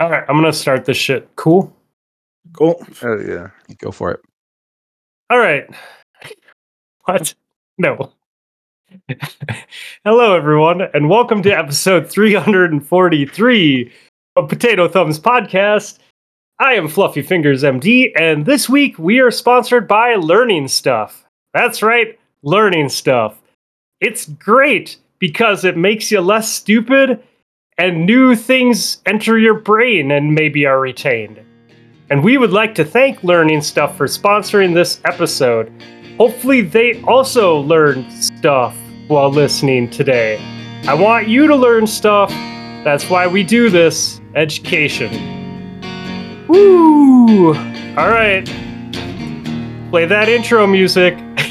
[0.00, 1.28] All right, I'm gonna start this shit.
[1.34, 1.74] Cool.
[2.52, 2.80] Cool.
[3.02, 3.50] Oh yeah.
[3.78, 4.20] Go for it.
[5.28, 5.68] All right.
[7.06, 7.34] What?
[7.78, 8.12] No.
[10.04, 13.92] Hello, everyone, and welcome to episode 343
[14.36, 15.98] of Potato Thumbs Podcast.
[16.60, 21.24] I am Fluffy Fingers MD, and this week we are sponsored by Learning Stuff.
[21.54, 23.42] That's right, Learning Stuff.
[24.00, 27.20] It's great because it makes you less stupid
[27.78, 31.40] and new things enter your brain and maybe are retained.
[32.10, 35.72] And we would like to thank Learning Stuff for sponsoring this episode.
[36.16, 40.38] Hopefully, they also learned stuff while listening today.
[40.88, 42.30] I want you to learn stuff.
[42.82, 45.12] That's why we do this education.
[46.48, 47.48] Woo!
[47.48, 48.44] All right.
[49.90, 51.16] Play that intro music.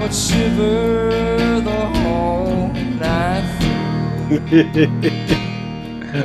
[0.00, 3.46] would shiver the whole night.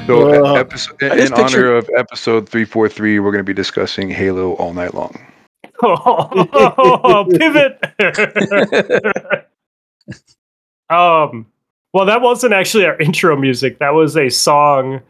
[0.08, 3.44] So, Uh, episode, in, I just honor pictured- of episode three four three, we're going
[3.44, 5.16] to be discussing Halo all night long.
[5.84, 7.80] Oh, pivot.
[10.90, 11.46] um,
[11.94, 13.78] well, that wasn't actually our intro music.
[13.78, 15.02] That was a song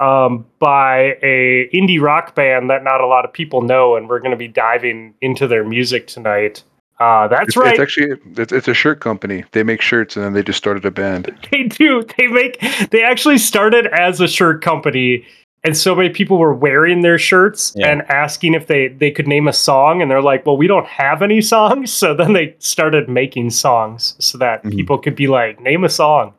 [0.00, 4.20] um, by a indie rock band that not a lot of people know, and we're
[4.20, 6.62] going to be diving into their music tonight.
[7.00, 7.72] Uh, that's It's, right.
[7.72, 9.44] it's actually it's, it's a shirt company.
[9.52, 11.34] They make shirts and then they just started a band.
[11.50, 12.04] they do.
[12.16, 12.60] They make.
[12.90, 15.24] They actually started as a shirt company,
[15.64, 17.88] and so many people were wearing their shirts Yeah.
[17.90, 20.86] and asking if they they could name a song, and they're like, "Well, we don't
[20.86, 24.70] have any songs." So then they started making songs so that Mhm.
[24.76, 26.34] people could be like, "Name a song."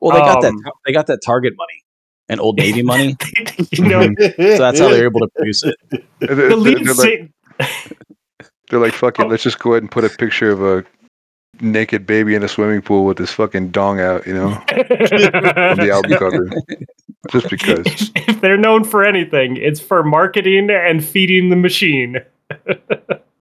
[0.00, 0.72] Well, they got Um, that.
[0.86, 1.82] They got that Target money
[2.28, 3.16] and Old Navy money,
[3.72, 5.74] you know, so that's how they're able to produce it.
[6.20, 7.32] The lead they're like, sing-
[8.70, 10.84] they're like, fucking, it, let's just go ahead and put a picture of a
[11.60, 15.90] naked baby in a swimming pool with his fucking dong out, you know, on the
[15.92, 16.48] album cover.
[17.30, 18.10] Just because.
[18.16, 22.16] if they're known for anything, it's for marketing and feeding the machine.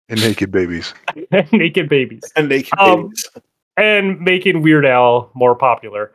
[0.10, 0.94] And naked babies.
[1.32, 2.22] and Naked babies.
[2.38, 3.28] and naked Um, babies.
[3.76, 6.14] and making Weird Al more popular.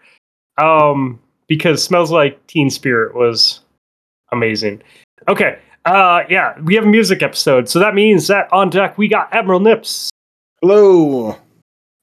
[0.56, 3.60] Um, because Smells Like Teen Spirit was
[4.32, 4.82] amazing.
[5.28, 9.08] Okay, uh, yeah, we have a music episode, so that means that on deck we
[9.08, 10.10] got Admiral Nips,
[10.60, 11.36] Hello.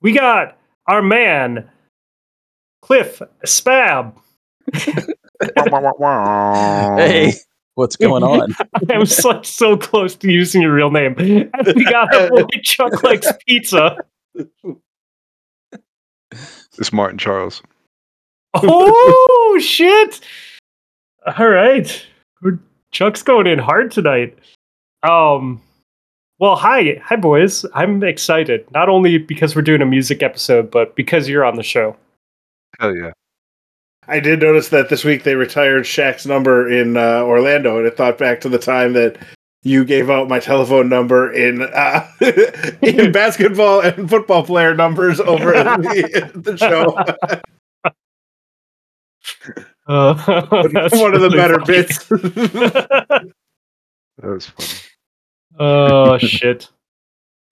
[0.01, 0.57] we got
[0.87, 1.69] our man
[2.81, 4.15] Cliff Spab.
[6.97, 7.33] Hey,
[7.75, 8.53] what's going on?
[8.91, 11.15] I was like so close to using your real name.
[11.17, 13.95] And we got our boy Chuck Likes Pizza.
[16.77, 17.61] It's Martin Charles.
[18.53, 20.19] Oh shit!
[21.37, 22.05] All right,
[22.41, 22.59] We're-
[22.91, 24.37] Chuck's going in hard tonight.
[25.03, 25.61] Um,
[26.39, 27.65] well, hi, hi, boys.
[27.73, 31.63] I'm excited not only because we're doing a music episode, but because you're on the
[31.63, 31.95] show.
[32.79, 33.11] Hell yeah.
[34.07, 37.95] I did notice that this week they retired Shaq's number in uh, Orlando, and it
[37.95, 39.17] thought back to the time that
[39.61, 42.07] you gave out my telephone number in uh,
[42.81, 46.97] in basketball and football player numbers over the, the show.
[49.89, 50.13] Uh,
[50.91, 51.65] One of the really better funny.
[51.65, 52.05] bits.
[54.21, 54.67] That was funny.
[55.59, 56.69] oh shit.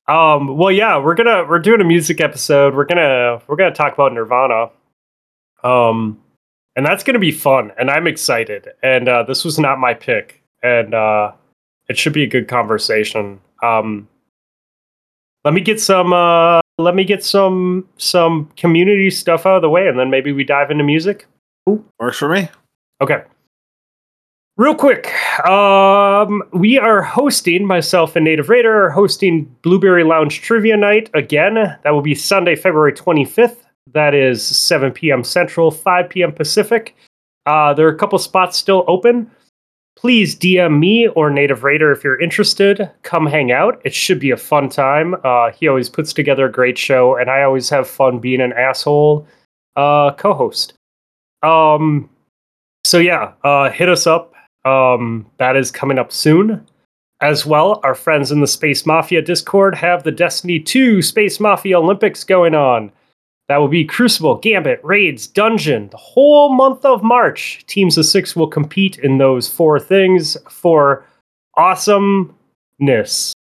[0.08, 0.58] Um.
[0.58, 2.76] Well, yeah, we're gonna we're doing a music episode.
[2.76, 4.70] We're gonna we're gonna talk about Nirvana.
[5.64, 6.22] Um,
[6.76, 8.68] and that's gonna be fun, and I'm excited.
[8.84, 11.32] And uh, this was not my pick, and uh,
[11.90, 13.40] it should be a good conversation.
[13.64, 14.08] Um,
[15.46, 19.70] let me get some uh, let me get some some community stuff out of the
[19.70, 21.26] way, and then maybe we dive into music.
[22.00, 22.50] Works for me.
[23.02, 23.24] Okay.
[24.58, 25.14] Real quick,
[25.46, 31.54] um, we are hosting myself and Native Raider are hosting Blueberry Lounge Trivia Night again.
[31.54, 33.58] That will be Sunday, February 25th.
[33.94, 35.24] That is 7 p.m.
[35.24, 36.32] Central, 5 p.m.
[36.32, 36.96] Pacific.
[37.46, 39.30] Uh, there are a couple spots still open.
[39.96, 42.90] Please DM me or Native Raider if you're interested.
[43.04, 43.82] Come hang out.
[43.86, 45.16] It should be a fun time.
[45.24, 48.54] Uh, he always puts together a great show, and I always have fun being an
[48.54, 49.28] asshole
[49.76, 50.74] uh, co-host.
[51.44, 52.10] Um,
[52.84, 54.34] so yeah, uh, hit us up.
[54.66, 56.66] Um, that is coming up soon.
[57.20, 61.80] As well, our friends in the Space Mafia Discord have the Destiny 2 Space Mafia
[61.80, 62.92] Olympics going on.
[63.48, 67.64] That will be Crucible, Gambit, Raids, Dungeon, the whole month of March.
[67.66, 71.06] Teams of six will compete in those four things for
[71.56, 73.34] awesomeness.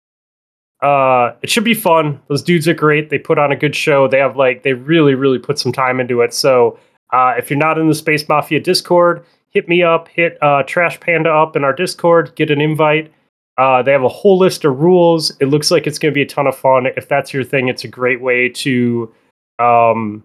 [0.81, 2.21] Uh, it should be fun.
[2.29, 3.09] Those dudes are great.
[3.09, 4.07] They put on a good show.
[4.07, 6.33] They have like they really, really put some time into it.
[6.33, 6.79] So
[7.11, 10.07] uh, if you're not in the Space Mafia Discord, hit me up.
[10.09, 12.35] Hit uh, Trash Panda up in our Discord.
[12.35, 13.11] Get an invite.
[13.57, 15.35] Uh, they have a whole list of rules.
[15.39, 16.87] It looks like it's going to be a ton of fun.
[16.95, 19.13] If that's your thing, it's a great way to
[19.59, 20.23] um,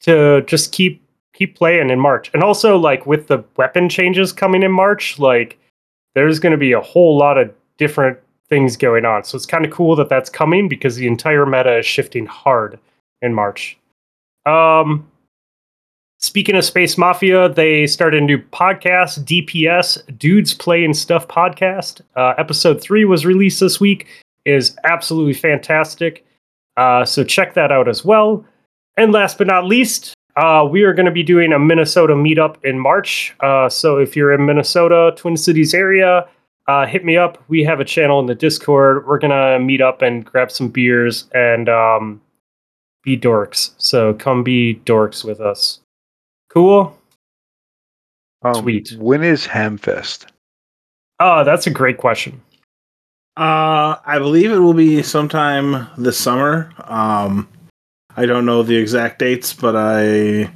[0.00, 1.00] to just keep
[1.32, 2.30] keep playing in March.
[2.34, 5.58] And also, like with the weapon changes coming in March, like
[6.14, 8.18] there's going to be a whole lot of different
[8.48, 9.24] things going on.
[9.24, 12.78] So it's kind of cool that that's coming because the entire meta is shifting hard
[13.22, 13.78] in March.
[14.44, 15.08] Um,
[16.22, 22.00] speaking of Space Mafia, they started a new podcast, DPS Dudes Play and Stuff podcast.
[22.16, 24.06] Uh, episode three was released this week.
[24.44, 26.24] Is absolutely fantastic.
[26.76, 28.44] Uh, so check that out as well.
[28.96, 32.56] And last but not least, uh, we are going to be doing a Minnesota meetup
[32.64, 33.34] in March.
[33.40, 36.26] Uh, so if you're in Minnesota, Twin Cities area,
[36.66, 37.42] uh, hit me up.
[37.48, 39.06] We have a channel in the Discord.
[39.06, 42.20] We're going to meet up and grab some beers and um,
[43.02, 43.72] be dorks.
[43.78, 45.81] So come be dorks with us.
[46.52, 46.96] Cool.
[48.42, 48.92] Um, Sweet.
[48.98, 50.26] When is Hamfest?
[51.20, 52.40] Oh, that's a great question.
[53.36, 56.70] Uh, I believe it will be sometime this summer.
[56.84, 57.48] Um,
[58.16, 60.50] I don't know the exact dates, but I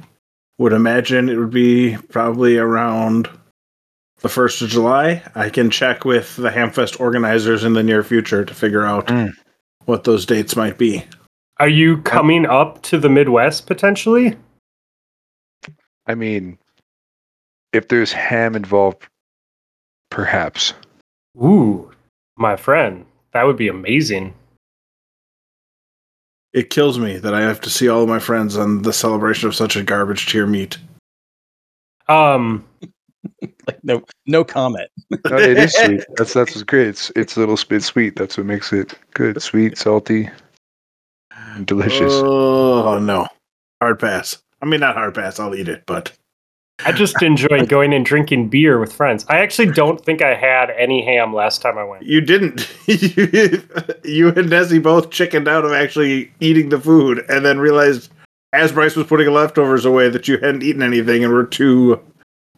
[0.59, 3.29] would imagine it would be probably around
[4.19, 5.23] the first of July.
[5.35, 9.31] I can check with the Hamfest organizers in the near future to figure out Mm.
[9.85, 11.03] what those dates might be.
[11.59, 14.35] Are you coming up to the Midwest potentially?
[16.07, 16.57] I mean,
[17.73, 19.07] if there's ham involved,
[20.09, 20.73] perhaps.
[21.37, 21.91] Ooh,
[22.37, 24.33] my friend, that would be amazing.
[26.53, 29.47] It kills me that I have to see all of my friends on the celebration
[29.47, 30.77] of such a garbage tier meet.
[32.07, 32.65] Um,
[33.67, 34.89] Like no no comment.
[35.09, 36.03] No, it is sweet.
[36.15, 36.87] That's that's what's great.
[36.87, 38.15] It's it's a little bit sweet.
[38.15, 39.41] That's what makes it good.
[39.41, 40.29] Sweet, salty,
[41.65, 42.13] delicious.
[42.13, 43.27] Oh no,
[43.81, 44.37] hard pass.
[44.61, 45.39] I mean, not hard pass.
[45.39, 46.11] I'll eat it, but
[46.85, 49.25] I just enjoy going and drinking beer with friends.
[49.29, 52.03] I actually don't think I had any ham last time I went.
[52.03, 52.67] you didn't.
[52.87, 53.63] you,
[54.03, 58.11] you and Nessie both chickened out of actually eating the food, and then realized
[58.53, 62.01] as Bryce was putting leftovers away that you hadn't eaten anything, and were too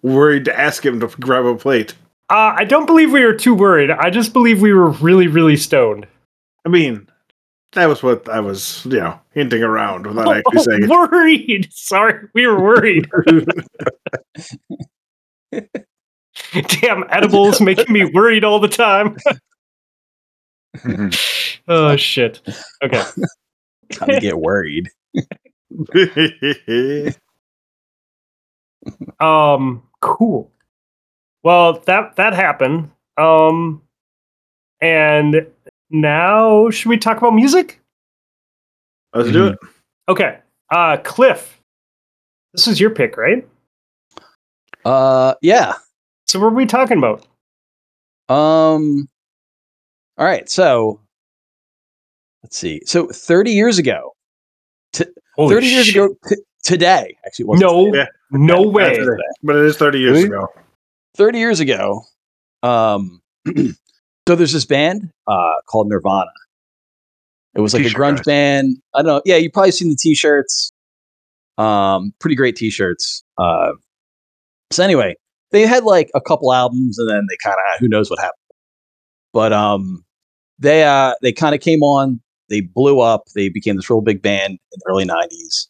[0.01, 1.95] worried to ask him to grab a plate.
[2.29, 3.89] Uh, I don't believe we were too worried.
[3.89, 6.05] I just believe we were really, really stoned.
[6.63, 7.07] I mean,
[7.73, 10.89] that was what I was, you know, hinting around without actually saying it.
[10.89, 11.67] worried.
[11.73, 13.09] Sorry, we were worried.
[16.81, 19.17] Damn, edibles making me worried all the time.
[21.67, 22.41] oh shit.
[22.83, 23.03] Okay.
[23.91, 24.89] Time to get worried.
[29.19, 30.51] Um, cool.
[31.43, 32.91] Well, that that happened.
[33.17, 33.81] Um,
[34.81, 35.47] and
[35.89, 37.79] now should we talk about music?
[39.13, 39.59] Let's do it.
[40.07, 40.39] Okay.
[40.71, 41.59] Uh, Cliff,
[42.53, 43.47] this is your pick, right?
[44.85, 45.73] Uh yeah.
[46.27, 47.25] So what are we talking about?
[48.33, 49.07] Um
[50.17, 50.99] all right, so
[52.43, 52.81] let's see.
[52.85, 54.13] So 30 years ago,
[55.35, 57.97] Holy 30 years ago t- today, actually wasn't No, today.
[57.99, 58.05] Yeah.
[58.31, 58.99] no way.
[59.43, 60.25] But it is 30 years Really?
[60.27, 60.47] ago.
[61.15, 62.03] 30 years ago,
[62.63, 63.21] um,
[64.29, 66.29] so there's this band uh, called Nirvana.
[67.55, 68.25] It was like T-shirt a grunge guys.
[68.25, 68.77] band.
[68.93, 69.21] I don't know.
[69.25, 70.71] Yeah, you've probably seen the t-shirts.
[71.57, 73.23] Um, pretty great t-shirts.
[73.39, 73.71] Uh,
[74.69, 75.15] so anyway,
[75.49, 78.35] they had like a couple albums, and then they kind of who knows what happened.
[79.33, 80.05] But um,
[80.59, 82.21] they uh they kind of came on.
[82.49, 83.23] They blew up.
[83.33, 85.65] They became this real big band in the early '90s,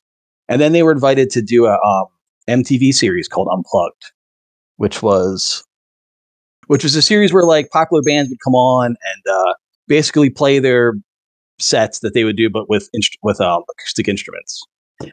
[0.50, 2.08] and then they were invited to do a um,
[2.50, 4.12] MTV series called Unplugged,
[4.76, 5.64] which was
[6.70, 9.54] which was a series where like popular bands would come on and uh,
[9.88, 10.94] basically play their
[11.58, 14.62] sets that they would do, but with inst- with um, acoustic instruments.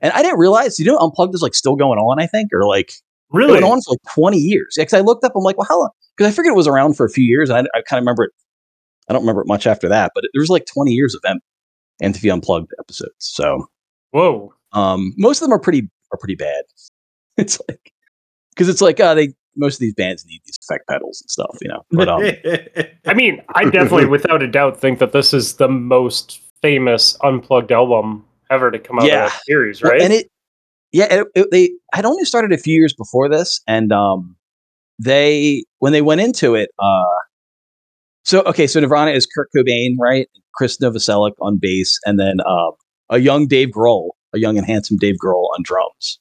[0.02, 2.20] And I didn't realize, you know, Unplugged is like still going on.
[2.20, 2.92] I think, or like
[3.30, 3.52] Really?
[3.52, 4.74] went on for like twenty years.
[4.76, 5.90] Because I looked up, I'm like, well, how long?
[6.14, 7.48] Because I figured it was around for a few years.
[7.48, 8.32] And I, I kind of remember it.
[9.08, 11.40] I don't remember it much after that, but there was like twenty years of M-
[12.02, 13.14] MTV Unplugged episodes.
[13.20, 13.66] So
[14.10, 14.52] Whoa.
[14.72, 16.64] um, most of them are pretty are pretty bad.
[17.38, 17.92] It's like
[18.50, 21.56] because it's like uh, they most of these bands need these effect pedals and stuff,
[21.60, 21.82] you know.
[21.90, 22.22] But um,
[23.06, 27.72] I mean, I definitely, without a doubt, think that this is the most famous unplugged
[27.72, 29.26] album ever to come out Yeah.
[29.26, 30.00] of that series, Well, right?
[30.02, 30.30] And it,
[30.92, 34.36] yeah, it, it- they had only started a few years before this, and um,
[34.98, 37.04] they when they went into it, uh,
[38.24, 40.28] so okay, so Nirvana is Kurt Cobain, right?
[40.54, 42.70] Chris Novoselic on bass, and then uh,
[43.10, 46.18] a young Dave Grohl, a young and handsome Dave Grohl on drums.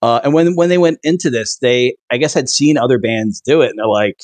[0.00, 3.40] Uh, and when when they went into this, they I guess had seen other bands
[3.40, 4.22] do it, and they're like,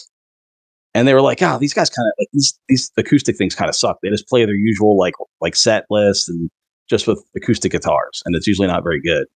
[0.95, 3.69] and they were like, oh, these guys kind of like these these acoustic things kind
[3.69, 3.99] of suck.
[4.03, 6.49] They just play their usual like like set list and
[6.89, 9.27] just with acoustic guitars, and it's usually not very good.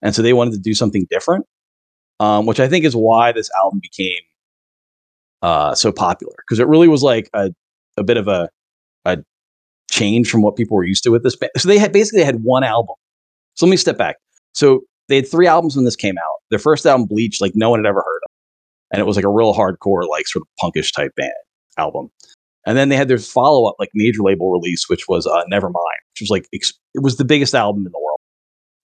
[0.00, 1.46] And so they wanted to do something different,
[2.20, 4.22] um, which I think is why this album became
[5.42, 7.50] uh, so popular because it really was like a
[7.98, 8.48] a bit of a
[9.04, 9.18] a
[9.90, 11.52] change from what people were used to with this band.
[11.58, 12.94] So they had basically had one album.
[13.54, 14.16] So let me step back.
[14.54, 14.80] So
[15.12, 16.36] they had three albums when this came out.
[16.50, 18.30] Their first album, Bleach, like no one had ever heard of,
[18.92, 21.32] and it was like a real hardcore, like sort of punkish type band
[21.78, 22.08] album.
[22.66, 26.00] And then they had their follow up, like major label release, which was uh, Nevermind,
[26.12, 28.20] which was like ex- it was the biggest album in the world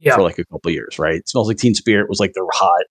[0.00, 0.14] Yeah.
[0.16, 1.14] for like a couple years, right?
[1.16, 2.85] It smells like Teen Spirit was like their hot,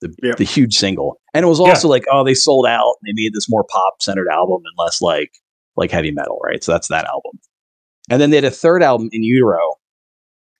[0.00, 0.34] the, Yeah.
[0.36, 1.66] the huge single, and it was Yeah.
[1.68, 2.94] also like oh they sold out.
[3.02, 5.30] And they made this more pop centered album and less like
[5.76, 6.62] like heavy metal, right?
[6.62, 7.32] So that's that album.
[8.10, 9.58] And then they had a third album in utero,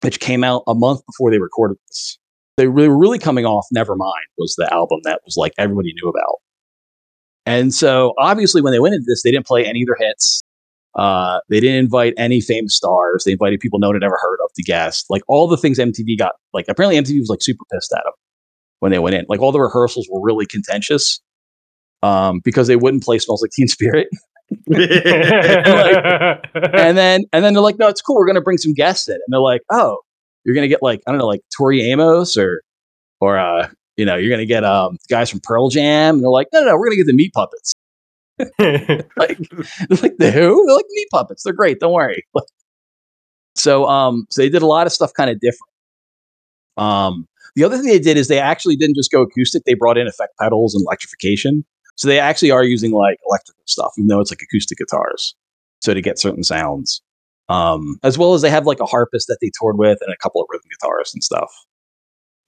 [0.05, 2.19] which came out a month before they recorded this.
[2.57, 6.37] They were really coming off Nevermind was the album that was like everybody knew about.
[7.47, 10.43] And so obviously when they went into this, they didn't play any of their hits.
[10.95, 13.25] Uh, they didn't invite any famous stars.
[13.25, 15.07] They invited people no one had ever heard of to guest.
[15.11, 18.13] Like all the things MTV got, like apparently MTV was like super pissed at them
[18.79, 19.27] when they went in.
[19.29, 21.21] Like all the rehearsals were really contentious
[22.03, 24.09] um, because they wouldn't play "Smells Like Teen Spirit,"
[26.75, 28.17] and then and then they're like, "No, it's cool.
[28.17, 29.99] We're gonna bring some guests in," and they're like, "Oh,
[30.45, 32.63] you're gonna get like I don't know, like Tori Amos or
[33.21, 36.49] or uh, you know, you're gonna get um guys from Pearl Jam," and they're like,
[36.53, 37.75] "No, no, no, we're gonna get the Meat Puppets."
[38.39, 39.39] like
[40.03, 40.67] like the who?
[40.67, 41.45] They're like meat puppets.
[41.45, 41.79] They're great.
[41.79, 42.25] Don't worry.
[43.55, 45.71] so um, so they did a lot of stuff kind of different.
[46.77, 49.63] Um, the other thing they did is they actually didn't just go acoustic.
[49.65, 51.65] They brought in effect pedals and electrification.
[51.97, 55.35] So they actually are using like electrical stuff, even though it's like acoustic guitars.
[55.81, 57.03] So to get certain sounds,
[57.49, 60.17] um, as well as they have like a harpist that they toured with and a
[60.23, 61.53] couple of rhythm guitarists and stuff.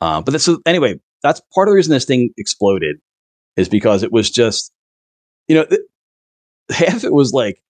[0.00, 2.96] Um, but that's, so anyway, that's part of the reason this thing exploded
[3.56, 4.72] is because it was just,
[5.48, 5.66] you know,
[6.70, 7.62] half it was like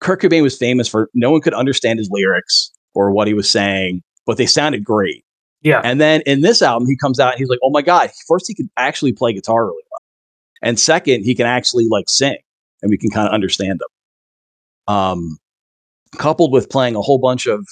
[0.00, 3.50] Kurt Cobain was famous for no one could understand his lyrics or what he was
[3.50, 5.24] saying, but they sounded great.
[5.62, 5.80] yeah.
[5.84, 8.46] And then in this album, he comes out and he's like, "Oh my god!" First,
[8.48, 9.82] he could actually play guitar really
[10.62, 12.38] and second, he can actually like sing,
[12.82, 14.94] and we can kind of understand him.
[14.94, 15.38] Um,
[16.18, 17.64] coupled with playing a whole bunch of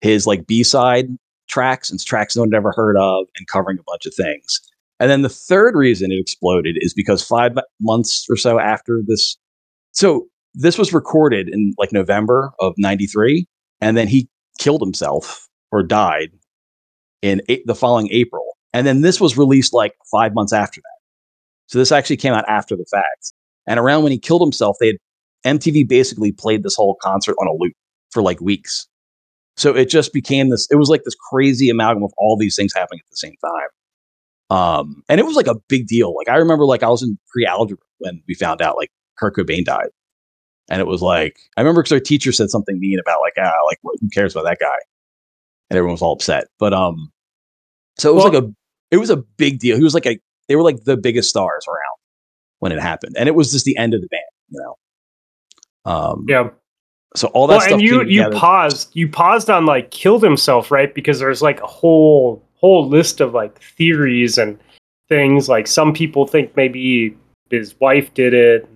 [0.00, 1.08] his like B side
[1.48, 4.60] tracks and tracks no one had ever heard of, and covering a bunch of things.
[5.00, 9.36] And then the third reason it exploded is because five months or so after this,
[9.92, 13.46] so this was recorded in like November of '93,
[13.80, 14.28] and then he
[14.58, 16.30] killed himself or died
[17.22, 18.56] in the following April.
[18.72, 20.93] And then this was released like five months after that.
[21.66, 23.32] So this actually came out after the fact.
[23.66, 27.46] And around when he killed himself, they had MTV basically played this whole concert on
[27.48, 27.72] a loop
[28.12, 28.86] for like weeks.
[29.56, 32.72] So it just became this, it was like this crazy amalgam of all these things
[32.74, 33.68] happening at the same time.
[34.56, 36.14] Um, and it was like a big deal.
[36.14, 39.64] Like I remember like I was in pre-algebra when we found out like Kurt Cobain
[39.64, 39.88] died.
[40.68, 43.52] And it was like, I remember because our teacher said something mean about like, ah,
[43.66, 44.76] like what- who cares about that guy?
[45.70, 46.46] And everyone was all upset.
[46.58, 47.10] But um,
[47.98, 48.54] so it was Well- like a
[48.90, 49.76] it was a big deal.
[49.76, 51.98] He was like a they were like the biggest stars around
[52.60, 54.76] when it happened, and it was just the end of the band, you know.
[55.90, 56.48] Um, yeah.
[57.16, 57.72] So all that Well, stuff.
[57.74, 60.92] and you you paused you paused on like killed himself, right?
[60.94, 64.58] Because there's like a whole whole list of like theories and
[65.08, 65.48] things.
[65.48, 67.16] Like some people think maybe
[67.50, 68.68] his wife did it.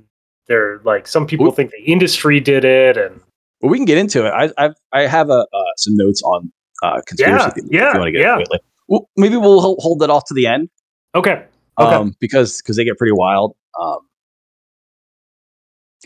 [0.47, 1.57] They're like some people Oop.
[1.57, 3.21] think the industry did it, and
[3.61, 4.31] Well, we can get into it.
[4.31, 6.53] I I've, I have a uh, some notes on
[6.85, 7.69] uh, conspiracy Yeah, theories.
[7.73, 8.39] yeah, if you want to get yeah.
[8.39, 8.61] into it.
[8.87, 10.69] Well, maybe we'll hold, hold that off to the end.
[11.17, 11.45] okay,
[11.79, 13.55] okay, um, because because they get pretty wild.
[13.81, 13.99] Um,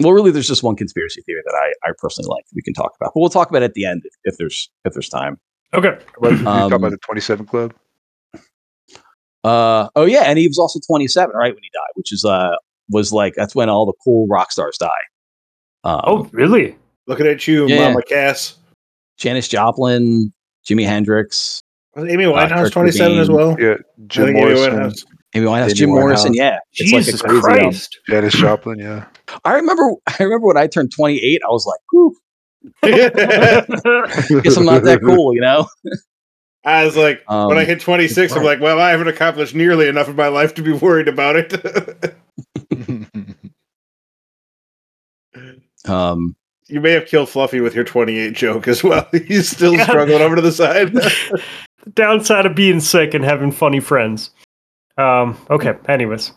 [0.00, 2.44] well, really, there's just one conspiracy theory that I, I personally like.
[2.54, 4.70] We can talk about, but we'll talk about it at the end if, if there's
[4.84, 5.38] if there's time.
[5.74, 5.98] okay.
[6.22, 7.74] you talk Um, about the 27 Club?
[9.44, 12.54] Uh, oh yeah, and he was also 27, right, when he died, which is uh
[12.90, 14.88] was like that's when all the cool rock stars die.
[15.84, 16.76] Um, Oh, really?
[17.06, 17.88] Looking at you, Yeah.
[17.88, 18.56] Mama Cass.
[19.18, 20.32] Janis Joplin,
[20.68, 21.60] Jimi Hendrix,
[21.96, 23.56] Was Amy Uh, Winehouse Kurt 27 as well?
[23.60, 23.74] Yeah,
[24.06, 25.04] Jim Morrison, Winehouse.
[25.34, 26.32] Amy Winehouse, Amy Jim Morrison.
[26.32, 26.36] Winehouse.
[26.36, 27.58] Yeah, it's Jesus like a crazy.
[27.58, 27.98] um, Christ!
[28.08, 28.78] Janis Joplin.
[28.78, 29.06] Yeah,
[29.44, 32.16] I remember, I remember when I turned 28, I was like, Whew,
[34.42, 35.66] guess I'm not that cool, you know.
[36.64, 39.88] I was like, Um, when I hit 26, I'm like, well, I haven't accomplished nearly
[39.88, 42.14] enough in my life to be worried about it.
[45.88, 46.36] Um,
[46.68, 49.08] you may have killed Fluffy with your 28 joke as well.
[49.26, 49.84] He's still Yeah.
[49.84, 50.92] struggling over to the side.
[50.92, 51.42] the
[51.94, 54.30] downside of being sick and having funny friends.
[54.98, 55.74] Um, okay.
[55.88, 56.32] Anyways,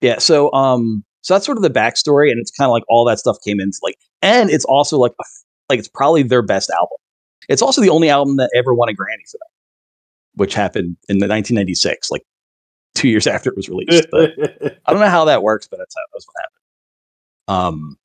[0.00, 3.04] Yeah, so um, so that's sort of the backstory, and it's kind of like all
[3.06, 5.12] that stuff came into like, and it's also like
[5.68, 6.96] like it's probably their best album.
[7.48, 9.48] It's also the only album that ever won a Grammy for them,
[10.34, 12.22] which happened in the 1996, like
[12.94, 14.06] two years after it was released.
[14.10, 14.32] But
[14.86, 16.56] I don't know how that works, but that's how that's what happened.
[17.48, 17.98] Um,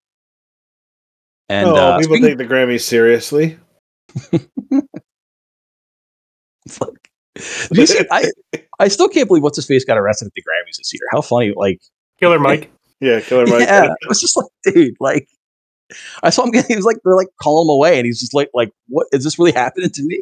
[1.50, 3.58] and oh, uh, people speaking- take the Grammys seriously.
[4.32, 4.42] it's
[6.80, 7.01] like, did you
[7.42, 8.30] see- I
[8.80, 11.02] I still can't believe what's his face got arrested at the Grammys this year.
[11.12, 11.54] How funny!
[11.56, 11.80] Like,
[12.20, 12.72] Killer Mike.
[13.00, 13.62] Yeah, Killer Mike.
[13.68, 15.28] yeah, it was just like, dude, like,
[16.24, 16.70] I saw him getting.
[16.70, 19.24] He was like, they're like calling him away, and he's just like, like, what is
[19.24, 20.20] this really happening to me?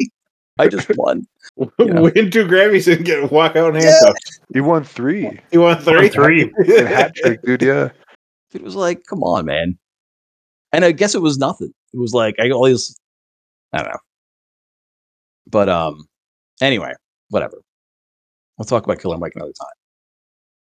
[0.58, 1.26] I just won.
[1.80, 2.00] Yeah.
[2.00, 4.40] Win two Grammys and get walk out in handcuffs.
[4.54, 5.40] He won three.
[5.52, 6.08] You won three?
[6.10, 6.44] Three.
[6.58, 7.62] And hat trick, dude.
[7.62, 7.90] Yeah.
[8.54, 9.78] It was like, come on, man.
[10.72, 11.74] And I guess it was nothing.
[11.94, 12.96] It was like I always,
[13.74, 14.00] I don't know.
[15.48, 16.08] But um,
[16.62, 16.94] anyway,
[17.30, 17.62] whatever.
[18.58, 19.54] We'll talk about Killer Mike another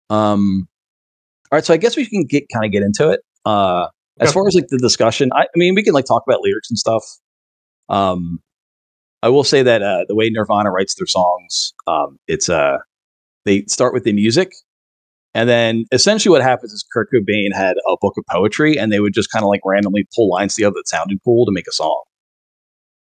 [0.10, 0.18] time.
[0.18, 0.68] Um,
[1.52, 1.66] all right.
[1.66, 3.22] So I guess we can get kind of get into it.
[3.46, 3.88] Uh,
[4.20, 6.70] as far as like the discussion, I, I mean, we can like talk about lyrics
[6.70, 7.04] and stuff.
[7.90, 8.40] Um,
[9.22, 12.78] I will say that uh, the way Nirvana writes their songs, um, it's uh,
[13.46, 14.52] they start with the music,
[15.34, 19.00] and then essentially what happens is Kurt Cobain had a book of poetry, and they
[19.00, 21.72] would just kind of like randomly pull lines together that sounded cool to make a
[21.72, 22.04] song.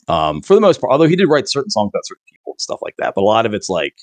[0.09, 2.61] Um, for the most part, although he did write certain songs about certain people and
[2.61, 3.95] stuff like that, but a lot of it's like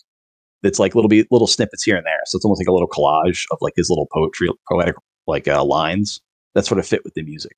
[0.63, 2.19] it's like little bit little snippets here and there.
[2.25, 4.95] So it's almost like a little collage of like his little poetry, poetic
[5.27, 6.22] like uh, lines
[6.55, 7.55] that sort of fit with the music.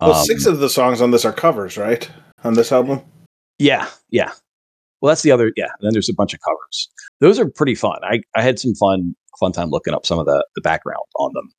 [0.00, 2.10] Well, Um, six of the songs on this are covers, right?
[2.44, 3.02] On this album.
[3.58, 4.32] Yeah, yeah.
[5.00, 5.52] Well, that's the other.
[5.56, 6.88] Yeah, and then there's a bunch of covers.
[7.20, 7.98] Those are pretty fun.
[8.02, 11.32] I, I had some fun fun time looking up some of the the background on
[11.34, 11.52] them.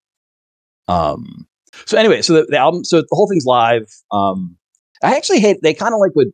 [0.88, 1.48] Um.
[1.86, 3.88] So anyway, so the, the album, so the whole thing's live.
[4.12, 4.58] Um.
[5.04, 5.62] I actually hate.
[5.62, 6.32] They kind of like would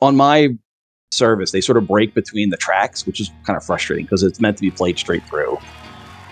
[0.00, 0.50] on my
[1.10, 1.52] service.
[1.52, 4.56] They sort of break between the tracks, which is kind of frustrating because it's meant
[4.58, 5.58] to be played straight through.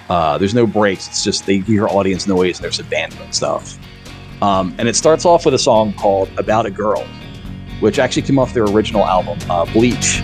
[0.08, 1.06] Uh, there's no breaks.
[1.08, 3.78] It's just they hear audience noise and there's bandwidth stuff.
[4.43, 7.06] Um, and it starts off with a song called "About a Girl."
[7.80, 10.21] which actually came off their original album, uh, Bleach.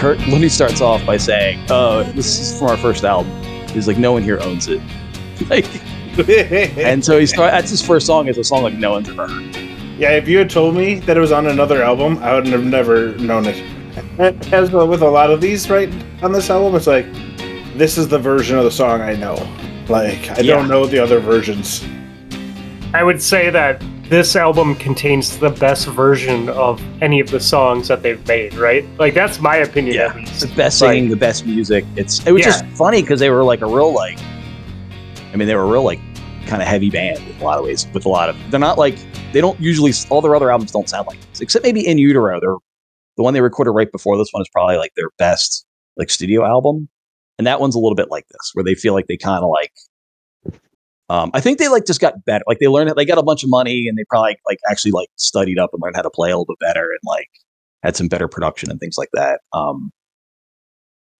[0.00, 3.30] Kurt Looney starts off by saying, "Oh, this is from our first album."
[3.68, 4.80] He's like, "No one here owns it."
[5.48, 5.64] Like,
[6.78, 7.50] and so he start.
[7.52, 8.28] That's his first song.
[8.28, 9.56] Is a song like no one's ever heard.
[9.98, 12.62] yeah, if you had told me that it was on another album, I would have
[12.64, 13.56] never known it.
[14.52, 15.88] As with a lot of these, right
[16.22, 17.06] on this album, it's like
[17.76, 19.34] this is the version of the song I know.
[19.88, 20.56] Like I Yeah.
[20.56, 21.82] don't know the other versions.
[22.92, 27.88] I would say that this album contains the best version of any of the songs
[27.88, 28.84] that they've made, right?
[28.98, 30.12] Like that's my opinion Yeah.
[30.40, 31.84] The best Like- singing, the best music.
[31.96, 32.46] It's it was Yeah.
[32.50, 34.18] just funny because they were like a real like.
[35.32, 36.00] I mean, they were a real like
[36.46, 37.86] kind of heavy band in a lot of ways.
[37.94, 38.96] With a lot of, they're not like
[39.32, 39.92] they don't usually.
[40.10, 42.40] All their other albums don't sound like this, except maybe In Utero.
[42.40, 42.56] They're
[43.16, 45.64] the one they recorded right before this one is probably like their best
[45.96, 46.88] like studio album,
[47.38, 49.50] and that one's a little bit like this, where they feel like they kind of
[49.50, 49.70] like.
[51.10, 52.44] Um, I think they like just got better.
[52.46, 55.08] Like they learned, they got a bunch of money, and they probably like actually like
[55.16, 57.28] studied up and learned how to play a little bit better, and like
[57.82, 59.40] had some better production and things like that.
[59.52, 59.90] Um,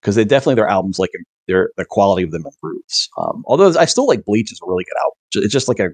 [0.00, 1.11] because they definitely their albums like
[1.48, 3.09] their the quality of them improves.
[3.18, 5.44] Um, although I still like Bleach is a really good album.
[5.44, 5.88] It's just like a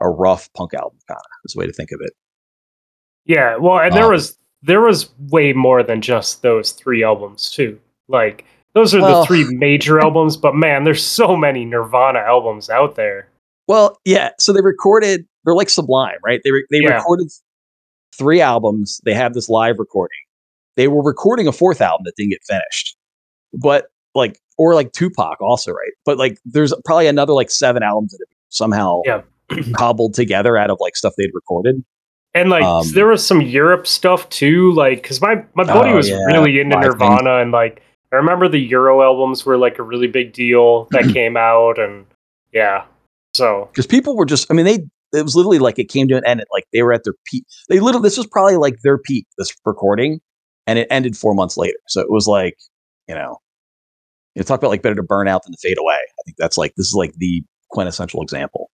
[0.00, 2.12] a rough punk album kind of is a way to think of it.
[3.24, 7.50] Yeah, well, and there Um, was there was way more than just those three albums
[7.50, 7.78] too.
[8.08, 8.44] Like
[8.76, 12.94] those are Well- the three major albums, but man, there's so many Nirvana albums out
[12.94, 13.28] there.
[13.66, 14.30] Well, yeah.
[14.38, 15.26] So they recorded.
[15.44, 16.40] They're like Sublime, right?
[16.44, 16.94] They re- they Yeah.
[16.98, 17.28] recorded
[18.16, 19.00] three albums.
[19.04, 20.18] They have this live recording.
[20.76, 22.96] They were recording a fourth album that didn't get finished,
[23.52, 25.92] but like or like Tupac also, right?
[26.04, 29.22] But like there's probably another like seven albums that have somehow Yeah.
[29.74, 31.82] cobbled together out of like stuff they'd recorded.
[32.34, 35.96] And like Um, there was some Europe stuff too, like because my my buddy Oh,
[35.96, 36.22] was yeah.
[36.26, 37.82] really into Live Nirvana, and like
[38.12, 42.06] I remember the Euro albums were like a really big deal that came out, and
[42.52, 42.84] yeah,
[43.34, 43.68] so.
[43.72, 44.78] Because people were just i mean they
[45.12, 47.14] it was literally like it came to an end at, like they were at their
[47.26, 47.44] peak.
[47.68, 50.20] They literally this was probably like their peak this recording
[50.66, 51.78] and it ended four months later.
[51.88, 52.56] So it was like
[53.08, 53.38] you know
[54.34, 55.94] you know, talk about like better to burn out than to fade away.
[55.94, 58.70] I think that's like this is like the quintessential example.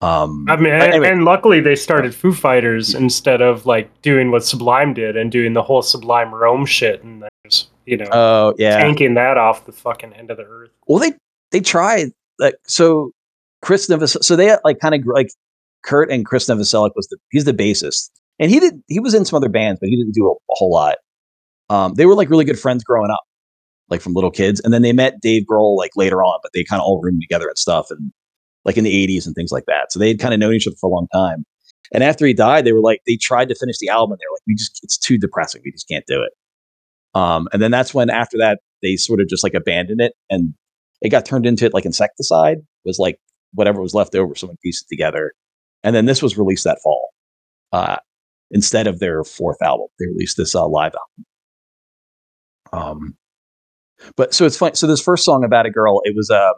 [0.00, 4.30] Um I mean, and, anyway, and luckily they started Foo Fighters instead of like doing
[4.30, 8.08] what Sublime did and doing the whole Sublime Rome shit, and then just you know
[8.12, 8.78] oh yeah.
[8.78, 10.70] tanking that off the fucking end of the earth.
[10.86, 11.12] well they
[11.50, 13.12] they tried like so
[13.62, 15.30] chris Novoselic, so they like kind of like
[15.84, 18.10] kurt and chris Novoselic was the he's the bassist.
[18.40, 20.54] And he did he was in some other bands but he didn't do a, a
[20.56, 20.96] whole lot.
[21.70, 23.22] Um they were like really good friends growing up
[23.88, 24.60] like from little kids.
[24.60, 27.22] And then they met dave grohl like later on but they kind of all roomed
[27.22, 28.12] together and stuff and
[28.64, 29.92] like in the 80s and things like that.
[29.92, 31.46] So they had kind of known each other for a long time.
[31.92, 34.34] And after he died they were like they tried to finish the album and they're
[34.34, 35.62] like we just it's too depressing.
[35.64, 36.32] We just can't do it
[37.14, 40.54] um and then that's when after that they sort of just like abandoned it and
[41.00, 43.18] it got turned into like Incesticide was like
[43.54, 45.32] whatever was left over someone pieced it together.
[45.84, 47.10] And then this was released that fall
[47.72, 47.96] uh
[48.50, 49.88] instead of their fourth album.
[49.98, 50.92] They released this uh, live
[52.72, 52.90] album.
[52.90, 53.16] Um
[54.16, 56.52] but so it's fun so this first song about a girl it was uh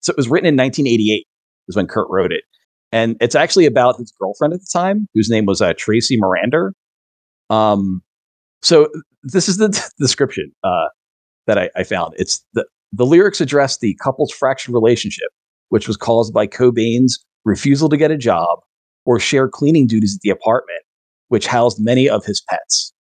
[0.00, 1.26] so it was written in 1988
[1.68, 2.44] is when kurt wrote it.
[2.92, 6.72] And it's actually about his girlfriend at the time whose name was uh, Tracy Marander
[7.48, 8.02] um
[8.62, 8.88] so
[9.22, 10.86] this is the d- description uh
[11.46, 15.28] that I, I found it's the the lyrics address the couple's fractured relationship,
[15.68, 18.58] which was caused by Cobain's refusal to get a job
[19.04, 20.82] or share cleaning duties at the apartment,
[21.28, 22.92] which housed many of his pets.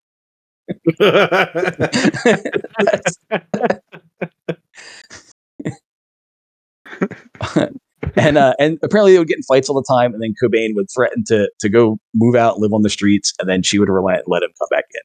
[8.16, 10.70] And uh, and apparently they would get in fights all the time, and then Cobain
[10.76, 13.90] would threaten to to go move out, live on the streets, and then she would
[13.90, 15.02] relent and let him come back in.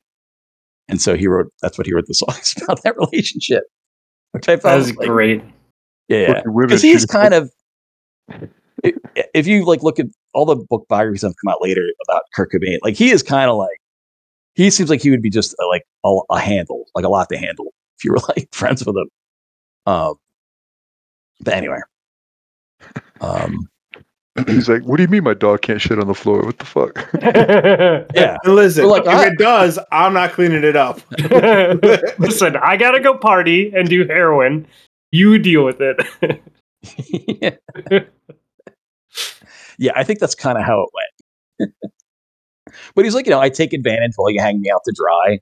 [0.89, 1.47] And so he wrote.
[1.63, 3.65] That's what he wrote the songs about that relationship,
[4.33, 5.43] which I That found was like, great.
[6.09, 6.27] yeah, yeah.
[6.35, 7.51] Fucking women because he's kind of
[9.35, 12.23] if you like look at all the book biographies that have come out later about
[12.35, 13.79] Kurt Cobain, like he is kind of like
[14.55, 17.29] he seems like he would be just uh, like a, a handle, like a lot
[17.31, 19.09] to handle if you were like friends with him.
[19.87, 20.15] Um,
[21.41, 21.81] but anyway,
[23.21, 23.69] um,
[24.49, 26.43] He's like, "What do you mean my dog can't shit on the floor?
[26.45, 27.09] What the fuck?"
[28.15, 31.01] yeah, And listen, like, if "Ah." it does, I'm not cleaning it up.
[32.19, 34.67] Listen, I gotta go party and do heroin.
[35.13, 36.43] You deal with it.
[37.41, 38.01] yeah.
[39.79, 40.91] yeah, I think that's kind of how it
[41.61, 41.73] went.
[42.97, 45.39] but he's like, you know, I take advantage while you hang me out to dry,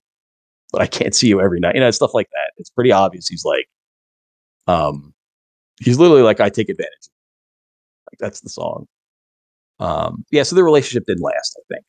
[0.71, 1.75] but I can't see you every night.
[1.77, 2.53] You know, stuff like that.
[2.59, 3.27] It's pretty obvious.
[3.27, 3.67] He's like,
[4.67, 5.15] um,
[5.81, 7.09] he's literally like, I take advantage.
[8.23, 8.87] That's the song.
[9.81, 10.45] Um, yeah.
[10.45, 11.59] So the relationship didn't last.
[11.59, 11.85] I think.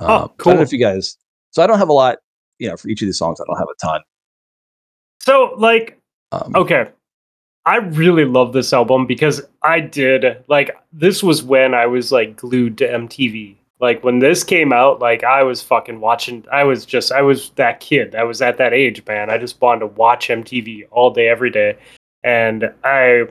[0.00, 0.54] Oh, Um, so I don't cool.
[0.54, 1.16] know if you guys.
[1.50, 2.18] So I don't have a lot.
[2.58, 4.00] You know, for each of these songs, I don't have a ton.
[5.20, 5.98] so, like,
[6.32, 6.90] Um, okay.
[7.66, 12.36] I really love this album because I did like this was when I was like
[12.36, 13.56] glued to MTV.
[13.80, 16.44] Like when this came out, like I was fucking watching.
[16.52, 18.14] I was just I was that kid.
[18.14, 19.30] I was at that age, man.
[19.30, 21.76] I just wanted to watch MTV all day, every day,
[22.22, 23.24] and I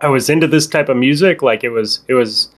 [0.00, 1.42] I was into this type of music.
[1.42, 2.50] Like it was it was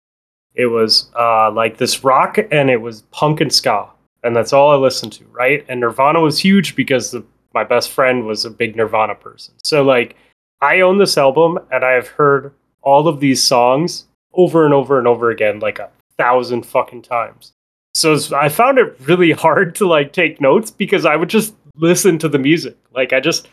[0.55, 3.89] it was uh like this rock and it was punk and ska,
[4.23, 5.65] and that's all I listened to, right?
[5.69, 7.25] And Nirvana was huge because the,
[7.55, 9.55] my best friend was a big Nirvana person.
[9.65, 10.17] So like
[10.61, 14.99] I own this album and I have heard all of these songs over and over
[14.99, 17.53] and over again, like a thousand fucking times.
[17.95, 22.19] So I found it really hard to like take notes because I would just listen
[22.19, 22.77] to the music.
[22.95, 23.49] Like I just,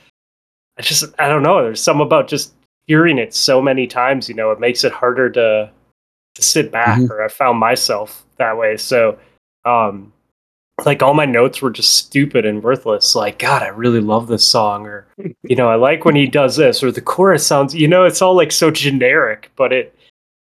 [0.78, 1.62] I just, I don't know.
[1.64, 2.54] There's some about just
[2.88, 4.28] hearing it so many times.
[4.28, 5.70] You know, it makes it harder to
[6.36, 7.00] to sit back.
[7.00, 7.10] Mhm.
[7.10, 8.78] Or I found myself that way.
[8.78, 9.18] So,
[9.66, 10.14] um,
[10.86, 13.16] like all my notes were just stupid and worthless.
[13.16, 15.08] Like, God, I really love this song, or
[15.44, 17.76] you know, I like when he does this, or the chorus sounds.
[17.76, 19.96] You know, it's all like so generic, but it,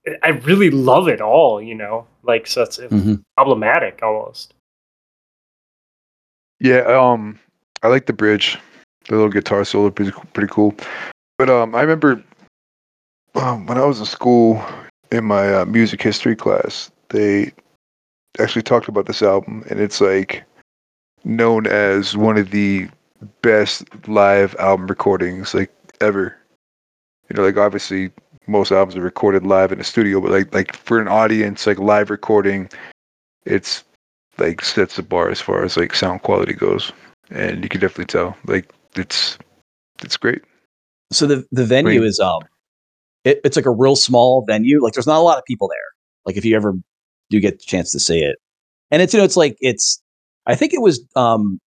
[0.05, 1.61] it I really love it all.
[1.61, 3.21] You know, like so it's mhm.
[3.35, 4.53] problematic almost.
[6.59, 7.37] Yeah, um,
[7.81, 8.57] I like the bridge,
[9.09, 10.73] the little guitar solo, pretty pretty cool.
[11.37, 12.23] But um, I remember
[13.35, 14.63] um, when I was in school
[15.11, 17.51] in my uh, music history class, they
[18.39, 20.43] actually talked about this album, and it's like
[21.23, 22.87] known as one of the
[23.41, 26.35] best live album recordings like ever.
[27.29, 28.11] You know, like obviously
[28.47, 31.79] most albums are recorded live in a studio, but like like for an audience, like
[31.79, 32.69] live recording,
[33.45, 33.83] it's
[34.37, 36.91] like sets the bar as far as like sound quality goes,
[37.29, 39.37] and you can definitely tell like it's
[40.03, 40.41] it's great.
[41.13, 42.41] So the the venue is um
[43.23, 46.25] it, it's like a real small venue like there's not a lot of people there
[46.25, 46.73] like if you ever
[47.33, 48.37] do get the chance to see it.
[48.91, 50.01] And it's you know it's like it's
[50.45, 51.59] I think it was um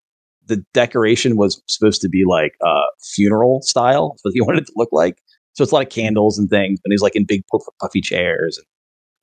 [0.46, 4.74] the decoration was supposed to be like uh funeral style, so he wanted it to
[4.76, 5.18] look like.
[5.54, 8.02] So it's a lot of candles and things, and he's like in big puff- puffy
[8.02, 8.68] chairs, and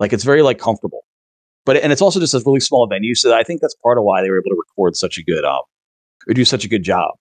[0.00, 1.04] like it's very like comfortable.
[1.64, 4.04] But and it's also just a really small venue, so I think that's part of
[4.04, 5.62] why they were able to record such a good um
[6.28, 7.12] or do such a good job.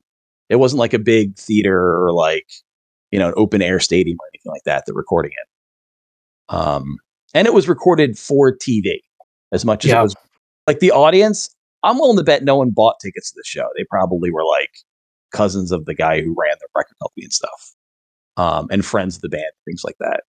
[0.50, 2.48] It wasn't like a big theater or like
[3.12, 4.84] you know an open air stadium or anything like that.
[4.86, 6.98] They're recording it, um,
[7.34, 9.00] and it was recorded for TV
[9.52, 10.00] as much as Yeah.
[10.00, 10.16] it was
[10.68, 11.54] like the audience.
[11.84, 13.68] I'm willing to bet no one bought tickets to the show.
[13.76, 14.70] They probably were like
[15.32, 17.74] cousins of the guy who ran the record company and stuff,
[18.38, 20.22] um, and friends of the band, things like that.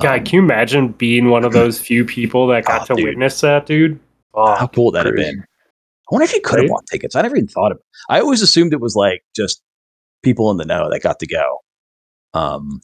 [0.00, 2.94] God, Um, can you imagine being one of those few people that got Oh, to
[2.96, 3.04] dude.
[3.04, 4.00] witness that, dude?
[4.34, 5.40] Oh, how cool would that have been?
[5.42, 6.70] I wonder if you could have Right?
[6.70, 7.16] bought tickets.
[7.16, 7.84] I never even thought of it.
[8.10, 9.62] I always assumed it was like just
[10.22, 11.60] people in the know that got to go.
[12.36, 12.80] Um,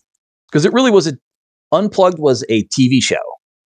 [0.50, 1.12] because it really was a
[1.72, 3.16] unplugged was a TV show.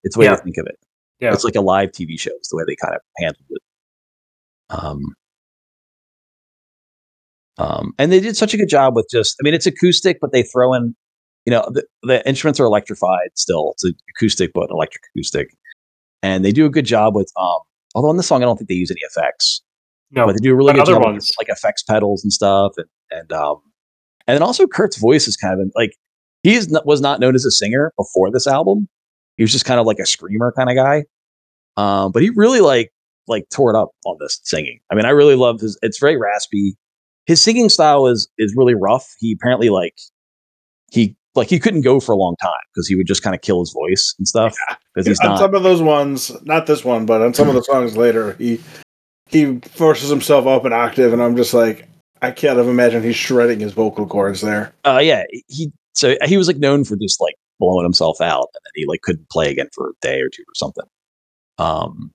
[0.04, 0.36] It's the way Yeah.
[0.36, 0.76] to think of it.
[1.20, 1.32] Yeah.
[1.32, 2.30] It's like a live TV show.
[2.40, 3.62] Is the way they kind of handled it.
[4.70, 5.00] Um,
[7.58, 9.36] um, and they did such a good job with just.
[9.40, 10.94] I mean, it's acoustic, but they throw in,
[11.46, 13.72] you know, the, the instruments are electrified still.
[13.72, 13.84] It's
[14.16, 15.56] acoustic, but electric acoustic,
[16.22, 17.30] and they do a good job with.
[17.36, 17.58] Um,
[17.94, 19.62] although on this song, I don't think they use any effects
[20.10, 20.26] no.
[20.26, 23.32] but they do a really good job with, like effects pedals and stuff and and
[23.32, 23.60] um
[24.26, 25.96] and then also Kurt's voice is kind of like
[26.42, 28.88] he not, was not known as a singer before this album.
[29.36, 31.04] He was just kind of like a screamer kind of guy.
[31.76, 32.92] Um but he really like
[33.28, 34.80] like tore it up on this singing.
[34.90, 36.76] I mean i really love his it's very raspy.
[37.26, 39.06] His singing style is is really rough.
[39.18, 39.94] He apparently like
[40.90, 43.42] he like he couldn't go for a long time because he would just kind of
[43.42, 44.56] kill his voice and stuff
[44.94, 47.54] because he's on not some of those ones, not this one, but on some of
[47.54, 48.60] the songs later, he
[49.28, 51.88] he forces himself up an octave, and I'm just like,
[52.22, 54.72] I can't even imagine he's shredding his vocal cords there.
[54.84, 58.60] uh yeah he so he was like known for just like blowing himself out and
[58.64, 60.84] then he like couldn't play again for a day or two or something
[61.58, 62.10] um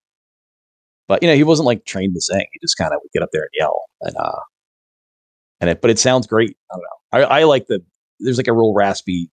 [1.07, 3.23] but you know he wasn't like trained to sing he just kind of would get
[3.23, 4.39] up there and yell and uh
[5.59, 7.83] and it but it sounds great i don't know i, I like the
[8.19, 9.29] there's like a real raspy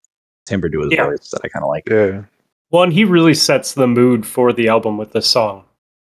[0.47, 1.05] timbre to his Yeah.
[1.09, 2.23] voice that i kind of like Yeah.
[2.71, 5.65] One, he really sets the mood for the album with this song.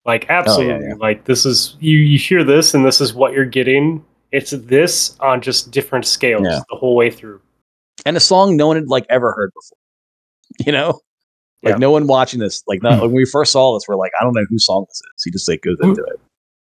[0.06, 0.94] Like absolutely, yeah.
[1.00, 1.98] like this is you.
[1.98, 4.06] You hear this, and this is what you're getting.
[4.32, 6.60] It's this on just different scales Yeah.
[6.70, 7.40] the whole way through.
[8.06, 9.78] and a song no one had like ever heard before
[10.66, 11.00] you know
[11.64, 11.78] like Yeah.
[11.78, 13.02] no one watching this like not, hmm.
[13.02, 15.32] when we first saw this we're like i don't know whose song this is he
[15.32, 16.20] just like goes into it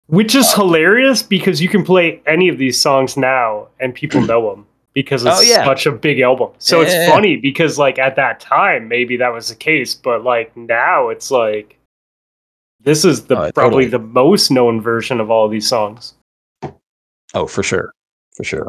[0.08, 4.21] Which is uh, hilarious because you can play any of these songs now and people
[4.32, 5.65] know them because it's Oh, yeah.
[5.65, 6.52] such a big album.
[6.60, 7.10] So it's Yeah.
[7.10, 11.32] funny because like at that time maybe that was the case, but like now it's
[11.32, 11.78] like
[12.80, 13.86] this is the Oh, probably totally.
[13.88, 16.13] the most known version of all of these songs.
[17.34, 17.91] Oh for sure
[18.36, 18.67] for sure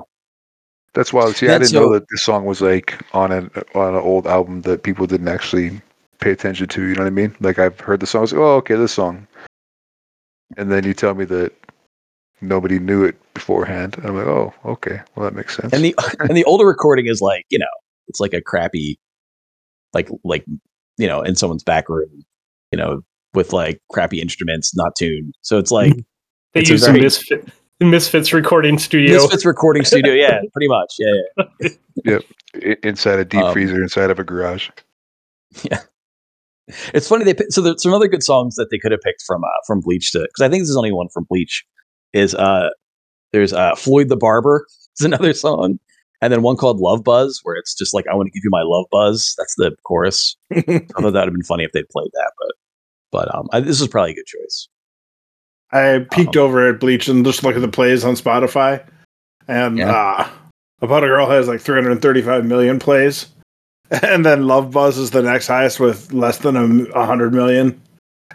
[0.94, 1.34] That's wild.
[1.36, 4.26] See, I didn't so- know that this song was like on an on an old
[4.26, 5.80] album that people didn't actually
[6.20, 6.82] pay attention to.
[6.82, 7.34] You know what I mean?
[7.40, 8.20] Like I've heard the song.
[8.20, 9.26] I was like, oh, okay, this song.
[10.56, 11.52] And then you tell me that
[12.40, 13.96] nobody knew it beforehand.
[13.96, 15.72] And I'm like, oh, okay, well that makes sense.
[15.72, 17.74] and the and the older recording is like you know
[18.06, 18.98] it's like a crappy
[19.94, 20.44] like like
[20.98, 22.22] you know in someone's back room
[22.70, 23.00] you know
[23.32, 25.92] with like crappy instruments not tuned so it's like
[26.54, 27.48] They It's use a very- Misfit,
[27.80, 29.14] Misfits recording studio.
[29.14, 31.68] misfits recording studio yeah pretty much yeah,
[32.04, 32.18] yeah.
[32.54, 34.70] I- inside a deep Um, freezer, inside of a garage.
[35.62, 35.80] Yeah.
[36.94, 39.22] It's funny they pick, so there's some other good songs that they could have picked
[39.26, 41.64] from uh from bleach to because i think this is only one from bleach
[42.12, 42.70] is uh
[43.32, 44.66] there's uh floyd the barber
[44.98, 45.78] is another song
[46.22, 48.50] and then one called love buzz where it's just like i want to give you
[48.50, 51.88] my love buzz that's the chorus I thought that would have been funny if they'd
[51.90, 52.52] played that, but
[53.12, 54.68] but um, I, this is probably a good choice.
[55.74, 58.82] I peeked over at Bleach and just looked at the plays on Spotify,
[59.48, 59.90] and Yeah.
[59.92, 60.28] uh,
[60.80, 63.26] About a Girl has like 335 million plays,
[64.02, 66.56] and then Love Buzz is the next highest with less than
[66.92, 67.80] a, hundred million,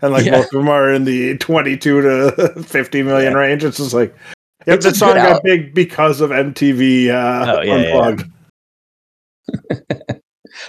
[0.02, 0.32] and like Yeah.
[0.38, 3.40] most of them are in the 22 to 50 million Yeah.
[3.40, 3.64] range.
[3.64, 4.14] It's just like,
[4.68, 7.72] yep, It's a the song got al- big because of MTV uh, Oh.
[7.72, 8.24] Unplugged.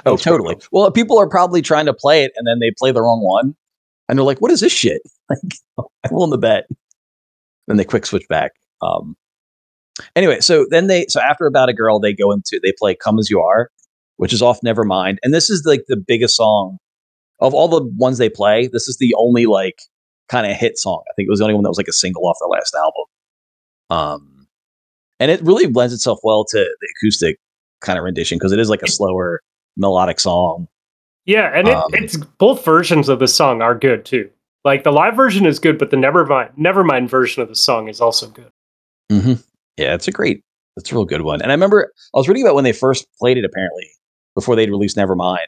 [0.06, 0.56] Oh, totally.
[0.72, 3.56] Well, people are probably trying to play it and then they play the wrong one,
[4.10, 6.64] and they're like, "What is this shit?" Like, I'm willing to bet.
[7.68, 8.52] Then they quick switch back.
[8.82, 9.16] Um.
[10.16, 13.18] Anyway, so then they so after about a girl, they go into they play "Come
[13.18, 13.70] as You Are,"
[14.16, 16.78] which is off Nevermind, and this is like the biggest song
[17.40, 18.68] of all the ones they play.
[18.72, 19.82] This is the only like
[20.28, 21.02] kind of hit song.
[21.08, 22.74] I think it was the only one that was like a single off their last
[22.74, 23.04] album.
[23.90, 24.46] Um,
[25.18, 27.38] and it really blends itself well to the acoustic
[27.80, 29.40] kind of rendition because it is like a slower
[29.76, 30.68] melodic song.
[31.30, 34.28] Yeah, and it, Um, it's both versions of the song are good too.
[34.64, 38.00] Like the live version is good, but the Nevermind Nevermind version of the song is
[38.00, 38.50] also good.
[39.12, 39.34] Mm-hmm.
[39.76, 40.42] Yeah, it's a great,
[40.76, 41.40] it's a real good one.
[41.40, 43.44] And I remember I was reading about when they first played it.
[43.44, 43.86] Apparently,
[44.34, 45.46] before they'd released Nevermind,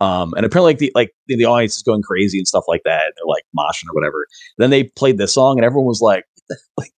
[0.00, 2.82] Um, and apparently, like the like the, the audience is going crazy and stuff like
[2.84, 3.12] that.
[3.16, 4.26] They're like moshing or whatever.
[4.56, 6.24] Then they played this song, and everyone was like,
[6.78, 6.92] like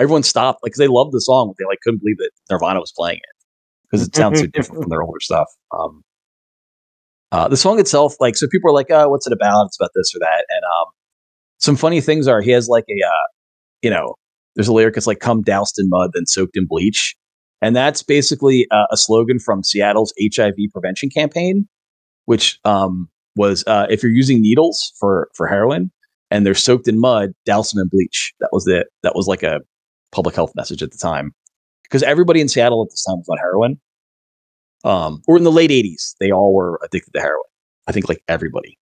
[0.00, 2.78] everyone stopped, like 'cause they loved the song, but they like couldn't believe that Nirvana
[2.80, 3.36] was playing it
[3.90, 5.48] because it sounds so different from their older stuff.
[5.76, 6.02] Um,
[7.32, 9.66] uh, the song itself, like, so people are like, "Oh, what's it about?
[9.66, 10.86] It's about this or that." And um,
[11.58, 13.26] some funny things are he has like a, uh,
[13.82, 14.14] you know,
[14.56, 17.16] there's a lyric that's like, "Come doused in mud, then soaked in bleach,"
[17.60, 21.68] and that's basically uh, a slogan from Seattle's HIV prevention campaign,
[22.24, 25.90] which um, was uh, if you're using needles for for heroin
[26.30, 28.32] and they're soaked in mud, douse them in bleach.
[28.40, 28.88] That was it.
[29.02, 29.60] That was like a
[30.12, 31.32] public health message at the time
[31.82, 33.80] because everybody in Seattle at this time was on heroin.
[34.84, 37.42] Um, or in the late '80s, they all were addicted to heroin.
[37.86, 38.78] I think like everybody.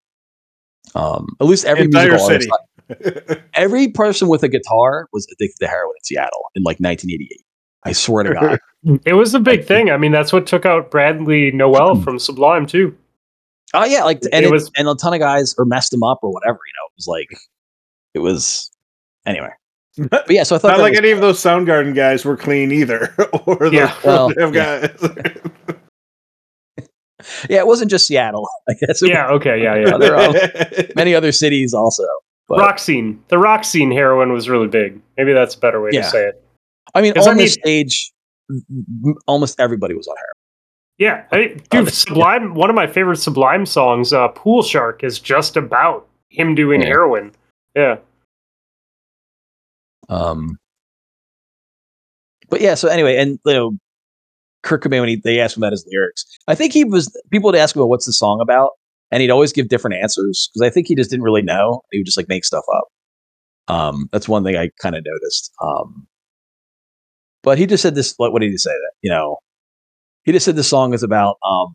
[0.94, 5.68] Um, at least every Entire musical artist, every person with a guitar was addicted to
[5.68, 7.42] heroin in Seattle in like 1988.
[7.85, 8.59] I swear to God.
[9.04, 9.90] It was a big thing.
[9.90, 12.96] I mean, that's what took out Bradley Nowell from Sublime too.
[13.74, 16.04] Oh yeah, like and It it was- and a ton of guys or messed them
[16.04, 16.54] up or whatever.
[16.54, 17.28] You know, it was like
[18.14, 18.70] it was
[19.26, 19.50] anyway.
[20.11, 22.70] But yeah, so I thought Not like was- any of those Soundgarden guys were clean
[22.70, 23.12] either,
[23.44, 23.92] or Yeah.
[24.04, 24.94] Well, guys.
[27.48, 28.48] Yeah, it wasn't just Seattle.
[28.68, 29.29] I guess Yeah.
[29.31, 29.62] Okay.
[29.62, 29.74] Yeah.
[29.76, 29.96] Yeah.
[29.96, 32.05] was- there are many other cities also.
[32.48, 33.22] But rock scene.
[33.29, 35.00] The rock scene heroin was really big.
[35.16, 36.02] Maybe that's a better way Yeah.
[36.02, 36.42] to say it.
[36.94, 38.12] I mean, on I this stage,
[38.48, 38.64] m-
[39.05, 40.33] m- almost everybody was on heroin.
[40.98, 42.55] Yeah, I, Oh, dude, that's- Sublime.
[42.55, 46.87] One of my favorite Sublime songs, uh, "Pool Shark," is just about him doing Yeah.
[46.87, 47.33] heroin.
[47.74, 47.96] Yeah,
[50.09, 50.57] Um,
[52.48, 53.72] but yeah, so anyway, and you know,
[54.66, 57.48] Kurt Cobain when he, they asked him about his lyrics, I think he was people
[57.48, 58.72] would ask him, well, "What's the song about?"
[59.11, 61.83] and he'd always give different answers because I think he just didn't really know.
[61.90, 62.85] He would just like make stuff up.
[63.68, 65.52] Um, that's one thing I kind of noticed.
[65.62, 66.07] Um,
[67.42, 68.14] but he just said this.
[68.16, 68.70] What, what did he say?
[68.70, 69.38] That you know,
[70.24, 71.74] he just said the song is about um,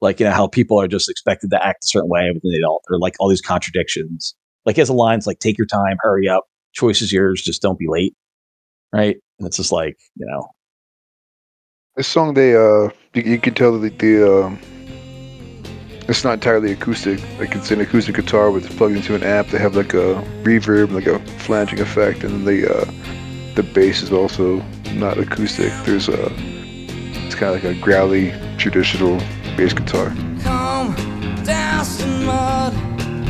[0.00, 2.52] like you know how people are just expected to act a certain way, but then
[2.52, 4.34] they don't, or like all these contradictions.
[4.66, 7.62] Like he has a lines like "Take your time, hurry up, choice is yours, just
[7.62, 8.14] don't be late."
[8.92, 10.48] Right, and it's just like you know,
[11.98, 14.56] This song, they uh, you, you can tell that the um,
[16.08, 17.20] it's not entirely acoustic.
[17.40, 19.48] Like it's an acoustic guitar with plugged into an amp.
[19.48, 22.84] They have like a reverb, like a flanging effect, and the uh,
[23.56, 25.72] the bass is also not acoustic.
[25.84, 26.32] There's a
[27.26, 29.18] it's kind of like a growly traditional
[29.56, 30.14] bass guitar.
[30.44, 30.94] Come
[31.42, 32.74] doused in mud,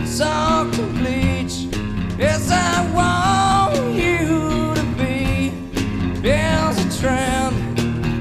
[0.07, 1.75] soaked bleach.
[2.19, 3.48] Yes, I want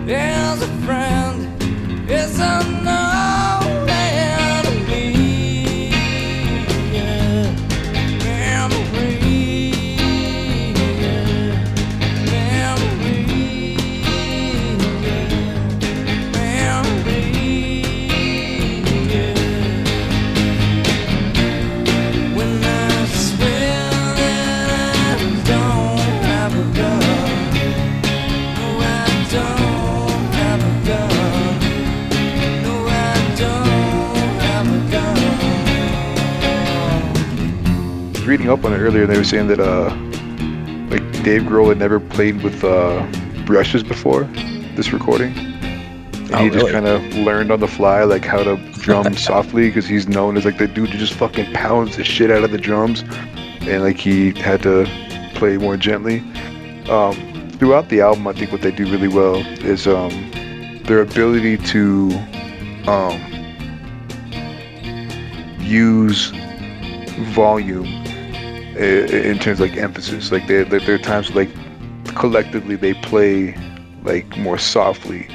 [0.07, 1.61] there's a friend.
[2.09, 3.06] It's a
[38.27, 39.03] reading up on it earlier.
[39.03, 39.89] and They were saying that uh,
[40.91, 43.05] like Dave Grohl had never played with uh,
[43.45, 44.25] brushes before
[44.75, 45.33] this recording.
[45.37, 49.69] And Oh, he just kind of learned on the fly like how to drum softly
[49.69, 52.51] because he's known as like the dude who just fucking pounds the shit out of
[52.51, 53.03] the drums,
[53.61, 54.85] and like he had to
[55.35, 56.19] play more gently.
[56.89, 60.09] Um, throughout the album, I think what they do really well is um,
[60.83, 62.11] their ability to
[62.87, 63.21] um,
[65.61, 66.31] use
[67.33, 68.03] volume
[68.77, 70.31] in terms of like emphasis.
[70.31, 71.49] Like there, there, are times like
[72.15, 73.55] collectively they play
[74.03, 75.27] like more softly,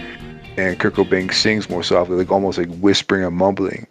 [0.57, 3.87] and Kurt Cobain sings more softly, like almost like whispering or mumbling.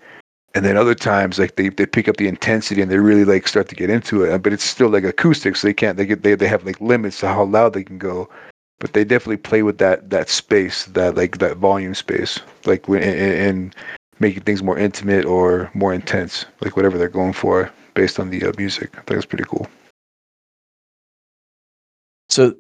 [0.53, 3.47] And then other times like they, they pick up the intensity and they really like
[3.47, 4.37] start to get into it.
[4.39, 7.19] But it's still like acoustic, so they can't they get they, they have like limits
[7.19, 8.29] to how loud they can go.
[8.79, 13.03] But they definitely play with that that space, that like that volume space, like when
[13.03, 13.73] in, in, in
[14.19, 18.45] making things more intimate or more intense, like whatever they're going for based on the
[18.45, 18.91] uh, music.
[18.97, 19.67] I think it's pretty cool.
[22.29, 22.55] So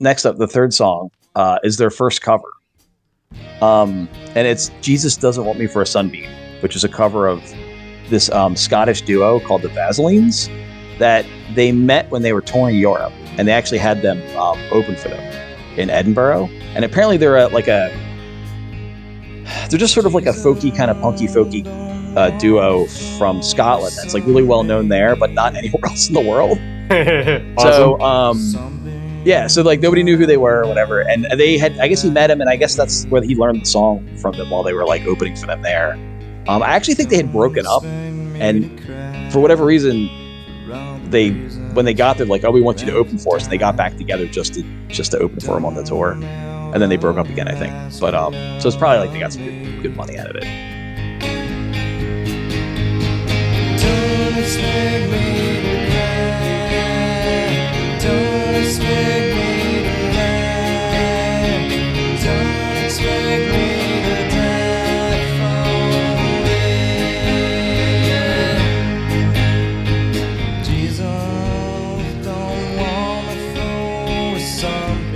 [0.00, 2.52] next up, the third song uh, is their first cover,
[3.62, 6.30] um, and it's "Jesus Doesn't Want Me for a Sunbeam,"
[6.60, 7.40] which is a cover of
[8.10, 10.48] this um, Scottish duo called the Vaselines
[10.98, 11.24] that
[11.54, 15.08] they met when they were touring Europe, and they actually had them um, open for
[15.08, 16.48] them in Edinburgh.
[16.74, 17.90] And apparently, they're a, like a
[19.68, 21.64] they're just sort of like a folky kind of punky folky
[22.16, 22.86] uh, duo
[23.18, 26.58] from Scotland that's like really well known there, but not anywhere else in the world.
[27.58, 27.58] awesome.
[27.58, 31.78] So, um, yeah, so like nobody knew who they were or whatever, and they had.
[31.78, 34.36] I guess he met him, and I guess that's where he learned the song from
[34.36, 35.94] them while they were like opening for them there.
[36.46, 40.10] Um, I actually think they had broken up, and for whatever reason,
[41.10, 41.30] they
[41.72, 43.58] when they got there, like, oh, we want you to open for us, and they
[43.58, 46.90] got back together just to just to open for him on the tour, and then
[46.90, 47.72] they broke up again, I think.
[47.98, 50.73] But um, so it's probably like they got some good, good money out of it.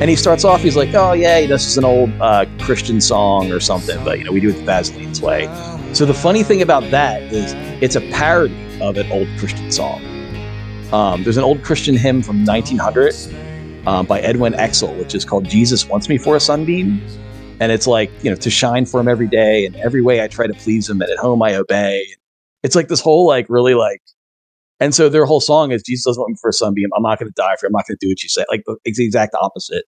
[0.01, 3.51] And he starts off, he's like, oh yeah, this is an old uh, Christian song
[3.51, 5.49] or something, but you know we do it the Vaseline's way.
[5.95, 10.05] So the funny thing about that is it's a parody of an old Christian song.
[10.93, 13.15] Um, there's an old Christian hymn from 1900
[13.87, 17.03] um, by Edwin Excell, which is called "Jesus Wants Me for a Sunbeam,"
[17.59, 20.29] and it's like you know to shine for Him every day, and every way I
[20.29, 22.07] try to please Him, and at home I obey.
[22.63, 24.03] It's like this whole like really like,
[24.81, 26.91] and so their whole song is Jesus doesn't want me for a sunbeam.
[26.95, 27.67] I'm not going to die for.
[27.67, 27.69] You.
[27.69, 28.45] I'm not going to do what you say.
[28.51, 29.85] Like it's the exact opposite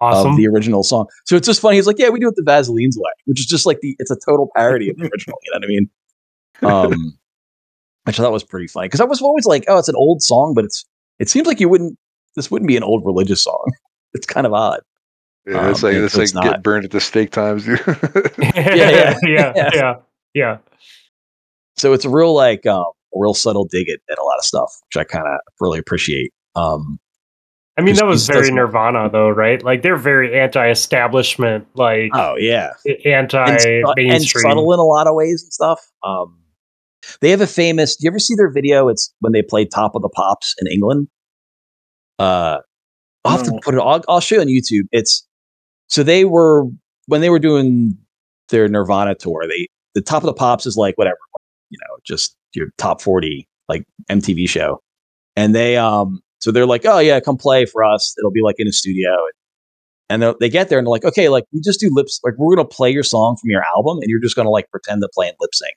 [0.00, 0.32] Awesome.
[0.32, 1.06] of the original song.
[1.24, 1.76] So it's just funny.
[1.76, 4.10] He's like, yeah, we do it the Vaseline's way, which is just like the it's
[4.10, 5.38] a total parody of the original.
[5.44, 5.90] You know what I mean?
[6.62, 7.18] Um,
[8.04, 10.22] which I thought was pretty funny because I was always like, oh, it's an old
[10.22, 10.84] song, but it's
[11.18, 11.98] it seems like you wouldn't
[12.34, 13.72] this wouldn't be an old religious song.
[14.14, 14.80] It's kind of odd.
[15.46, 17.78] Yeah, it's Um, like it's like it's get burned at the stake times, dude.
[18.38, 19.70] yeah, yeah, yeah, yeah.
[19.74, 19.94] yeah,
[20.32, 20.58] yeah.
[21.76, 22.84] So it's a real like um,
[23.14, 25.78] a real subtle dig at, at a lot of stuff, which I kind of really
[25.78, 26.32] appreciate.
[26.54, 26.98] Um,
[27.78, 29.62] I mean, that was very Nirvana, though, right?
[29.62, 34.42] Like they're very anti-establishment, like oh yeah, and, su- and anti-mainstream.
[34.42, 35.80] subtle in a lot of ways and stuff.
[36.02, 36.38] Um,
[37.20, 37.96] they have a famous.
[37.96, 38.88] Do you ever see their video?
[38.88, 41.08] It's when they played Top of the Pops in England.
[42.18, 42.58] Uh,
[43.24, 43.80] I'll have to put it.
[43.80, 44.84] I'll, I'll show you on YouTube.
[44.92, 45.26] It's
[45.88, 46.64] so they were
[47.06, 47.96] when they were doing
[48.48, 49.44] their Nirvana tour.
[49.48, 51.18] They the Top of the Pops is like whatever,
[51.70, 54.80] you know, just your top forty like MTV show,
[55.36, 58.14] and they um so they're like, oh yeah, come play for us.
[58.18, 59.10] It'll be like in a studio.
[60.08, 62.54] And they get there and they're like, okay, like we just do lips, like we're
[62.54, 65.26] gonna play your song from your album, and you're just gonna like pretend to play
[65.26, 65.74] in lip sync.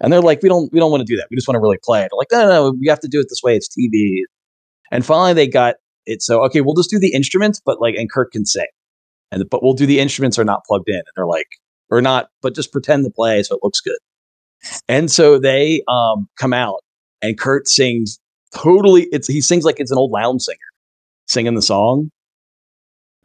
[0.00, 1.28] And they're like, we don't we don't want to do that.
[1.30, 2.00] We just want to really play.
[2.00, 3.56] They're like, no, no, no, we have to do it this way.
[3.56, 4.22] It's TV.
[4.90, 5.76] And finally, they got
[6.06, 6.22] it.
[6.22, 8.66] So okay, we'll just do the instruments, but like, and Kurt can sing,
[9.30, 10.96] and but we'll do the instruments are not plugged in.
[10.96, 11.46] And they're like,
[11.90, 13.98] or not, but just pretend to play so it looks good.
[14.88, 16.80] And so they um come out,
[17.22, 18.18] and Kurt sings
[18.54, 19.08] totally.
[19.12, 20.58] It's he sings like it's an old lounge singer
[21.26, 22.10] singing the song.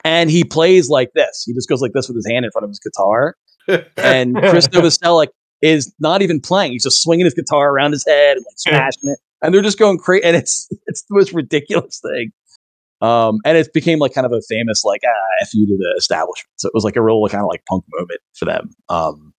[0.03, 1.43] And he plays like this.
[1.45, 3.35] He just goes like this with his hand in front of his guitar.
[3.97, 5.27] And Chris Novoselic
[5.61, 6.71] is not even playing.
[6.71, 9.19] He's just swinging his guitar around his head and like smashing it.
[9.41, 10.23] And they're just going crazy.
[10.23, 12.31] And it's it's the most ridiculous thing.
[13.01, 15.95] Um, and it became like kind of a famous like ah, f you to the
[15.97, 16.49] establishment.
[16.55, 18.69] So it was like a real kind of like punk moment for them.
[18.87, 19.33] Um,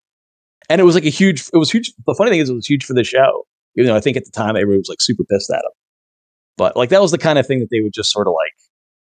[0.69, 1.49] and it was like a huge.
[1.53, 1.93] It was huge.
[2.05, 3.45] The funny thing is, it was huge for the show.
[3.77, 5.71] Even though I think at the time everybody was like super pissed at him.
[6.57, 8.53] But like that was the kind of thing that they would just sort of like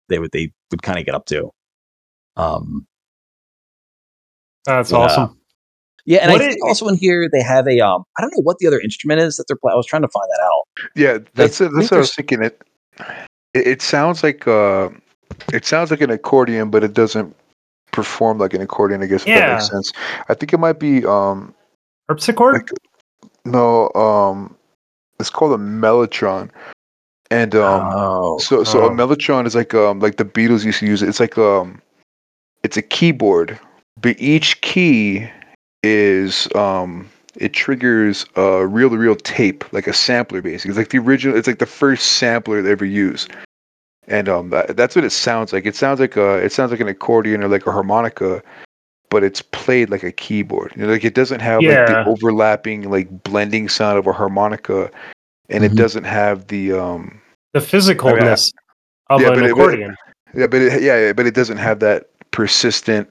[0.09, 1.51] they would they would kind of get up to.
[2.37, 2.87] Um,
[4.67, 4.99] That's Yeah.
[4.99, 5.41] awesome.
[6.05, 8.31] yeah, and What I i- think also in here they have a um I don't
[8.37, 9.73] know what the other instrument is that they're playing.
[9.75, 10.91] I was trying to find that out.
[10.95, 11.71] yeah, that's it.
[11.71, 12.43] think That's what I was thinking.
[12.43, 12.63] It,
[13.55, 14.91] it it sounds like uh,
[15.53, 17.35] it sounds like an accordion, but it doesn't
[17.93, 19.03] perform like an accordion.
[19.03, 19.55] I guess if that Yeah.
[19.55, 19.91] makes sense.
[20.29, 21.55] I think it might be um
[22.09, 22.55] Harpsichord.
[22.55, 22.71] like
[23.47, 24.55] no um
[25.21, 26.51] it's called a mellotron,
[27.31, 28.87] and um oh, So so Oh.
[28.87, 31.09] a mellotron is like um like the Beatles used to use it.
[31.09, 31.81] It's like um
[32.63, 33.59] it's a keyboard,
[34.01, 35.29] but each key
[35.83, 40.71] is um it triggers a reel to reel tape, like a sampler basically.
[40.71, 43.31] It's like the original it's like the first sampler they ever used.
[44.07, 45.67] And um that, that's what it sounds like.
[45.67, 48.43] It sounds like a it sounds like an accordion or like a harmonica,
[49.11, 50.73] but it's played like a keyboard.
[50.77, 54.91] You know, like it doesn't have like the overlapping like blending sound of a harmonica
[55.49, 55.73] and Mhm.
[55.73, 57.21] it doesn't have the um
[57.55, 58.53] the physicalness
[59.09, 59.97] of Yeah, an but it- but- accordion.
[60.35, 63.11] Yeah, but it, yeah, yeah, but it doesn't have that persistent,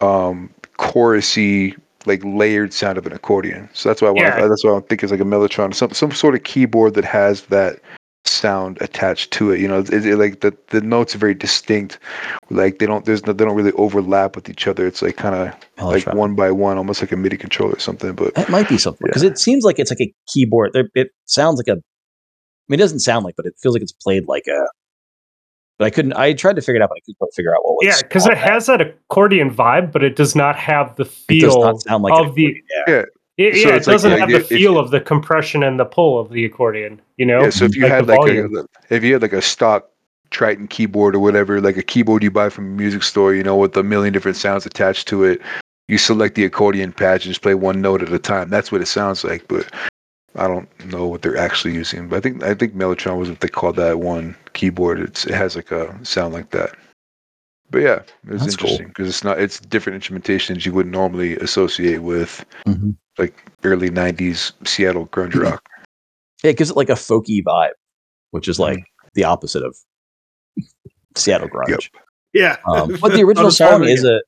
[0.00, 1.76] um, chorusy,
[2.06, 3.68] like layered sound of an accordion.
[3.74, 4.22] So that's why I want.
[4.26, 4.48] Yeah.
[4.48, 7.42] That's why I think it's like a mellotron, some some sort of keyboard that has
[7.46, 7.80] that
[8.26, 9.60] sound attached to it.
[9.60, 11.98] You know, it, it, like the the notes are very distinct.
[12.50, 14.86] Like they don't there's no, they don't really overlap with each other.
[14.86, 15.54] It's like kind of
[15.84, 16.14] like Mellotron.
[16.14, 18.14] one by one, almost like a MIDI controller or something.
[18.14, 20.72] But That might be something because it seems like it's like a keyboard.
[20.72, 21.78] There- It sounds like a.
[21.78, 24.66] I mean, it doesn't sound like, but it feels like it's played like a.
[25.78, 26.14] But I couldn't.
[26.14, 27.86] I tried to figure it out, but I couldn't figure out what was.
[27.86, 31.36] Yeah, because it has that accordion vibe, but it does not have the feel.
[31.36, 32.42] It does feel not sound like an of the.
[32.44, 32.94] yeah.
[32.94, 33.02] yeah,
[33.38, 35.84] It, So yeah, it doesn't like, have the if- feel of the compression and the
[35.84, 37.00] pull of the accordion.
[37.16, 37.42] You know.
[37.42, 38.56] Yeah, so if you Like had like volume.
[38.56, 39.88] a if you had like a stock
[40.30, 43.56] Triton keyboard or whatever, like a keyboard you buy from a music store, you know,
[43.56, 45.40] with a million different sounds attached to it,
[45.88, 48.50] you select the accordion patch and just play one note at a time.
[48.50, 49.70] That's what it sounds like, but
[50.34, 52.08] I don't know what they're actually using.
[52.08, 54.98] But I think I think Mellotron was what they called that one keyboard.
[55.00, 56.74] It's it has like a sound like that.
[57.70, 58.66] But yeah, it's was That's cool.
[58.70, 62.96] interesting because it's not it's different instrumentation you wouldn't normally associate with Mhm.
[63.18, 65.40] like early '90s Seattle grunge Mm-hmm.
[65.42, 65.62] rock.
[66.44, 67.70] Yeah, it gives it like a folky vibe,
[68.30, 69.74] which is like the opposite of
[71.16, 71.68] Seattle grunge.
[71.70, 71.80] Yep.
[72.34, 72.56] Yeah.
[72.68, 74.20] Um, but the original song is a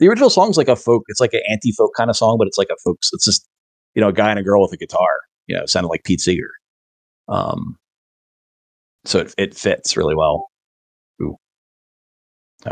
[0.00, 1.04] the original song's like a folk.
[1.06, 2.98] It's like an anti folk kind of song, but it's like a folk.
[3.12, 3.46] It's just
[3.94, 5.08] you know a guy and a girl with a guitar.
[5.46, 6.50] You know, sounding like Pete Seeger.
[7.28, 7.76] Um,
[9.04, 10.50] so it it fits really well.
[12.66, 12.70] Ooh,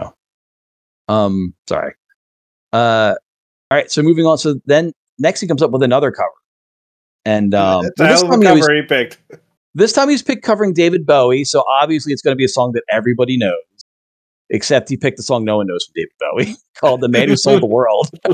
[1.09, 1.15] no.
[1.15, 1.95] Um, sorry.
[2.73, 3.15] Uh,
[3.71, 3.91] all right.
[3.91, 4.39] So moving on.
[4.39, 6.31] So then next he comes up with another cover,
[7.25, 9.19] and um, That's well, this time a he was- he picked.
[9.75, 12.73] this time he's picked covering David Bowie, so obviously it's going to be a song
[12.73, 13.55] that everybody knows.
[14.55, 17.37] Except he picked a song no one knows from David Bowie called "The Man Who
[17.37, 18.11] Sold the World."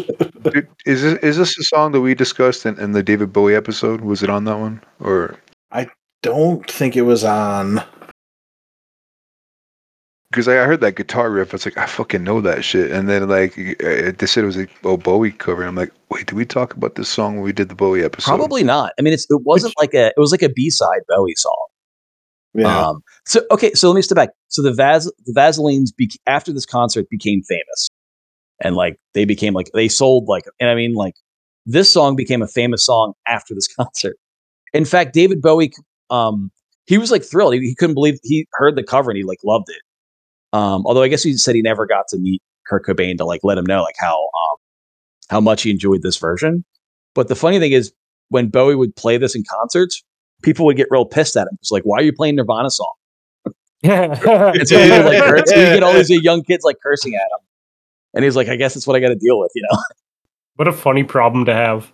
[0.85, 4.01] Is this is this a song that we discussed in, in the David Bowie episode?
[4.01, 5.37] Was it on that one or?
[5.71, 5.89] I
[6.23, 7.83] don't think it was on.
[10.31, 12.91] Because I heard that guitar riff, I was like, I fucking know that shit.
[12.91, 15.65] And then like uh, they said it was a oh, Bowie cover.
[15.65, 18.37] I'm like, wait, did we talk about this song when we did the Bowie episode?
[18.37, 18.93] Probably not.
[18.99, 21.67] I mean, it's it wasn't like a it was like a B side Bowie song.
[22.55, 22.89] Yeah.
[22.89, 24.31] Um, so okay, so let me step back.
[24.49, 27.89] So the Vas the Vaselines bec after this concert became famous,
[28.63, 31.15] and like they became like they sold like and I mean like
[31.65, 34.17] this song became a famous song after this concert.
[34.75, 35.73] In fact, David Bowie,
[36.11, 36.51] um,
[36.87, 37.55] he was like thrilled.
[37.55, 39.81] He, he couldn't believe he heard the cover and he like loved it.
[40.53, 43.41] Um, although I guess he said he never got to meet Kurt Cobain to like
[43.45, 44.57] let him know like how um
[45.31, 46.65] how much he enjoyed this version.
[47.15, 47.93] But the funny thing is,
[48.29, 50.03] when Bowie would play this in concerts,
[50.43, 51.59] people would get real pissed at him.
[51.61, 52.93] It's like, why are you playing Nirvana song?
[53.85, 55.49] And so he would like curse.
[55.49, 57.47] So you get all these young kids like cursing at him,
[58.15, 59.79] and he's like, I guess that's what I got to deal with, you know.
[60.57, 61.93] what a funny problem to have.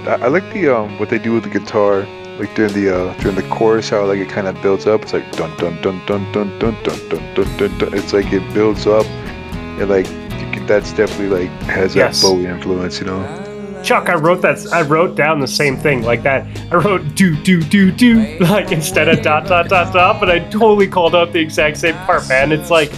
[0.00, 2.06] Yeah, I, I like the um what they do with the guitar,
[2.38, 5.02] like during the uh during the chorus, how like it kind of builds up.
[5.02, 7.78] It's like dun dun dun dun dun dun dun dun dun dun.
[7.78, 7.94] dun.
[7.94, 12.20] It's like it builds up, and like you can, that's definitely like has Yes.
[12.20, 13.38] that Bowie influence, you know.
[13.82, 14.64] Chuck, I wrote that.
[14.72, 16.46] I wrote down the same thing like that.
[16.70, 20.38] I wrote do do do do like instead of dot dot dot dot, but I
[20.50, 22.52] totally called out the exact same part, man.
[22.52, 22.92] It's like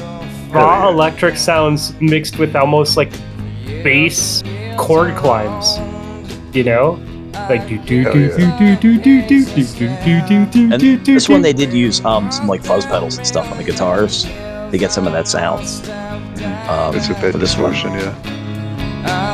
[0.51, 3.11] raw electric sounds mixed with almost like
[3.83, 4.43] bass
[4.77, 5.79] chord climbs.
[6.55, 7.01] You know,
[7.49, 11.15] like do do do do do do do do do do do do do do.
[11.15, 14.23] this one they did use um some like fuzz pedals and stuff on the guitars
[14.23, 15.65] to get some of that sound.
[16.69, 17.73] Um, It's a bit for this one.
[17.73, 19.34] distortion, yeah.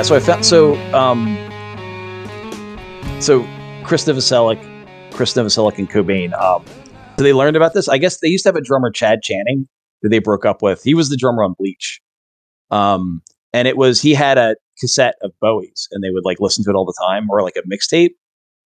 [0.00, 1.36] Yeah, so I found so um
[3.20, 3.46] so
[3.84, 4.58] Chris Novoselic,
[5.12, 6.64] Chris Novoselic and Cobain, um
[7.18, 7.86] so they learned about this.
[7.86, 9.68] I guess they used to have a drummer, Chad Channing,
[10.00, 10.82] who they broke up with.
[10.82, 12.00] He was the drummer on Bleach.
[12.70, 13.20] Um
[13.52, 16.70] and it was he had a cassette of Bowie's and they would like listen to
[16.70, 18.12] it all the time or like a mixtape.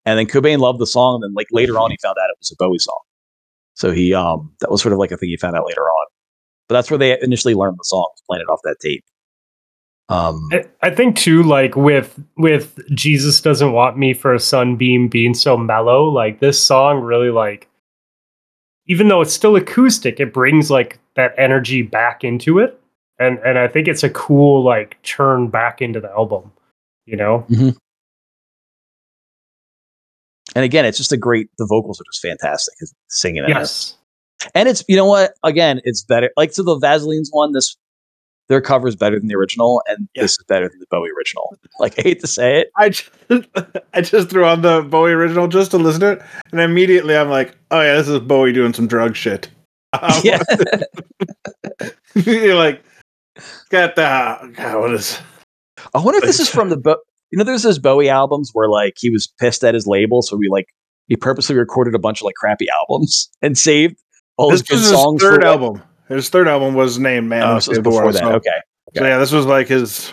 [0.05, 2.37] And then Cobain loved the song, and then like later on he found out it
[2.39, 3.01] was a Bowie song.
[3.73, 6.05] So he um that was sort of like a thing he found out later on.
[6.69, 9.03] But that's where they initially learned the song, playing it off that tape.
[10.09, 15.07] Um I- I think too, like with with Jesus doesn't want me for a sunbeam
[15.07, 17.67] being so mellow, like this song really like
[18.87, 22.79] even though it's still acoustic, it brings like that energy back into it.
[23.17, 26.51] And and I think it's a cool like turn back into the album,
[27.05, 27.45] you know?
[30.55, 31.49] And again, it's just a great.
[31.57, 32.73] The vocals are just fantastic.
[33.09, 33.49] Singing in it.
[33.55, 33.97] Yes.
[34.53, 35.33] and it's you know what?
[35.43, 36.29] Again, it's better.
[36.37, 37.51] Like so, the Vaseline's one.
[37.53, 37.75] This
[38.47, 40.21] their cover is better than the original, and Yeah.
[40.23, 41.57] this is better than the Bowie original.
[41.79, 42.71] Like I hate to say it.
[42.77, 43.09] I just,
[43.93, 46.21] I just threw on the Bowie original just to listen to it,
[46.51, 49.49] and immediately I'm like, oh yeah, this is Bowie doing some drug shit.
[49.99, 50.41] Um, Yeah.
[52.15, 52.83] you're like,
[53.69, 55.19] got the God, what is?
[55.93, 56.99] I wonder if this is from the Bo-
[57.31, 60.35] you know there's those Bowie albums where like he was pissed at his label, so
[60.35, 60.67] we like
[61.07, 63.97] he purposely recorded a bunch of like crappy albums and saved
[64.37, 65.21] all his good songs.
[65.21, 65.81] third for, like- album.
[66.09, 67.43] His third album was named Man.
[67.43, 68.19] Oh, of so it was the War, before that.
[68.19, 68.61] So, okay.
[68.95, 70.11] so yeah, this was like his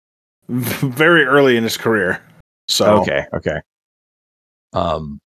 [0.48, 2.22] very early in his career.
[2.68, 3.24] So Okay.
[3.34, 3.60] Okay.
[4.72, 5.20] Um.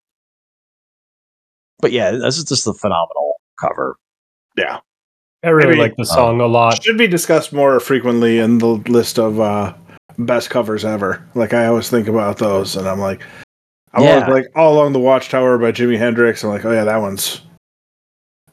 [1.80, 3.98] But yeah, this is just a phenomenal cover.
[4.56, 4.80] yeah,
[5.44, 6.82] I really Maybe, like the song a lot.
[6.84, 9.74] should be discussed more frequently in the list of uh,
[10.18, 11.24] best covers ever.
[11.36, 13.22] Like I always think about those, and I'm like,
[13.94, 14.28] I Yeah.
[14.28, 16.44] was like all along the Watchtower by Jimi Hendrix.
[16.44, 17.42] I'm like, oh yeah, that one's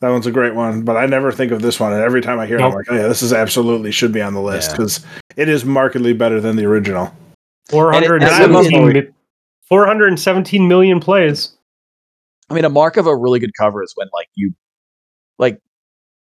[0.04, 0.82] that one's a great one.
[0.82, 2.86] But I never think of this one, and every time I hear it, I'm like,
[2.90, 4.76] oh yeah, this is absolutely should be on the list Yeah.
[4.76, 7.12] because it is markedly better than the original.
[7.72, 9.14] And it- and I love 417, mi-
[9.68, 11.56] 417 million plays.
[12.50, 14.52] I mean, a mark of a really good cover is when like you,
[15.38, 15.58] like,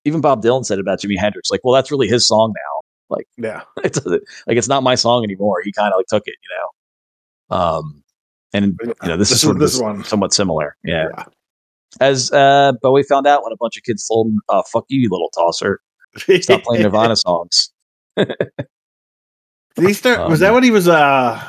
[0.04, 2.80] even Bob Dylan said about Jimi Hendrix, like, well, that's really his song now.
[3.16, 5.60] Like, yeah, It doesn't like it's not my song anymore.
[5.64, 7.56] He kind of like took it, you know.
[7.56, 8.02] Um,
[8.54, 10.04] and you know this, is sort of this this one.
[10.04, 10.76] somewhat similar.
[10.84, 11.08] Yeah.
[11.16, 11.24] Yeah.
[12.00, 15.00] As uh, Bowie found out when a bunch of kids told him, uh, "Fuck you,
[15.00, 15.80] you little tosser!
[16.40, 17.70] Stop playing Nirvana songs."
[18.16, 20.28] Did he start?
[20.28, 20.88] was that Um, when he was?
[20.88, 21.42] Uh,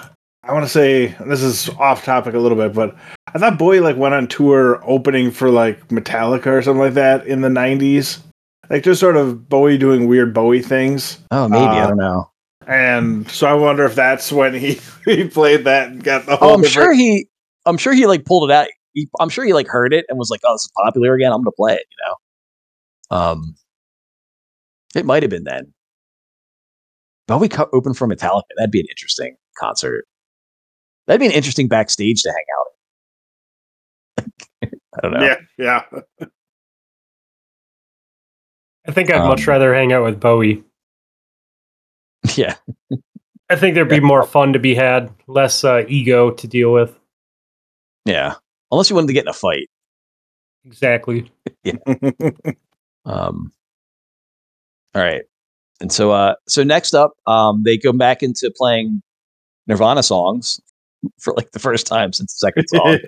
[0.44, 2.96] I want to say this is off topic a little bit, but
[3.34, 7.26] I thought Bowie like went on tour opening for like Metallica or something like that
[7.28, 8.20] in the '90s.
[8.70, 12.30] Like just sort of Bowie doing weird Bowie things, Oh, maybe I Uh, don't know.
[12.66, 16.50] and so I wonder if that's when he he played that and got the whole.
[16.50, 17.28] Oh, I'm different- sure he.
[17.66, 18.68] I'm sure he like pulled it out.
[18.94, 21.32] He, I'm sure he like heard it and was like, "Oh, this is popular again.
[21.32, 23.18] I'm gonna play it." You know.
[23.18, 23.56] Um,
[24.96, 25.74] it might have been then.
[27.28, 28.44] Bowie co- open for Metallica.
[28.58, 30.06] That'd be an interesting concert.
[31.08, 34.28] That'd be an interesting backstage to hang out.
[34.98, 35.24] I don't know.
[35.26, 36.28] Yeah, yeah.
[38.88, 40.64] I think I'd much Um, rather hang out with Bowie.
[42.36, 42.56] Yeah.
[43.50, 46.98] I think there'd be more fun to be had, less uh, ego to deal with.
[48.06, 48.36] Yeah.
[48.74, 49.70] Unless you wanted to get in a fight.
[50.66, 51.32] Exactly.
[51.64, 51.74] yeah.
[53.06, 53.52] Um,
[54.96, 55.24] all right.
[55.80, 59.02] And so, uh, so next up, um, they go back into playing
[59.68, 60.60] Nirvana songs
[61.20, 63.00] for like the first time since the second song.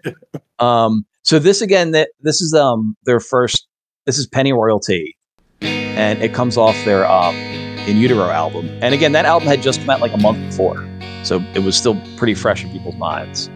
[0.59, 3.67] um, so this again, that this is um their first.
[4.05, 5.15] This is Pennyroyal Tea,
[5.61, 7.35] and it comes off their um
[7.87, 8.69] In Utero album.
[8.81, 10.87] And again, that album had just come out like a month before,
[11.23, 13.49] so it was still pretty fresh in people's minds.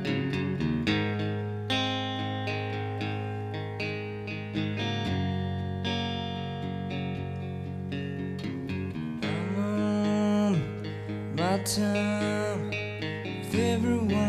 [11.65, 14.28] Time with everyone.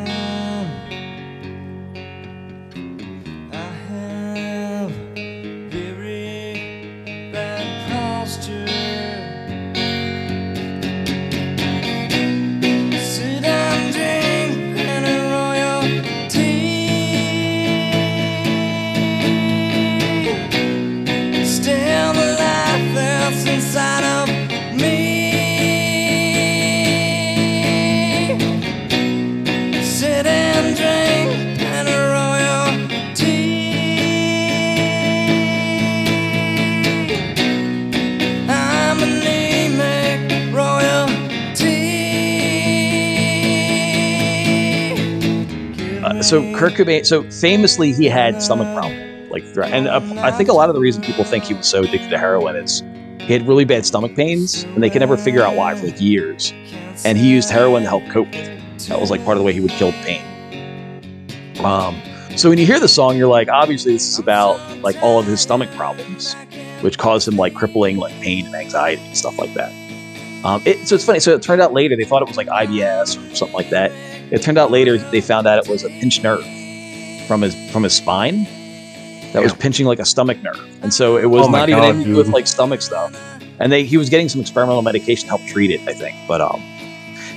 [46.30, 50.52] So Kurt Cobain, so famously he had stomach problems, like, and uh, I think a
[50.52, 52.84] lot of the reason people think he was so addicted to heroin is
[53.18, 56.00] he had really bad stomach pains, and they could never figure out why for like
[56.00, 56.52] years.
[57.04, 58.62] And he used heroin to help cope with it.
[58.88, 60.22] That was like part of the way he would kill pain.
[61.64, 62.00] Um,
[62.36, 65.26] so when you hear the song, you're like, obviously this is about like all of
[65.26, 66.34] his stomach problems,
[66.80, 69.72] which caused him like crippling like pain and anxiety and stuff like that.
[70.44, 71.18] Um, it, so it's funny.
[71.18, 73.90] So it turned out later they thought it was like IBS or something like that.
[74.30, 76.44] It turned out later they found out it was a pinched nerve
[77.26, 78.44] from his from his spine
[79.32, 82.04] that was pinching like a stomach nerve, and so it was Oh not even anything
[82.04, 83.14] to do with like stomach stuff.
[83.58, 86.16] And they he was getting some experimental medication to help treat it, I think.
[86.26, 86.60] But um,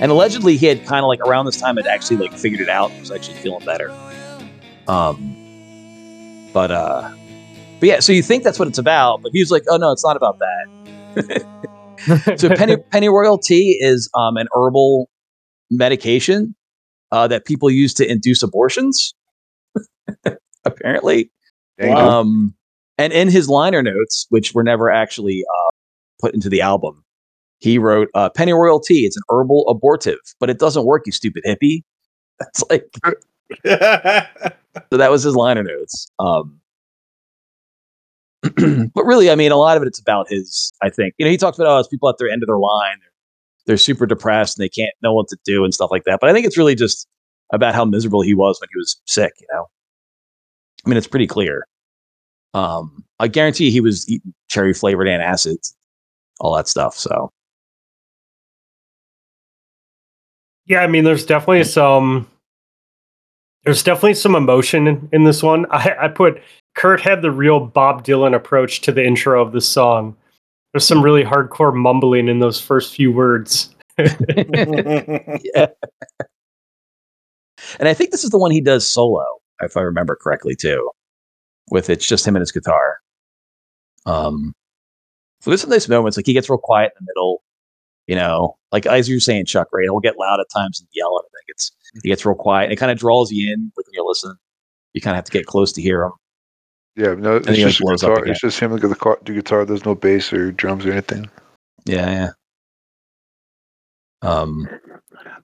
[0.00, 2.68] and allegedly he had kind of like around this time had actually like figured it
[2.68, 3.90] out and was actually feeling better.
[4.88, 5.36] Um,
[6.52, 7.12] but uh,
[7.80, 9.92] but yeah, so you think that's what it's about, but he was like, oh no,
[9.92, 12.36] it's not about that.
[12.38, 15.10] so penny pennyroyal tea is um, an herbal
[15.70, 16.54] medication
[17.12, 19.14] uh, that people use to induce abortions
[20.64, 21.30] apparently.
[21.82, 22.54] Um,
[22.98, 25.70] and in his liner notes, which were never actually uh,
[26.20, 27.04] put into the album,
[27.58, 29.06] he wrote, uh, "Pennyroyal tea.
[29.06, 31.02] It's an herbal abortive, but it doesn't work.
[31.06, 31.82] You stupid hippie."
[32.38, 32.84] That's like
[33.64, 34.98] so.
[34.98, 36.08] That was his liner notes.
[36.18, 36.60] Um,
[38.42, 40.72] but really, I mean, a lot of it, it's about his.
[40.82, 42.58] I think you know he talks about oh, it's people at their end of their
[42.58, 42.96] line.
[43.00, 43.13] They're,
[43.66, 46.20] they're super depressed and they can't know what to do and stuff like that.
[46.20, 47.06] But I think it's really just
[47.52, 49.32] about how miserable he was when he was sick.
[49.40, 49.66] You know,
[50.84, 51.66] I mean, it's pretty clear.
[52.52, 55.74] Um, I guarantee he was eating cherry flavored antacids,
[56.40, 56.94] all that stuff.
[56.96, 57.30] So
[60.66, 62.28] Yeah, I mean, there's definitely some.
[63.64, 65.66] There's definitely some emotion in, in this one.
[65.70, 66.42] I, I put
[66.74, 70.16] Kurt had the real Bob Dylan approach to the intro of this song.
[70.74, 73.72] There's some really hardcore mumbling in those first few words.
[73.98, 75.66] yeah.
[77.78, 79.24] And I think this is the one he does solo,
[79.60, 80.90] if I remember correctly, too.
[81.70, 82.98] With it's just him and his guitar.
[84.04, 84.52] Um,
[85.40, 86.16] so there's some nice moments.
[86.16, 87.42] Like he gets real quiet in the middle,
[88.08, 89.84] you know, like as you were saying, Chuck, right?
[89.84, 91.16] He'll get loud at times and yell.
[91.16, 91.70] And I think it's
[92.02, 92.64] he gets real quiet.
[92.64, 93.70] And it kind of draws you in.
[93.76, 94.34] Like when you listen,
[94.92, 96.12] you kind of have to get close to hear him.
[96.96, 98.18] Yeah, no, it's he, just blows guitar.
[98.20, 98.30] again.
[98.32, 99.64] It's just him with the guitar, the guitar.
[99.64, 101.28] There's no bass or drums or anything.
[101.86, 102.30] Yeah, yeah.
[104.22, 104.68] Um,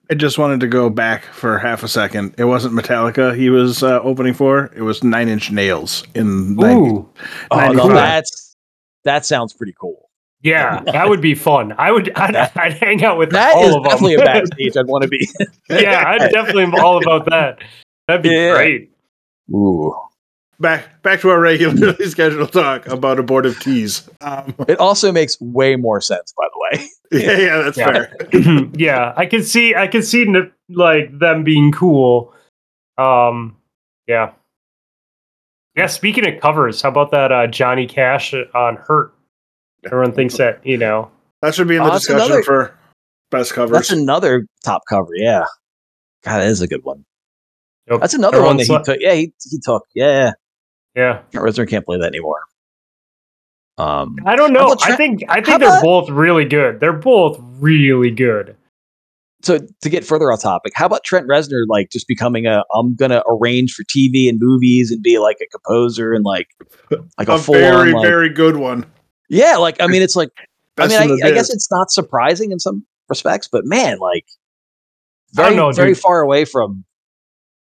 [0.09, 2.33] I just wanted to go back for half a second.
[2.37, 4.71] It wasn't Metallica he was uh, opening for.
[4.75, 7.09] It was Nine Inch Nails in 90 Ooh,
[7.51, 7.93] oh, no, 95.
[7.95, 8.55] that's
[9.03, 10.09] that sounds pretty cool.
[10.41, 11.73] yeah, that would be fun.
[11.77, 14.87] I would, I'd, I'd hang out with That all is of definitely a backstage I'd
[14.87, 15.27] want to be.
[15.69, 17.59] yeah, I'd definitely am all about that.
[18.07, 18.53] That'd be Yeah.
[18.53, 18.91] great.
[19.53, 19.93] Ooh.
[20.61, 24.07] Back back to our regularly scheduled talk about abortive teas.
[24.21, 26.85] Um, It also makes way more sense, by the way.
[27.23, 27.91] yeah, yeah, that's Yeah.
[27.91, 28.69] fair.
[28.75, 30.25] yeah, I can see, I can see
[30.69, 32.33] like them being cool.
[32.97, 33.57] Um,
[34.07, 34.33] yeah,
[35.75, 35.87] yeah.
[35.87, 39.13] Speaking of covers, how about that uh, Johnny Cash on Hurt?
[39.85, 41.09] Everyone thinks that you know.
[41.41, 42.77] That should be in the that's discussion another- for
[43.31, 43.71] best covers.
[43.75, 45.09] That's another top cover.
[45.15, 45.45] Yeah.
[46.23, 47.03] God, that is a good one.
[47.89, 47.99] Yep.
[48.01, 48.97] That's another one that he li- took.
[48.99, 49.85] Yeah, he, he took.
[49.95, 50.33] Yeah.
[50.95, 52.41] Yeah, Trent Reznor can't play that anymore.
[53.77, 54.67] Um, I don't know.
[54.73, 56.79] about I think I how think they're about- both really good.
[56.79, 58.55] They're both really good.
[59.43, 62.95] so to get further off topic, how about Trent Reznor like just becoming a I'm
[62.95, 66.47] gonna arrange for TV and movies and be like a composer and like
[67.17, 68.85] like a, a full very, on like, very good one.
[69.29, 70.29] yeah like I mean it's like
[70.77, 74.25] I mean I, I guess it's not surprising in some respects, but man like
[75.33, 75.99] very know, very dude.
[75.99, 76.83] far away from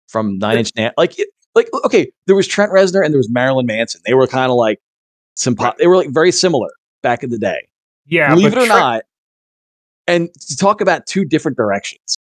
[0.10, 0.94] from Nine Inch Nails.
[0.98, 4.02] Like it, like okay, there was Trent Reznor and there was Marilyn Manson.
[4.06, 4.80] They were kind of like
[5.38, 6.70] sympo- They were like very similar
[7.02, 7.68] back in the day.
[8.08, 9.04] Yeah, Believe it or Trent- not.
[10.08, 12.18] And to talk about two different directions.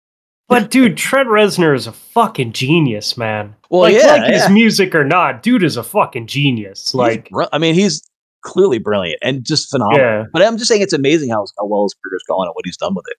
[0.48, 3.54] But dude, Trent Reznor is a fucking genius, man.
[3.68, 6.86] Well, like, yeah, like his music or not, dude is a fucking genius.
[6.86, 8.02] He's Like, bri- I mean, he's
[8.42, 10.00] clearly brilliant and just phenomenal.
[10.00, 12.64] yeah, But I'm just saying it's amazing how, how well his career's going and what
[12.64, 13.16] he's done with it.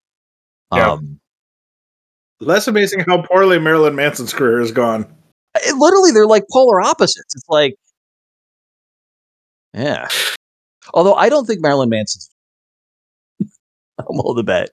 [0.75, 0.93] Yeah.
[0.93, 1.21] Um,
[2.41, 5.07] Less amazing how poorly Marilyn Manson's career has gone.
[5.57, 7.35] It, literally, they're like polar opposites.
[7.35, 7.75] It's like,
[9.75, 10.09] yeah.
[10.95, 12.31] Although I don't think Marilyn Manson's,
[13.41, 14.71] I'm willing to bet,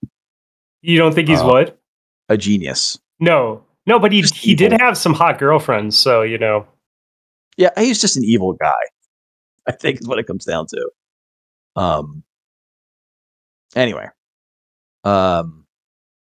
[0.82, 1.80] you don't think he's Uh, what?
[2.30, 2.98] a genius.
[3.20, 6.66] No, no, but he just he did have some hot girlfriends, so you know.
[7.58, 8.74] Yeah, he's just an evil guy.
[9.68, 10.90] I think is what it comes down to.
[11.76, 12.24] Um.
[13.76, 14.08] Anyway.
[15.04, 15.66] Um.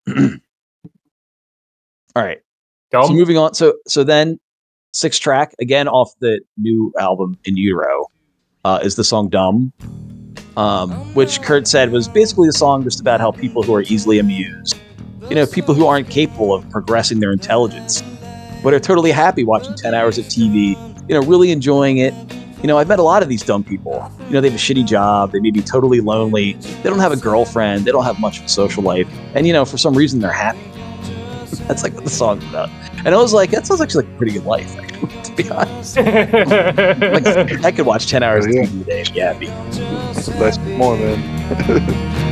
[0.09, 0.15] all
[2.17, 2.41] right.
[3.05, 3.55] So moving on.
[3.55, 4.39] So so then
[4.93, 8.07] six track again off the new album In Utero
[8.65, 9.73] uh, is the song "Dumb,"
[10.57, 14.19] um, which Kurt said was basically a song just about how people who are easily
[14.19, 14.79] amused,
[15.29, 18.03] you know, people who aren't capable of progressing their intelligence,
[18.63, 20.77] but are totally happy watching ten hours of TV,
[21.09, 22.15] you know, really enjoying it.
[22.63, 24.11] You know, I've met a lot of these dumb people.
[24.27, 27.13] You know, they have a shitty job, they may be totally lonely, they don't have
[27.13, 29.95] a girlfriend, they don't have much of a social life, and you know, for some
[29.95, 30.59] reason they're happy.
[31.69, 32.71] That's like what the song's about.
[33.07, 34.75] And I was like, that sounds actually like a pretty good life,
[35.23, 35.97] to be honest.
[35.97, 38.63] Like, I could watch 10 hours of Yeah.
[38.65, 39.47] TV a day and be.
[39.47, 42.23] Less, more, man.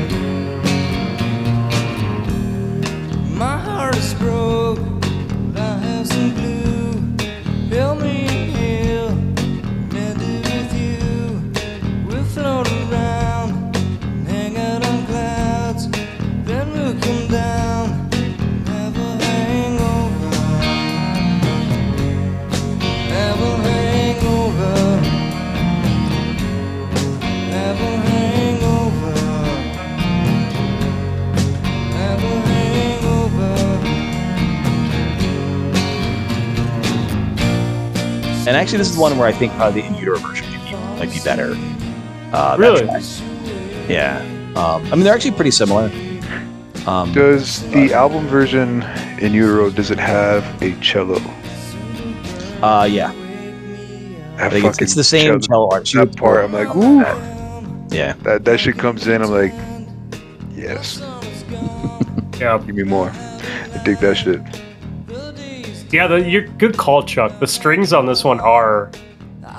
[38.47, 40.73] And actually, this is one where I think probably the in utero version might be,
[41.07, 41.55] might be better.
[42.33, 42.85] Uh, Really?
[43.89, 44.19] Yeah.
[44.57, 45.91] Um, I mean, they're actually pretty similar.
[46.87, 48.83] Um, Does the album version
[49.19, 51.17] in utero does it have a cello?
[52.63, 53.13] uh, yeah.
[54.37, 55.89] That I think it's, it's the same cello art.
[55.95, 56.99] That part, I'm like, ooh,
[57.95, 58.13] Yeah.
[58.25, 59.23] that that shit comes in.
[59.23, 59.53] I'm like,
[60.55, 61.01] yes,
[62.39, 63.11] Yeah, give me more.
[63.11, 64.41] I dig that shit.
[65.95, 66.07] Yeah.
[66.09, 67.39] The, you're good call, Chuck.
[67.39, 68.91] The strings on this one are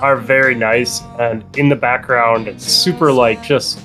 [0.00, 3.80] are very nice, and in the background, it's super like just.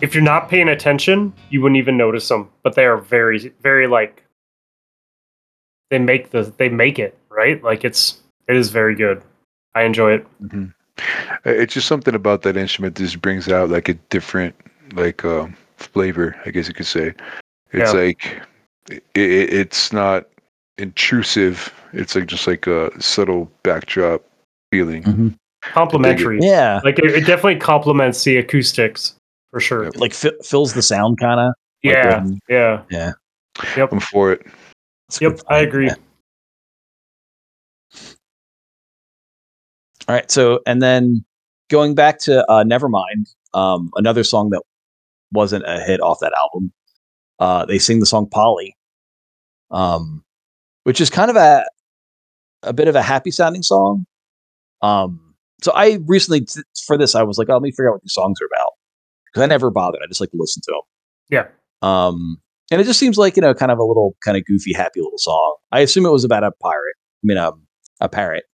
[0.00, 3.86] If you're not paying attention, you wouldn't even notice them, but they are very, very
[3.86, 4.24] like.
[5.90, 7.62] They make the they make it right.
[7.62, 9.22] Like it's it is very good.
[9.74, 10.26] I enjoy it.
[10.50, 10.66] hmm
[11.44, 14.54] It's just something about that instrument that just brings out like a different
[14.94, 17.12] like um, flavor, I guess you could say.
[17.72, 18.00] It's Yeah.
[18.00, 18.40] like
[18.88, 20.26] it, it's not
[20.80, 21.72] intrusive.
[21.92, 24.22] It's like just like a subtle backdrop
[24.70, 25.02] feeling.
[25.02, 25.34] Mhm.
[25.62, 26.38] Complimentary.
[26.40, 26.80] Yeah.
[26.84, 29.14] Like it, it definitely complements the acoustics
[29.50, 29.84] for sure.
[29.84, 29.96] Yep.
[29.96, 31.54] Like fi- fills the sound kind of.
[31.82, 32.82] Yeah, um, yeah.
[33.76, 34.46] I'm for it.
[35.20, 35.90] Yep, I agree.
[35.90, 35.96] All
[40.08, 40.30] right.
[40.30, 41.24] So, and then
[41.68, 44.62] going back to uh, Nevermind, um, another song that
[45.32, 46.72] wasn't a hit off that album.
[47.38, 48.76] Uh, they sing the song Polly,
[49.70, 50.22] um,
[50.90, 51.64] which is kind of a
[52.64, 54.06] a bit of a happy sounding song.
[54.82, 57.92] Um, so I recently t- for this I was like, oh, let me figure out
[57.92, 58.72] what these songs are about
[59.26, 60.00] because I never bothered.
[60.02, 60.80] I just like to listen to them.
[61.30, 61.46] Yeah.
[61.88, 62.38] Um,
[62.72, 65.00] and it just seems like you know, kind of a little kind of goofy, happy
[65.00, 65.58] little song.
[65.70, 66.96] I assume it was about a pirate.
[66.98, 67.68] I mean, um,
[68.00, 68.46] a parrot.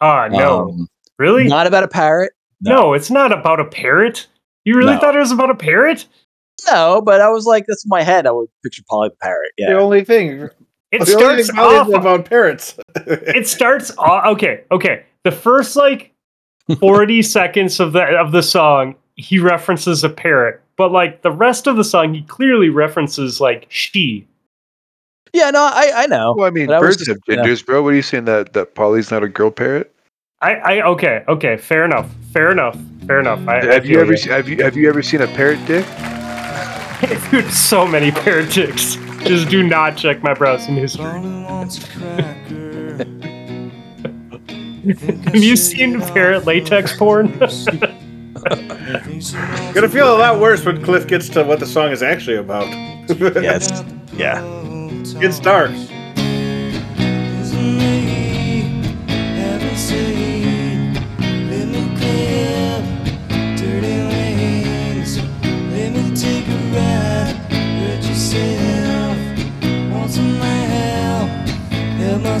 [0.00, 0.70] Ah, no.
[0.70, 0.88] Um,
[1.20, 1.46] really?
[1.46, 2.32] not about a parrot.
[2.60, 2.94] no.
[2.94, 4.26] it's not about a parrot.
[4.64, 4.98] You really No.
[5.00, 6.04] thought it was about a parrot?
[6.68, 8.26] No, but I was like, that's my head.
[8.26, 9.52] I would picture Polly the parrot.
[9.56, 9.70] Yeah.
[9.70, 10.48] The only thing.
[10.92, 11.88] It the starts thing off.
[11.88, 12.76] about parrots.
[13.06, 14.24] It starts off.
[14.34, 15.04] Okay, okay.
[15.24, 16.12] The first like
[16.80, 21.66] forty seconds of the of the song, he references a parrot, but like the rest
[21.66, 24.26] of the song, he clearly references like she.
[25.32, 26.34] Yeah, no, I, I know.
[26.36, 27.36] Well, I mean, But I birds just- have yeah.
[27.36, 27.82] genders, bro.
[27.82, 29.94] What are you saying that that Polly's not a girl parrot?
[30.42, 31.56] I, I okay, okay.
[31.56, 32.10] Fair enough.
[32.32, 32.76] Fair enough.
[33.06, 33.46] Fair enough.
[33.46, 34.16] I, I have you ever you.
[34.16, 35.84] se- have you have you ever seen a parrot dick?
[37.30, 38.96] Dude, so many parrot chicks.
[39.24, 41.04] Just do not check my browsing history.
[41.04, 41.84] Only wants.
[45.26, 47.38] Have you seen parrot latex porn?
[49.74, 52.66] Gonna feel a lot worse when Cliff gets to what the song is actually about.
[53.42, 53.84] Yes.
[54.14, 54.42] Yeah.
[55.22, 55.70] It's dark.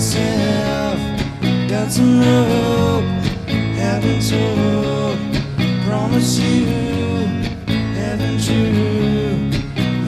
[0.00, 0.98] Myself,
[1.68, 2.22] got some
[3.76, 5.18] haven't told.
[5.84, 6.64] Promise you,
[8.00, 9.50] haven't true.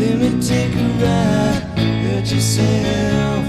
[0.00, 3.44] Let me take a ride, hurt yourself.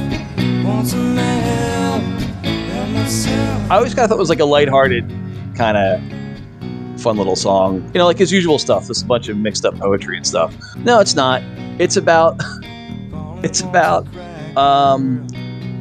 [0.65, 2.03] Want some help,
[2.43, 3.71] help myself.
[3.71, 5.09] I always kind of thought it was like a lighthearted
[5.55, 7.89] kind of fun little song.
[7.93, 8.89] You know, like his usual stuff.
[8.89, 10.53] A bunch of mixed up poetry and stuff.
[10.79, 11.41] No, it's not.
[11.79, 12.35] It's about
[13.45, 14.05] it's about
[14.57, 15.25] um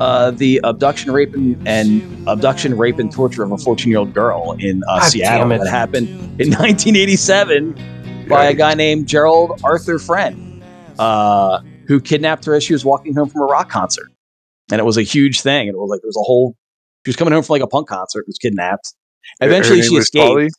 [0.03, 4.13] uh, the abduction, rape, and, and abduction, rape, and torture of a 14 year old
[4.13, 6.09] girl in uh, Seattle that happened
[6.41, 10.61] in 1987 by a guy named Gerald Arthur Friend,
[10.99, 14.09] uh, who kidnapped her as she was walking home from a rock concert.
[14.73, 15.69] And it was a huge thing.
[15.69, 16.57] And it was like there was a whole.
[17.07, 18.95] She was coming home from like a punk concert, was kidnapped.
[19.41, 20.53] Eventually, she was escaped.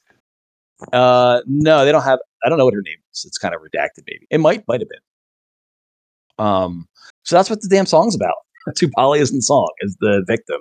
[0.93, 2.19] Uh, no, they don't have.
[2.45, 3.25] I don't know what her name is.
[3.25, 4.03] It's kind of redacted.
[4.07, 6.45] Maybe it might might have been.
[6.45, 6.87] Um,
[7.23, 8.35] so that's what the damn song's about.
[8.66, 10.59] That's who Polly is in the song is the victim.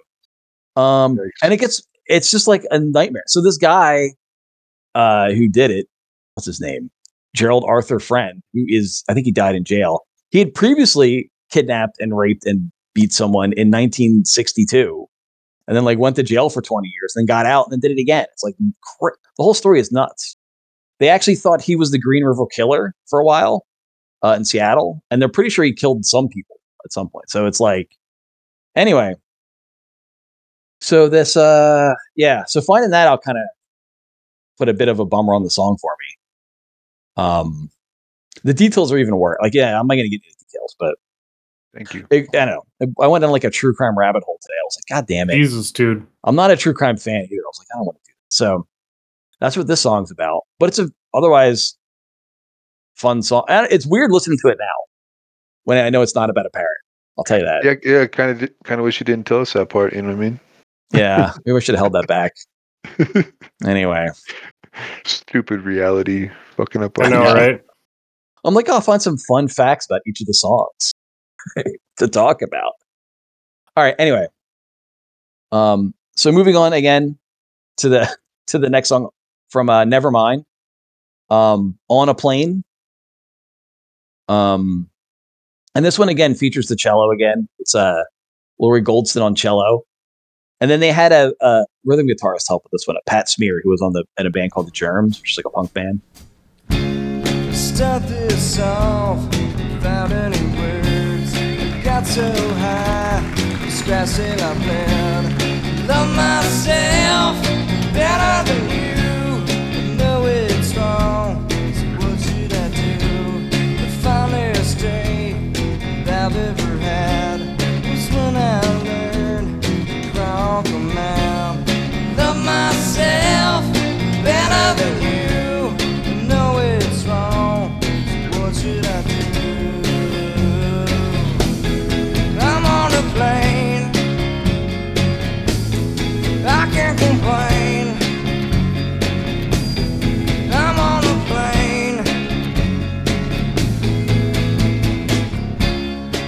[0.77, 3.25] Um, and it gets it's just like a nightmare.
[3.27, 4.11] So this guy,
[4.95, 5.87] uh, who did it,
[6.35, 6.91] what's his name?
[7.35, 10.01] Gerald Arthur Friend, who is I think he died in jail.
[10.31, 15.07] He had previously kidnapped and raped and beat someone in 1962
[15.67, 17.97] and then like went to jail for 20 years, then got out and then did
[17.97, 18.27] it again.
[18.33, 18.55] It's like
[18.99, 20.37] cra- the whole story is nuts.
[20.99, 23.67] They actually thought he was the Green River Killer for a while
[24.23, 27.31] uh, in Seattle, and they're pretty sure he killed some people at some point.
[27.31, 27.97] So it's like,
[28.77, 29.15] anyway.
[30.81, 32.45] So this, uh, yeah.
[32.47, 33.45] So finding that out kind of
[34.59, 37.23] put a bit of a bummer on the song for me.
[37.23, 37.71] Um,
[38.45, 39.39] the details are even worse.
[39.41, 40.97] Like, yeah, I'm not gonna get into details, but
[41.75, 42.07] Thank you.
[42.11, 42.93] it, I don't know.
[43.01, 44.55] I went down like a true crime rabbit hole today.
[44.61, 45.35] I was like, God damn it.
[45.35, 46.07] Jesus, dude.
[46.25, 47.35] I'm not a true crime fan either.
[47.35, 48.37] I was like, I don't want to do this.
[48.37, 48.67] So
[49.41, 50.43] that's what this song's about.
[50.59, 51.77] But it's a otherwise
[52.95, 53.45] fun song.
[53.49, 54.67] And it's weird listening to it now
[55.65, 56.69] when I know it's not about a parrot.
[57.19, 57.65] I'll tell you that.
[57.65, 58.07] Yeah, yeah.
[58.07, 59.93] Kind of, kind of wish you didn't tell us that part.
[59.93, 60.41] You know what I mean?
[60.93, 62.33] Yeah, maybe I should have held that back.
[63.65, 64.09] Anyway,
[65.05, 66.99] Stupid reality fucking up.
[67.01, 67.35] I know, you.
[67.35, 67.61] right?
[68.45, 70.93] I'm like, I'll find some fun facts about each of the songs
[71.99, 72.73] to talk about.
[73.77, 73.95] All right.
[73.99, 74.27] Anyway,
[75.53, 77.19] um, so moving on again
[77.79, 78.17] to the
[78.49, 79.11] to the next song
[79.51, 80.45] from uh, Nevermind,
[81.31, 82.65] um, on a plane.
[84.29, 84.89] Um,
[85.75, 87.49] and this one again features the cello again.
[87.59, 88.03] It's uh,
[88.59, 89.83] Lori Goldston on cello,
[90.61, 93.61] and then they had a, a rhythm guitarist help with this one, a Pat Smear,
[93.63, 95.73] who was on the in a band called the Germs, which is like a punk
[95.75, 96.01] band.
[97.55, 101.85] Start this off without any words.
[101.85, 102.93] Got so high.
[105.87, 107.43] Love myself
[107.93, 108.82] better than you.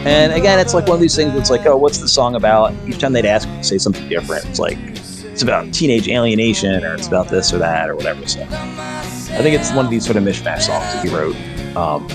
[0.07, 1.35] And again, it's like one of these things.
[1.35, 2.74] It's like, oh, what's the song about?
[2.87, 4.45] Each time they'd ask, say something different.
[4.45, 4.78] It's like
[5.35, 8.24] it's about teenage alienation, or it's about this or that, or whatever.
[8.28, 11.35] So I think it's one of these sort of mishmash songs that he wrote.
[11.74, 12.07] Um,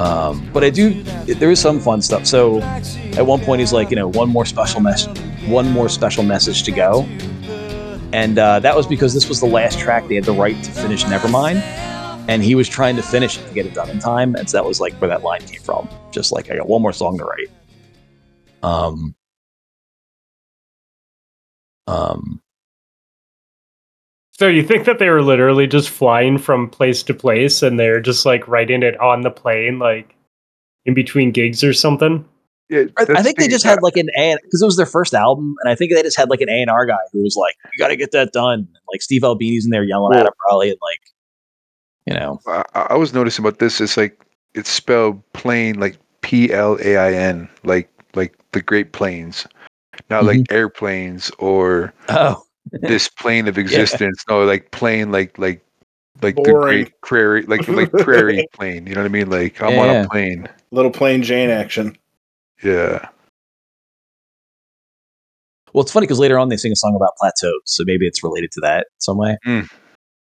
[0.00, 1.02] um, but I do.
[1.24, 2.26] There is some fun stuff.
[2.26, 5.18] So at one point, he's like, you know, one more special message,
[5.48, 7.02] one more special message to go.
[8.12, 10.70] And uh, that was because this was the last track they had the right to
[10.70, 11.60] finish Nevermind
[12.28, 14.56] and he was trying to finish it to get it done in time, and so
[14.56, 15.88] that was like where that line came from.
[16.12, 17.50] Just like I got one more song to write.
[18.62, 19.16] Um.
[21.86, 22.40] Um.
[24.32, 28.00] So you think that they were literally just flying from place to place and they're
[28.00, 30.14] just like writing it on the plane, like
[30.84, 32.24] in between gigs or something?
[32.68, 33.50] Yeah, I, I think they thing.
[33.50, 36.02] just had like an A because it was their first album, and I think they
[36.02, 38.10] just had like an A and R guy who was like, "You got to get
[38.10, 41.00] that done." Like Steve Albini's in there yelling at him, probably, and like,
[42.06, 42.40] you know,
[42.74, 43.80] I, I was noticing about this.
[43.80, 44.20] It's like
[44.54, 49.46] it's spelled plain, like P L A I N, like like the Great Plains,
[50.10, 52.42] not like airplanes or oh,
[52.72, 54.24] this plane of existence.
[54.28, 55.62] No, like plane, like like
[56.22, 58.86] like the Great Prairie, like like prairie plane.
[58.86, 59.30] You know what I mean?
[59.30, 60.48] Like I'm Yeah, on a plane.
[60.70, 61.96] Little plain Jane action.
[62.62, 63.08] Yeah.
[65.72, 68.22] well, it's funny because later on they sing a song about plateaus, so maybe it's
[68.24, 69.36] related to that in some way.
[69.46, 69.68] Mm.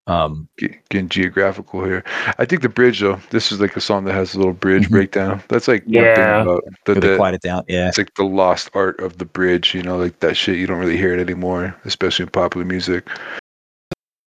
[0.08, 2.02] Um, Get, getting geographical here.
[2.38, 3.20] I think the bridge though.
[3.30, 4.90] This is like a song that has a little bridge Mhm.
[4.90, 5.42] breakdown.
[5.48, 6.14] That's like one Yeah.
[6.16, 7.62] thing about the, they the quiet it down.
[7.68, 9.74] Yeah, it's like the lost art of the bridge.
[9.74, 10.56] You know, like that shit.
[10.56, 13.06] You don't really hear it anymore, especially in popular music.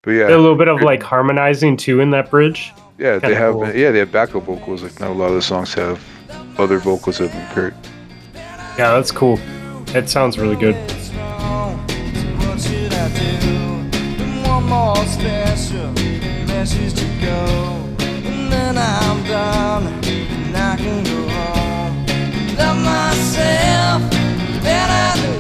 [0.02, 2.72] But yeah, A little bit of like harmonizing too in that bridge.
[2.98, 3.70] yeah, they kinda have cool.
[3.72, 4.82] yeah they have backup vocals.
[4.82, 6.00] Like not a lot of the songs have
[6.58, 7.74] other vocals that have Kurt.
[8.76, 9.38] Yeah, that's cool.
[9.94, 10.74] It sounds really good.
[14.70, 15.90] More special
[16.46, 17.40] message to go.
[18.28, 22.06] And then I'm done, and I can go home.
[22.56, 24.00] Love myself
[24.62, 25.39] better than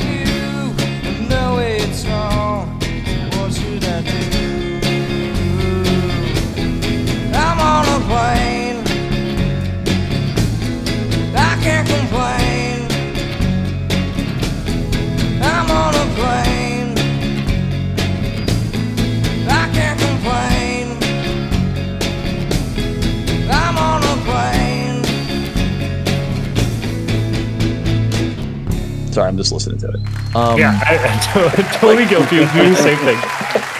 [29.20, 30.34] sorry, I'm just listening to it.
[30.34, 30.96] Um, yeah, I,
[31.58, 33.18] I'm totally guilty of doing the same thing.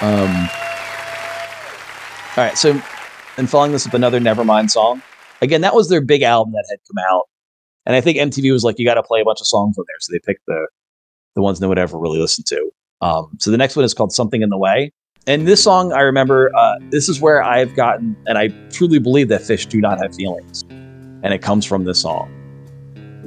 [0.00, 0.50] Um,
[2.36, 2.78] all right, so
[3.38, 5.00] and following this with another Nevermind song.
[5.40, 7.26] Again, that was their big album that had come out,
[7.86, 9.84] and I think MTV was like, "You got to play a bunch of songs on
[9.88, 10.66] there," so they picked the
[11.36, 12.70] the ones no one ever really listened to.
[13.00, 14.92] Um, so the next one is called "Something in the Way,"
[15.26, 16.54] and this song I remember.
[16.54, 20.14] Uh, this is where I've gotten, and I truly believe that fish do not have
[20.14, 22.33] feelings, and it comes from this song,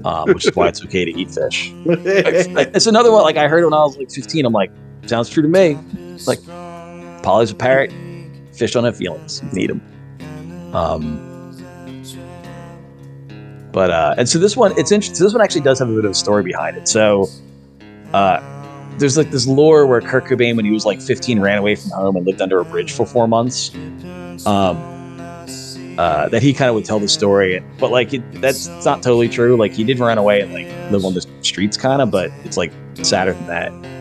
[0.05, 1.71] um, which is why it's okay to eat fish.
[1.85, 3.23] It's another one.
[3.23, 4.45] Like I heard when I was like 15.
[4.45, 4.71] I'm like,
[5.05, 5.77] sounds true to me.
[6.25, 6.43] Like
[7.23, 7.91] Polly's a parrot.
[8.53, 9.41] Fish don't have feelings.
[9.43, 10.75] You can eat them.
[10.75, 11.23] Um,
[13.71, 15.23] but uh, and so this one, it's interesting.
[15.23, 16.87] This one actually does have a bit of a story behind it.
[16.87, 17.27] So,
[18.13, 18.41] uh,
[18.97, 21.91] there's like this lore where Kurt Cobain, when he was like 15, ran away from
[21.91, 23.73] home and lived under a bridge for four months.
[24.45, 24.77] Um,
[25.97, 29.29] uh, that he kind of would tell the story, but like it, that's not totally
[29.29, 29.57] true.
[29.57, 32.57] Like he did run away and like live on the streets, kind of, but it's
[32.57, 32.71] like
[33.01, 33.96] sadder than that.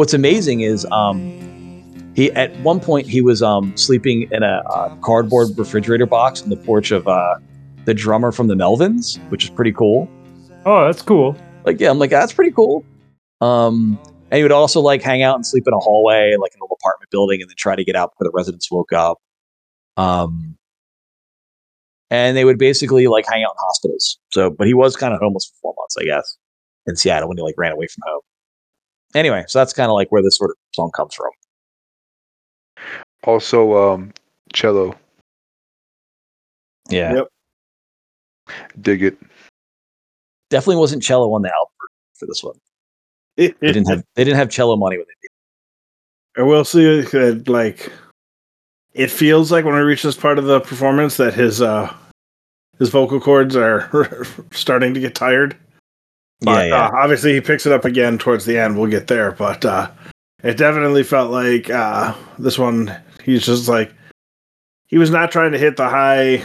[0.00, 1.20] What's amazing is um,
[2.16, 6.48] he at one point he was um, sleeping in a, a cardboard refrigerator box on
[6.48, 7.34] the porch of uh,
[7.84, 10.08] the drummer from the Melvins, which is pretty cool.
[10.64, 11.36] Oh, that's cool.
[11.66, 12.82] Like yeah, I'm like that's pretty cool.
[13.42, 16.60] Um, and he would also like hang out and sleep in a hallway, like an
[16.62, 19.18] old apartment building, and then try to get out before the residents woke up.
[19.98, 20.56] Um,
[22.08, 24.18] and they would basically like hang out in hospitals.
[24.32, 26.38] So, but he was kind of homeless for four months, I guess,
[26.86, 28.22] in Seattle when he like ran away from home.
[29.14, 31.30] Anyway, so that's kind of like where this sort of song comes from.
[33.24, 34.12] Also, um,
[34.52, 34.94] cello.
[36.88, 37.28] Yeah, Yep.
[38.80, 39.18] Dig it.
[40.48, 41.72] definitely wasn't cello on the album
[42.18, 42.56] for this one.
[43.36, 46.42] They didn't have they didn't have cello money when they did.
[46.42, 47.92] I will see that like
[48.92, 51.94] it feels like when we reach this part of the performance that his uh
[52.80, 53.88] his vocal cords are
[54.52, 55.56] starting to get tired.
[56.42, 56.86] But yeah, yeah.
[56.86, 58.78] Uh, obviously he picks it up again towards the end.
[58.78, 59.90] We'll get there, but uh
[60.42, 63.92] it definitely felt like uh this one he's just like
[64.86, 66.42] he was not trying to hit the high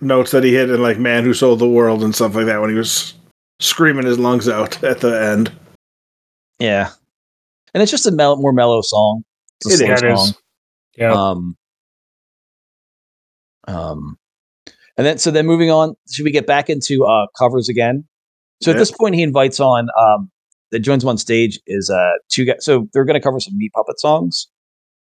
[0.00, 2.60] notes that he hit in like Man Who Sold the World and stuff like that
[2.60, 3.14] when he was
[3.60, 5.50] screaming his lungs out at the end.
[6.58, 6.90] Yeah.
[7.74, 9.24] And it's just a mel- more mellow song.
[9.64, 10.34] It's a It Yeah, song.
[10.96, 11.12] Yeah.
[11.12, 11.56] Um,
[13.66, 14.18] um,
[14.96, 18.04] and then so then moving on, should we get back into uh covers again?
[18.60, 20.30] So at this point, he invites on um
[20.70, 22.64] that joins him on stage is uh two guys.
[22.64, 24.48] So they're going to cover some Meat Puppet songs.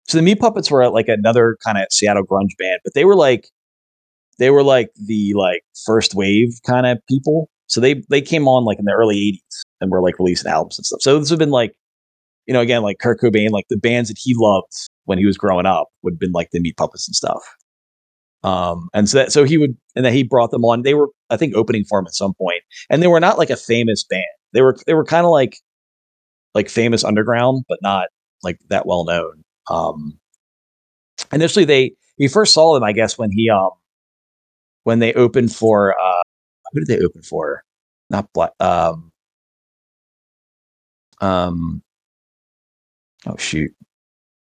[0.08, 3.16] So the Meat Puppets were like another kind of Seattle grunge band, but they were
[3.16, 3.48] like
[4.38, 7.48] they were like the like first wave kind of people.
[7.66, 10.78] So they they came on like in the early '80s and were like releasing albums
[10.78, 11.00] and stuff.
[11.02, 11.74] So this would have been like
[12.46, 14.72] you know again like Kurt Cobain, like the bands that he loved
[15.04, 17.42] when he was growing up would have been like the Meat Puppets and stuff.
[18.44, 20.82] Um, and so that, so he would, and then he brought them on.
[20.82, 23.50] They were, I think, opening for him at some point, and they were not like
[23.50, 24.24] a famous band.
[24.52, 25.58] They were, they were kind of like,
[26.54, 28.08] like famous underground, but not
[28.42, 29.42] like that well known.
[29.70, 30.18] Um,
[31.32, 33.70] initially, they he first saw them, I guess, when he um,
[34.84, 36.22] when they opened for uh,
[36.72, 37.62] who did they open for?
[38.10, 38.52] Not black.
[38.60, 39.12] Um,
[41.20, 41.82] um,
[43.26, 43.72] oh shoot,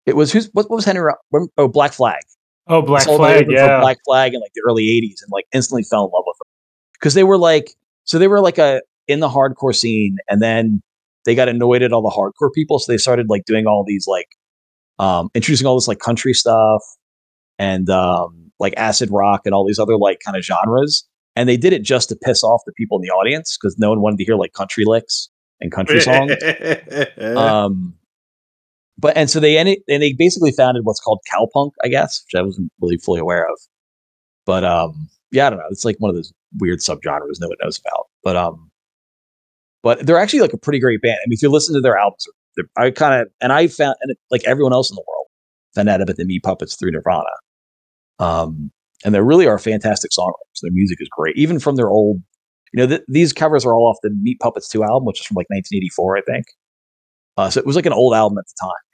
[0.06, 1.12] it was who's what, what was Henry?
[1.58, 2.22] Oh, Black Flag
[2.66, 3.46] oh, Black Flag.
[3.50, 3.80] Yeah.
[3.80, 6.48] Black Flag in like the early '80s, and like instantly fell in love with them
[6.94, 10.82] because they were like, so they were like a in the hardcore scene, and then
[11.24, 14.06] they got annoyed at all the hardcore people, so they started like doing all these
[14.06, 14.28] like,
[14.98, 16.82] um, introducing all this like country stuff
[17.58, 21.06] and um, like acid rock and all these other like kind of genres,
[21.36, 23.90] and they did it just to piss off the people in the audience because no
[23.90, 25.28] one wanted to hear like country licks
[25.60, 26.32] and country songs.
[27.20, 27.94] Um,
[29.02, 32.38] but and so they ended, and they basically founded what's called cowpunk, I guess, which
[32.38, 33.58] I wasn't really fully aware of.
[34.46, 35.66] But um, yeah, I don't know.
[35.70, 38.06] It's like one of those weird subgenres no one knows about.
[38.22, 38.70] But um,
[39.82, 41.16] but they're actually like a pretty great band.
[41.16, 42.24] I mean, if you listen to their albums,
[42.78, 45.26] I kind of and I found and like everyone else in the world
[45.74, 47.24] found out about the Meat Puppets through Nirvana.
[48.20, 48.70] Um,
[49.04, 50.60] and they really are fantastic songwriters.
[50.62, 52.22] Their music is great, even from their old.
[52.72, 55.26] You know, th- these covers are all off the Meat Puppets 2 album, which is
[55.26, 56.46] from like 1984, I think.
[57.36, 58.91] Uh, so it was like an old album at the time.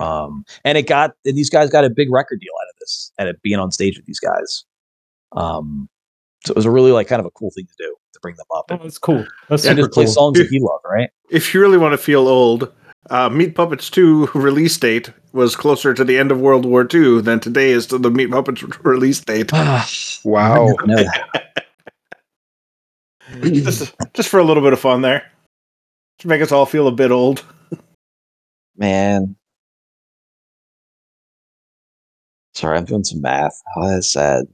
[0.00, 3.12] Um, and it got and these guys got a big record deal out of this,
[3.18, 4.64] and it being on stage with these guys.
[5.32, 5.88] Um,
[6.44, 8.34] so it was a really like kind of a cool thing to do to bring
[8.36, 9.26] them up Oh, that's cool.
[9.48, 10.12] That's Yeah, and just play cool.
[10.12, 11.10] songs that he loved, right?
[11.30, 12.72] if you really want to feel old,
[13.10, 17.20] uh, Meat Puppets 2 release date was closer to the end of World War II
[17.20, 19.50] than today is to the Meat Puppets release date.
[20.24, 20.68] Wow.
[20.80, 21.66] I know that.
[23.42, 25.30] just, just for a little bit of fun there.
[26.18, 27.42] To make us all feel a bit old.
[28.76, 29.36] Man.
[32.54, 33.52] Sorry, I'm doing some math.
[33.76, 34.44] Oh, that's sad.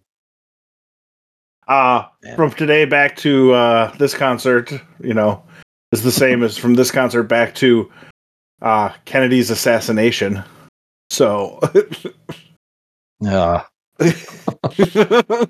[1.69, 2.37] Uh, Yeah.
[2.37, 5.43] from today back to uh, this concert, you know,
[5.93, 7.91] is the same as from this concert back to
[8.63, 10.43] uh, Kennedy's assassination.
[11.11, 11.61] So,
[13.27, 13.63] Uh,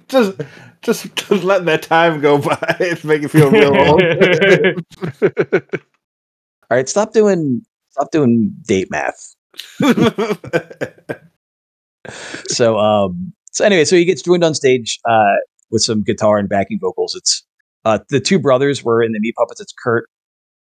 [0.06, 0.40] just,
[0.82, 2.77] just, just letting that time go by.
[2.78, 4.01] It's making me feel real old.
[6.70, 9.35] All right, stop doing stop doing date math.
[12.49, 15.37] So um so anyway, so he gets joined on stage uh
[15.70, 17.15] with some guitar and backing vocals.
[17.15, 17.45] It's
[17.85, 19.61] uh the two brothers were in the Meat Puppets.
[19.61, 20.09] It's Curt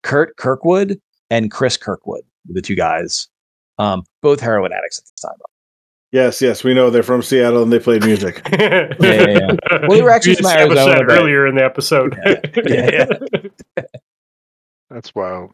[0.03, 0.99] Curt Kirkwood
[1.29, 3.27] and Cris Kirkwood, the two guys.
[3.79, 5.37] Um both heroin addicts at the time.
[6.11, 8.41] yes, yes, we know they're from Seattle and they played music.
[8.51, 9.55] yeah, yeah, yeah.
[9.87, 12.17] Well, they were actually we from Arizona, earlier in the episode.
[12.65, 13.07] Yeah,
[13.77, 13.83] yeah.
[14.89, 15.51] That's wild.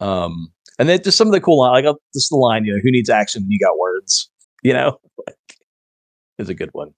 [0.00, 2.72] Um, and then just some of the cool line, like uh, just the line, you
[2.72, 3.91] know, who needs action when you got words,
[4.68, 5.36] you know, like
[6.38, 6.92] is a good one.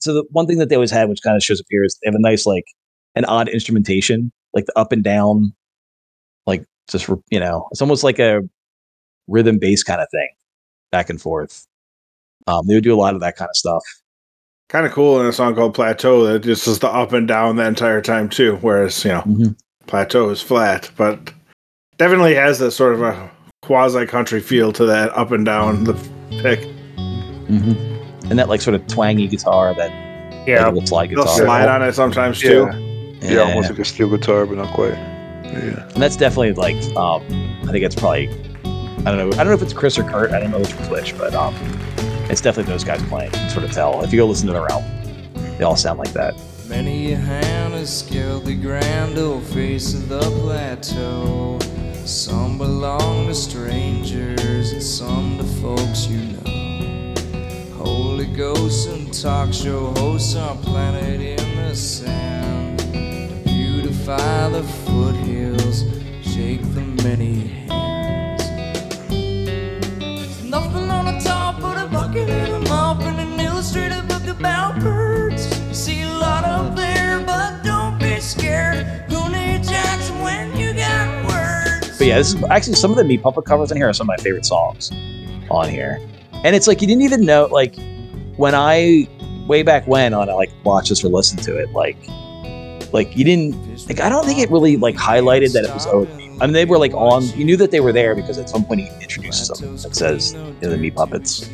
[0.00, 1.98] So the one thing that they always had, which kind of shows up here, is
[2.02, 2.64] they have a nice like
[3.14, 5.54] an odd instrumentation, like the up and down,
[6.46, 8.40] like just you know, it's almost like a
[9.28, 10.28] rhythm bass kind of thing,
[10.90, 11.66] back and forth.
[12.48, 13.82] Um, they would do a lot of that kind of stuff.
[14.68, 17.56] kind of cool in a song called Plateau that just is the up and down
[17.56, 18.56] the entire time too.
[18.62, 19.56] Whereas, you know, Mhm.
[19.86, 21.30] Plateau is flat, but
[21.98, 23.30] definitely has that sort of a
[23.60, 25.92] quasi country feel to that up and down the
[26.40, 26.60] pick.
[26.60, 28.30] Mm-hmm.
[28.30, 29.90] And that like sort of twangy guitar that
[30.46, 30.68] yeah.
[30.68, 32.68] looks like, little slide They'll slide on it sometimes too.
[32.70, 32.78] Yeah.
[33.20, 34.94] Yeah, almost like a steel guitar, but not quite.
[35.44, 35.86] Yeah.
[35.92, 37.22] and that's definitely like um
[37.64, 40.30] I think it's probably I don't know I don't know if it's Cris or Curt
[40.30, 41.54] I don't know which one's which but um
[42.30, 44.54] it's definitely those guys playing you can sort of tell if you go listen to
[44.54, 44.90] their album
[45.58, 46.34] they all sound like that
[46.72, 51.58] Many a hand has scaled the grand old face of the plateau.
[52.04, 57.14] Some belong to strangers and some to folks you know.
[57.76, 62.80] Holy ghosts and talk show hosts are planted in the sand.
[62.80, 65.84] To beautify the foothills,
[66.22, 67.61] shake the many
[82.02, 84.06] but yeah this is actually some of the Meat Puppet covers in here are some
[84.06, 84.90] of my favorite songs
[85.52, 86.00] on here
[86.42, 87.76] and it's like you didn't even know like
[88.36, 89.06] when I
[89.46, 91.96] way back when on I like watch this or listen to it like
[92.92, 93.54] like you didn't
[93.88, 96.08] like I don't think it really like highlighted that it was OD.
[96.40, 98.64] I mean they were like on you knew that they were there because at some
[98.64, 101.48] point he introduces something that says you know, the Meat Puppets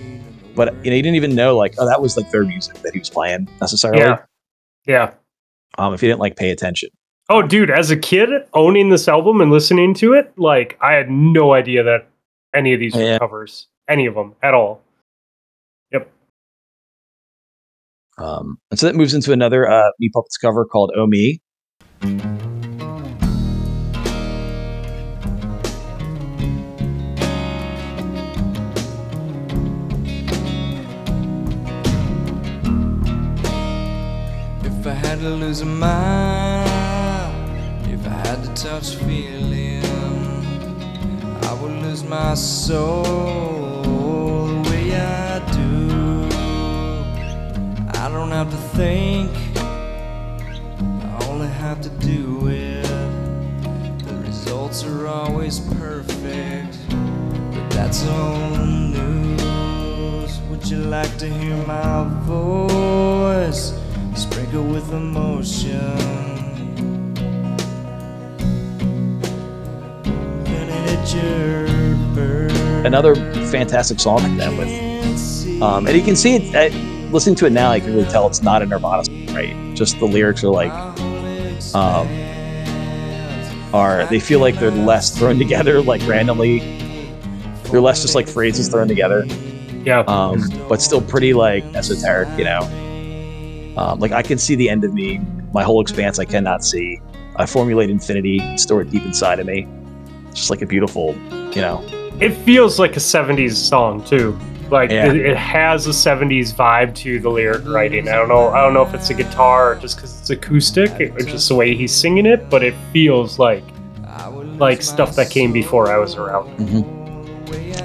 [0.56, 2.94] but you know you didn't even know like oh that was like their music that
[2.94, 4.22] he was playing necessarily Yeah.
[4.86, 5.10] Yeah.
[5.76, 6.88] um if you didn't like pay attention
[7.30, 11.10] Oh, dude, as a kid owning this album and listening to it, like I had
[11.10, 12.08] no idea that
[12.54, 14.80] any of these were covers, any of them at all.
[15.92, 16.10] Yep.
[18.16, 21.42] Um and so that moves into another uh Meat Puppets cover called Oh Me
[34.64, 36.67] If I had to lose a mind, if I
[38.28, 39.82] had to touch feeling,
[41.44, 43.02] I would lose my soul
[43.82, 46.28] the way I do.
[47.98, 52.82] I don't have to think, I only have to do it.
[54.04, 60.38] The results are always perfect, but that's old news.
[60.50, 63.72] Would you like to hear my voice?
[64.14, 66.37] Sprinkle with emotion.
[72.84, 73.14] Another
[73.50, 74.68] fantastic song to them with
[75.62, 76.76] um and you can see it uh,
[77.10, 79.98] listening to it now you can really tell it's not a Nirvana song, right just
[79.98, 80.72] the lyrics are like
[81.74, 82.06] um
[83.74, 86.60] are they feel like they're less thrown together like randomly
[87.64, 89.24] they're less just like phrases thrown together
[89.84, 90.00] Yeah.
[90.06, 92.60] um, but still pretty like esoteric, you know.
[93.76, 95.20] Um, like I can see the end of me,
[95.52, 96.98] my whole expanse I cannot see.
[97.36, 99.66] I formulate infinity, store it deep inside of me.
[100.38, 101.14] Just like a beautiful,
[101.52, 101.84] you know.
[102.20, 104.38] it feels like a 70s song too.
[104.70, 105.06] Like Yeah.
[105.10, 108.08] it, it has a 70s vibe to the lyric writing.
[108.08, 108.48] I don't know.
[108.48, 111.54] I don't know if it's a guitar or just because it's acoustic or just the
[111.54, 113.64] way he's singing it, but it feels like
[114.58, 116.48] like stuff that came before I was around.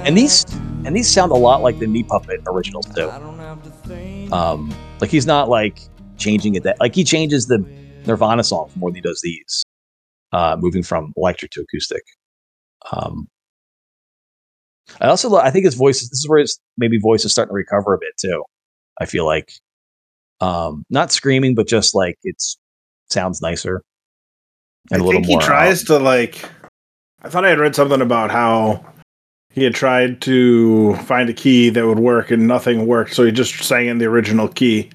[0.06, 0.44] And these
[0.84, 3.08] and these sound a lot like the Meat Puppet originals too.
[4.32, 5.80] Um, like he's not like
[6.18, 7.58] changing it that like he changes the
[8.06, 9.64] Nirvana songs more than he does these,
[10.32, 12.02] uh, moving from electric to acoustic.
[12.92, 13.28] Um,
[15.00, 16.00] I also lo- I think his voice.
[16.00, 18.44] This is where his maybe voice is starting to recover a bit too.
[19.00, 19.52] I feel like,
[20.40, 22.58] um, not screaming, but just like it's
[23.10, 23.82] sounds nicer
[24.92, 25.42] I and a little think he more.
[25.42, 26.48] uh, tries to like.
[27.22, 28.84] I thought I had read something about how
[29.50, 33.32] he had tried to find a key that would work and nothing worked, so he
[33.32, 34.90] just sang in the original key.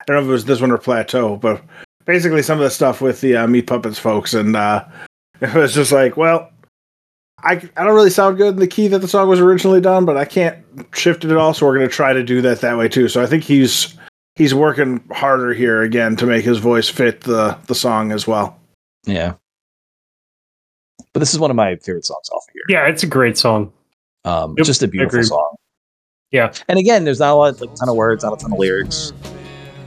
[0.00, 1.62] I don't know if it was this one or Plateau, but
[2.06, 4.84] basically some of the stuff with the uh, Meat Puppets folks, and uh,
[5.42, 6.50] it was just like, well,
[7.42, 10.04] I I don't really sound good in the key that the song was originally done,
[10.04, 10.56] but I can't
[10.94, 13.08] shift it at all, so we're gonna try to do that that way too.
[13.08, 13.96] So I think he's
[14.36, 18.58] he's working harder here again to make his voice fit the the song as well.
[19.06, 19.34] Yeah.
[21.12, 22.62] But this is one of my favorite songs off of here.
[22.68, 23.72] Yeah, it's a great song.
[24.24, 25.56] Um, Yep, just a beautiful song.
[26.30, 26.52] Yeah.
[26.68, 29.12] And again, there's not a lot, like, ton of words, not a ton of lyrics.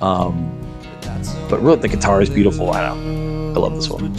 [0.01, 0.49] Um,
[1.49, 2.71] but really, the guitar is beautiful.
[2.71, 3.53] I know.
[3.55, 4.11] I love this one.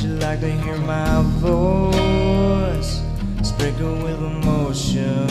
[3.63, 5.29] Sprinkled with emotion?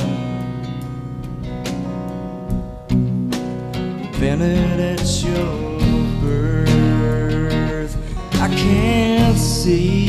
[4.07, 5.77] Invented at your
[6.21, 7.93] birth,
[8.35, 10.07] I can't see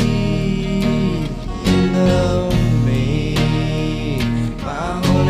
[2.87, 3.35] me.
[4.59, 5.29] My own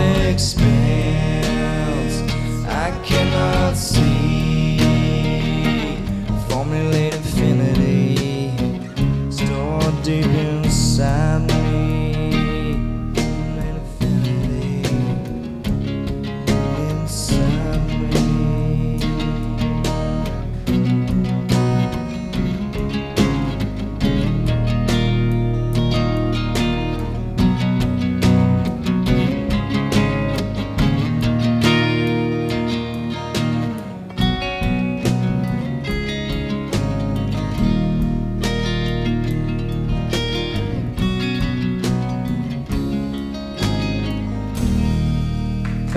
[2.67, 4.77] I cannot see.
[7.15, 8.53] Infinity
[9.31, 11.52] stored deep inside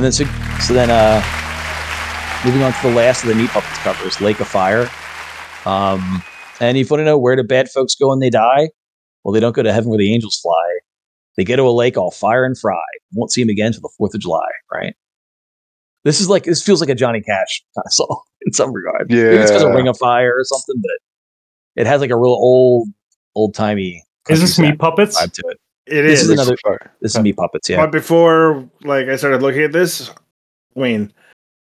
[0.05, 0.25] then so,
[0.61, 1.21] so then uh
[2.45, 4.89] moving on to the last of the Meat Puppets covers, Lake of Fire.
[5.65, 6.23] Um
[6.59, 8.69] and if you want to know where do bad folks go when they die?
[9.23, 10.79] Well, they don't go to heaven where the angels fly.
[11.37, 12.79] They go to a lake all fire and fry.
[13.13, 14.95] Won't see him again until the Fourth of July, right?
[16.05, 19.09] This is like this feels like a Johnny Cash kind of song in some regard.
[19.09, 19.75] Maybe it's because of Yeah.
[19.75, 22.87] Ring of Fire or something, but it has like a real old,
[23.35, 24.03] old timey.
[24.29, 25.19] Is this Meat Puppets?
[25.21, 25.59] vibe to it?
[25.87, 26.29] It This is.
[26.29, 26.91] is another- Fire.
[27.01, 27.77] This is Meat Puppets, yeah.
[27.77, 30.09] But before, like, I started looking at this,
[30.75, 31.11] I mean,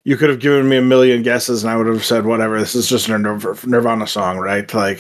[0.06, 2.60] you could have given me a million guesses, and I would have said whatever.
[2.60, 4.72] This is just a Nirv- Nirvana song, right?
[4.74, 5.00] Like,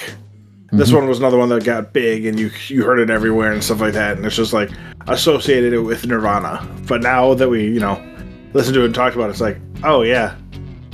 [0.71, 0.95] this Mhm.
[0.95, 3.81] one was another one that got big, and you you heard it everywhere and stuff
[3.81, 4.71] like that, and it's just like
[5.07, 6.65] associated it with Nirvana.
[6.87, 7.99] But now that we, you know,
[8.53, 10.33] listened to it and talked about it, it's like, oh yeah,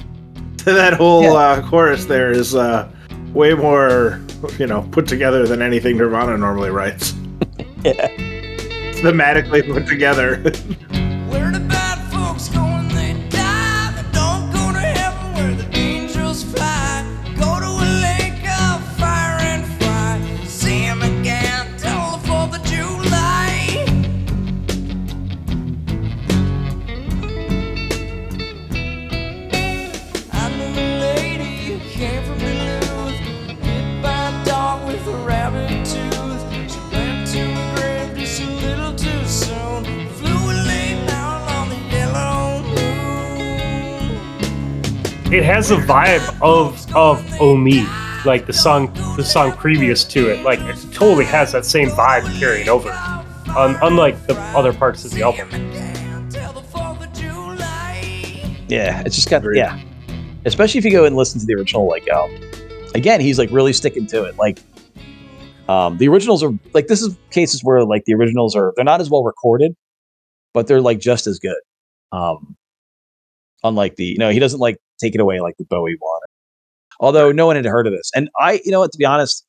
[0.66, 1.32] that whole Yeah.
[1.34, 2.86] uh, chorus there is uh,
[3.34, 4.20] way more,
[4.58, 7.14] you know, put together than anything Nirvana normally writes.
[7.84, 8.08] Yeah.
[9.00, 10.38] Thematically put together.
[45.32, 47.86] It has a vibe of of Oh Me,
[48.26, 50.44] like the song the song previous to it.
[50.44, 52.90] Like it totally has that same vibe carried over.
[53.56, 55.50] Un- unlike the other parts of the album.
[56.32, 58.44] Till the 4th of July.
[58.68, 59.58] Yeah, it's just got Agreed.
[59.58, 59.80] yeah.
[60.46, 62.32] Especially if you go and listen to the original, like um,
[62.96, 64.36] again, he's like really sticking to it.
[64.38, 64.60] Like,
[65.68, 69.00] um, the originals are like this is cases where like the originals are they're not
[69.00, 69.76] as well recorded,
[70.56, 71.58] but they're like just as good.
[72.12, 72.56] Um,
[73.64, 76.22] unlike the you know he doesn't like take it away like the Bowie one.
[76.99, 79.45] Although no one had heard of this, and I you know what to be honest,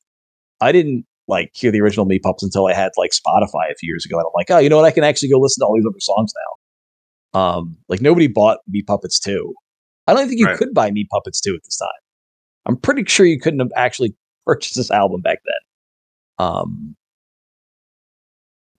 [0.61, 3.87] I didn't like hear the original Meat Puppets until I had like Spotify a few
[3.87, 5.65] years ago, and I'm like, oh, you know what, I can actually go listen to
[5.65, 6.33] all these other songs
[7.33, 7.39] now.
[7.39, 9.53] Um, like nobody bought Meat Puppets 2.
[10.07, 10.57] I don't think you Right.
[10.57, 11.87] could buy Meat Puppets 2 at this time.
[12.65, 14.13] I'm pretty sure you couldn't have actually
[14.45, 16.45] purchased this album back then.
[16.47, 16.95] Um,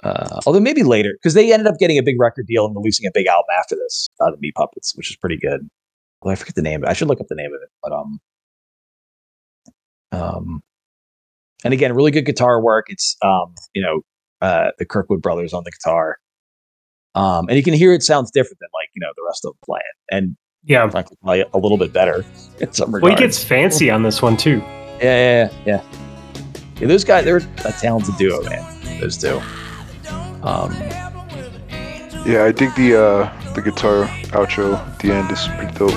[0.02, 3.06] uh, although maybe later, because they ended up getting a big record deal and releasing
[3.06, 5.68] a big album after this, uh, the Meat Puppets, which is pretty good.
[6.22, 6.84] Well, I forget the name.
[6.86, 8.20] I should look up the name of it, but um,
[10.12, 10.62] um,
[11.64, 12.86] and again, really good guitar work.
[12.88, 14.00] It's um, you know,
[14.40, 16.16] uh, the Kirkwood brothers on the guitar.
[17.14, 19.52] Um, and you can hear it sounds different than like you know the rest of
[19.52, 20.88] them playing, and Yeah.
[20.88, 22.24] frankly, probably a little bit better
[22.60, 23.20] in some Well, regards.
[23.20, 24.58] he gets fancy on this one too.
[24.58, 25.82] yeah, yeah, yeah, yeah.
[26.80, 28.98] Yeah, those guys, they're a talented duo, man.
[29.00, 29.40] Those two.
[30.42, 30.72] Um,
[32.24, 35.92] Yeah, I think the uh the guitar outro at the end is pretty dope.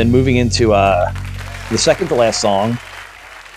[0.00, 1.12] Then moving into uh,
[1.70, 2.78] the second to last song,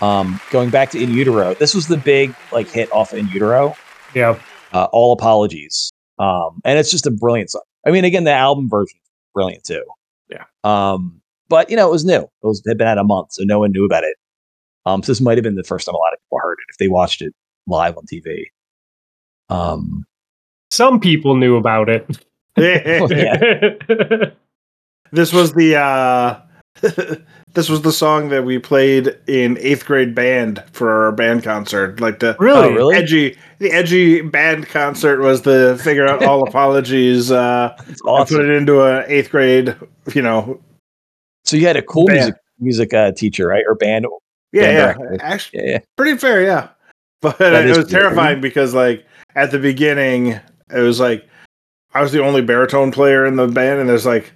[0.02, 1.54] um, going back to In Utero.
[1.54, 3.78] This was the big like hit off In Utero.
[4.14, 4.38] Yeah.
[4.74, 5.90] Uh, All apologies,
[6.20, 7.62] um, and it's just a brilliant song.
[7.88, 9.86] I mean, again, the album version is brilliant too.
[10.30, 10.44] Yeah.
[10.66, 12.24] Um, but you know, it was new.
[12.24, 14.18] It was it had been out a month, so no one knew about it.
[14.86, 16.72] Um, so this might have been the first time a lot of people heard it
[16.72, 17.34] if they watched it
[17.68, 18.48] live on TV.
[19.48, 20.04] Um,
[20.72, 22.06] Some people knew about it.
[22.58, 24.26] yeah.
[25.14, 26.40] this was the uh
[27.54, 32.00] this was the song that we played in eighth grade band for our band concert.
[32.02, 32.68] Like the really?
[32.68, 32.96] Oh, really?
[32.96, 38.38] edgy the edgy band concert was the figure out all apologies uh it's awesome.
[38.38, 39.76] put it into a eighth grade,
[40.14, 40.60] you know.
[41.46, 42.18] So you had a cool Band.
[42.20, 44.06] music music uh, teacher, right, or band?
[44.52, 44.94] Yeah, Band yeah.
[44.94, 45.26] director.
[45.26, 45.80] Actually Yeah, yeah.
[45.98, 46.70] pretty fair, yeah.
[47.22, 50.28] But That it is was pretty- terrifying because like at the beginning
[50.74, 51.26] it was like
[51.94, 54.32] I was the only baritone player in the band and there's like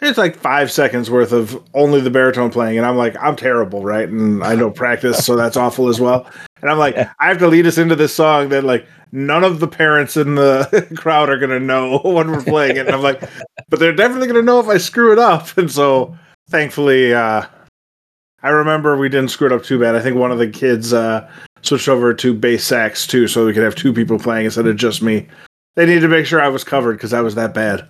[0.00, 3.82] it's like five seconds worth of only the baritone playing and I'm like I'm terrible
[3.82, 6.28] right and I don't practice so that's awful as well
[6.60, 7.12] and I'm like Yeah.
[7.20, 10.34] I have to lead us into this song that like none of the parents in
[10.34, 13.22] the crowd are gonna know when we're playing it and I'm like
[13.68, 16.16] but they're definitely gonna know if I screw it up and so
[16.50, 17.44] thankfully uh
[18.42, 20.92] I remember we didn't screw it up too bad I think one of the kids
[20.92, 21.28] uh
[21.64, 24.76] switched over to bass sax too, so we could have two people playing instead of
[24.76, 25.26] just me.
[25.76, 27.88] They needed to make sure I was covered because I was that bad.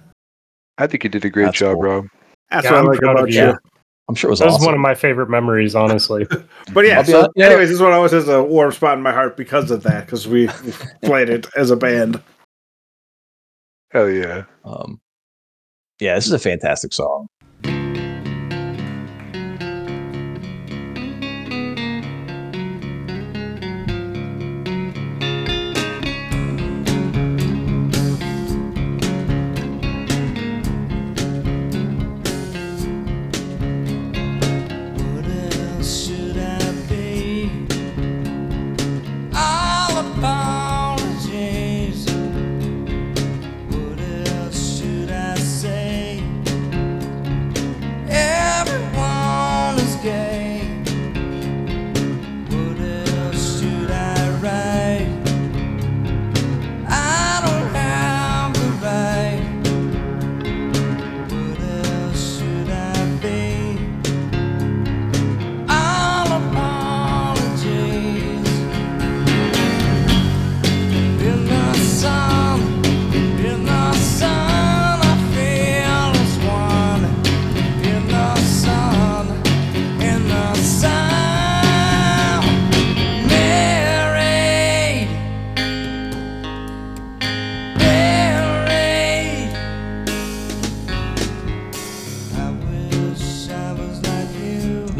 [0.78, 1.82] I think you did a great That's job, cool.
[1.82, 2.06] Rob.
[2.50, 3.46] That's Yeah, what I'm I like proud of about you.
[3.46, 3.58] you.
[4.08, 6.26] I'm sure it was That was one of my favorite memories, honestly.
[6.72, 7.46] But yeah, so yeah.
[7.46, 10.26] anyways, this one always has a warm spot in my heart because of that, because
[10.28, 10.48] we
[11.02, 12.20] played it as a band.
[13.90, 14.44] Hell yeah.
[14.64, 15.00] um,
[16.00, 17.28] yeah, this is a fantastic song.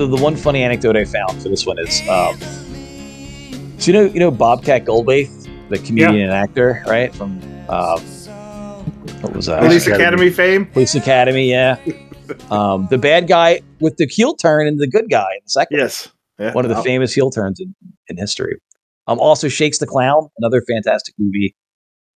[0.05, 2.39] The, the one funny anecdote I found for this one is, um,
[3.78, 5.31] so you know, you know Bobcat Goldthwait,
[5.70, 7.14] the comedian and actor, right?
[7.14, 8.01] From um,
[9.20, 9.60] what was that?
[9.60, 10.66] Police Academy fame.
[10.66, 11.78] Police Academy, yeah.
[12.51, 15.76] Um, the bad guy with the heel turn and the good guy in the second.
[15.76, 16.09] Yes.
[16.39, 16.55] Yeah.
[16.55, 17.74] one of the Oh, famous heel turns in,
[18.09, 18.56] in history.
[19.06, 21.55] Um, also Shakes the Clown, another fantastic movie.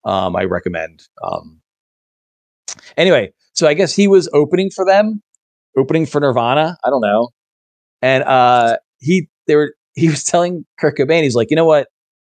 [0.07, 1.03] Um, I recommend.
[1.23, 1.61] Um,
[2.97, 5.23] anyway, so I guess he was opening for them,
[5.77, 6.79] opening for Nirvana.
[6.83, 7.29] I don't know,
[8.03, 11.89] and uh, he they were he was telling Kurt Cobain, he's like, you know what,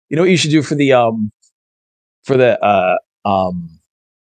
[0.10, 1.32] you know what you should do for the um
[2.24, 3.80] for the uh um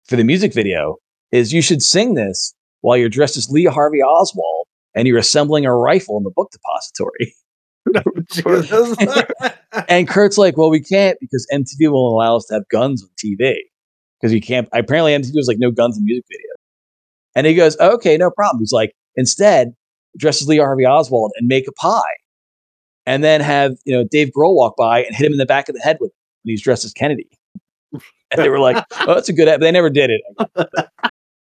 [0.07, 0.97] for the music video
[1.33, 5.67] is you should sing this while you're dressed as Lee Harvey Oswald and you're assembling
[5.67, 7.35] a rifle in the book depository.
[9.89, 13.09] And Kurt's like, well, we can't because MTV won't allow us to have guns on
[13.23, 13.57] TV
[14.21, 14.69] because you can't.
[14.73, 16.61] Apparently, MTV was like, no guns in music videos.
[17.35, 18.61] And he goes, okay, no problem.
[18.61, 19.75] He's like, instead,
[20.19, 22.03] dress as Lee Harvey Oswald and make a pie,
[23.07, 25.69] and then have you know Dave Grohl walk by and hit him in the back
[25.71, 27.29] of the head with it when he's dressed as Kennedy.
[28.31, 28.77] And they were like,
[29.07, 29.47] oh, that's a good.
[29.47, 30.69] But they never did it.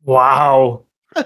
[0.05, 0.85] Wow.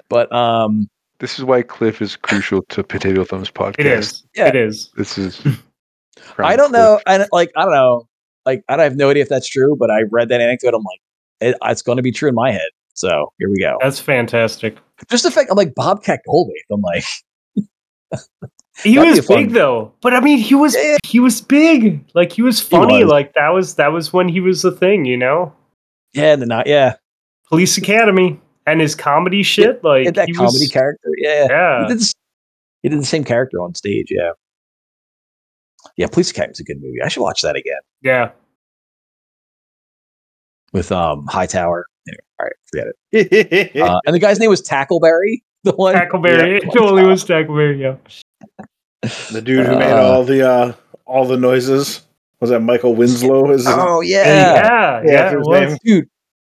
[0.08, 0.88] But um,
[1.18, 3.74] This is why Cliff is crucial to Potato Thumbs podcast.
[3.80, 4.24] It is.
[4.34, 4.46] Yeah.
[4.48, 4.90] It is.
[4.96, 5.42] This is.
[6.38, 6.98] I don't know.
[7.06, 7.52] I don't- like.
[7.56, 8.08] I don't know.
[8.46, 10.74] Like I have no idea if that's true, but I read that anecdote.
[10.74, 11.00] I'm like,
[11.40, 12.68] it, it's going to be true in my head.
[12.94, 13.76] So here we go.
[13.82, 14.76] That's fantastic.
[15.10, 16.72] Just the fact I'm like Bobcat Goldthwait.
[16.72, 17.04] I'm like,
[18.82, 19.92] He That'd was big though.
[20.00, 20.96] But I mean he was Yeah.
[21.04, 22.04] he was big.
[22.14, 23.04] Like he was funny.
[23.04, 23.10] was.
[23.10, 25.52] Like that was that was when he was the thing, you know?
[26.12, 26.94] yeah, the not yeah,
[27.48, 29.80] Police Academy and his comedy shit.
[29.82, 31.08] He Like that he comedy was, character.
[31.18, 31.82] Yeah, Yeah.
[31.82, 32.12] he did, this,
[32.82, 34.06] he did the same character on stage.
[34.10, 34.30] Yeah,
[35.96, 36.06] yeah.
[36.06, 37.02] Police Academy's a good movie.
[37.04, 38.30] I should watch that again Yeah.
[40.72, 41.86] with um Hightower.
[42.08, 43.76] Anyway, all right, forget it.
[43.82, 45.42] Uh, and the guy's name was Tackleberry.
[45.64, 45.94] The one.
[45.94, 46.60] Tackleberry.
[46.62, 46.68] Yeah.
[46.68, 47.78] It totally was Tackleberry.
[47.80, 47.96] Yeah.
[49.32, 50.02] The dude who made Uh.
[50.12, 50.72] all the uh,
[51.06, 52.02] all the noises
[52.40, 53.50] was that Michael Winslow?
[53.50, 54.24] Is Oh Yeah.
[54.24, 54.54] yeah.
[54.54, 55.02] Yeah.
[55.04, 55.68] Yeah, yeah, for it his was.
[55.70, 55.78] name.
[55.84, 56.08] dude.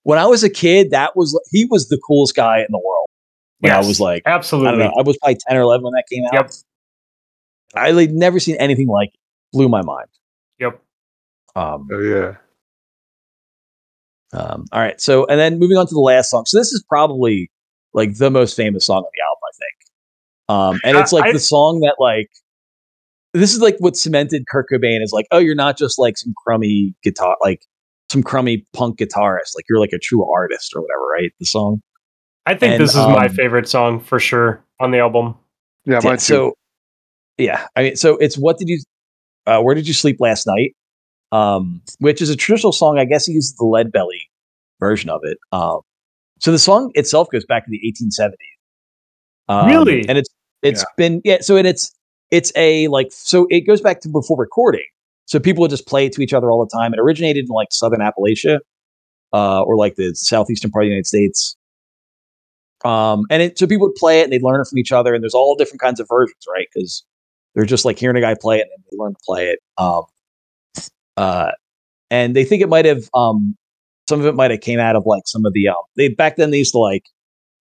[0.02, 3.06] When I was a kid, that was he was the coolest guy in the world.
[3.60, 4.70] When I was like, I absolutely.
[4.72, 6.32] don't know, I was probably ten or eleven when that came out.
[6.34, 6.50] Yep.
[7.74, 9.20] I like never seen anything like it.
[9.52, 10.06] Blew my mind.
[10.60, 10.80] Yep.
[11.56, 12.36] Um, Oh yeah.
[14.32, 15.00] Um, all right.
[15.00, 16.44] So, and then moving on to the last song.
[16.46, 17.50] So this is probably
[17.92, 19.76] like the most famous song on the album, I think.
[20.48, 22.28] Um, and it's like I- the song that like
[23.32, 26.32] this is like what cemented Kurt Cobain is like, oh, you're not just like some
[26.44, 27.62] crummy guitar, like
[28.10, 29.54] some crummy punk guitarist.
[29.54, 31.32] Like you're like a true artist or whatever, right?
[31.38, 31.82] The song.
[32.46, 35.34] I think and, this is my um, favorite song for sure on the album.
[35.84, 36.22] Yeah, Yeah, mine too.
[36.22, 36.54] so
[37.38, 38.80] yeah, I mean, so it's what did you,
[39.46, 40.74] uh, where did you sleep last night?
[41.32, 42.98] Um, which is a traditional song.
[42.98, 44.30] I guess he uses the Lead Belly
[44.80, 45.38] version of it.
[45.52, 45.80] Um,
[46.40, 48.32] so the song itself goes back to the 1870s.
[49.48, 50.08] Um, Really?
[50.08, 50.28] and it's
[50.62, 50.84] it's Yeah.
[50.96, 51.38] been yeah.
[51.40, 51.92] So and it's
[52.30, 54.84] it's a like so it goes back to before recording.
[55.26, 56.94] So people would just play it to each other all the time.
[56.94, 58.58] It originated in like Southern Appalachia,
[59.32, 61.56] uh, or like the southeastern part of the United States.
[62.84, 65.14] Um, and it, so people would play it and they'd learn it from each other.
[65.14, 66.66] And there's all different kinds of versions, right?
[66.72, 67.04] Because
[67.54, 69.58] they're just like hearing a guy play it and they learn to play it.
[69.78, 70.02] Um,
[71.16, 71.52] uh,
[72.10, 73.56] and they think it might have, um,
[74.08, 76.36] some of it might have came out of like some of the, um, they back
[76.36, 77.04] then they used to like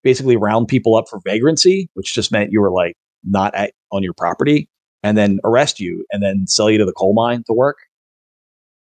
[0.04, 4.04] basically round people up for vagrancy, which just meant you were like not at, on
[4.04, 4.70] your property
[5.04, 7.78] and then arrest you and then sell you to the coal mine to work.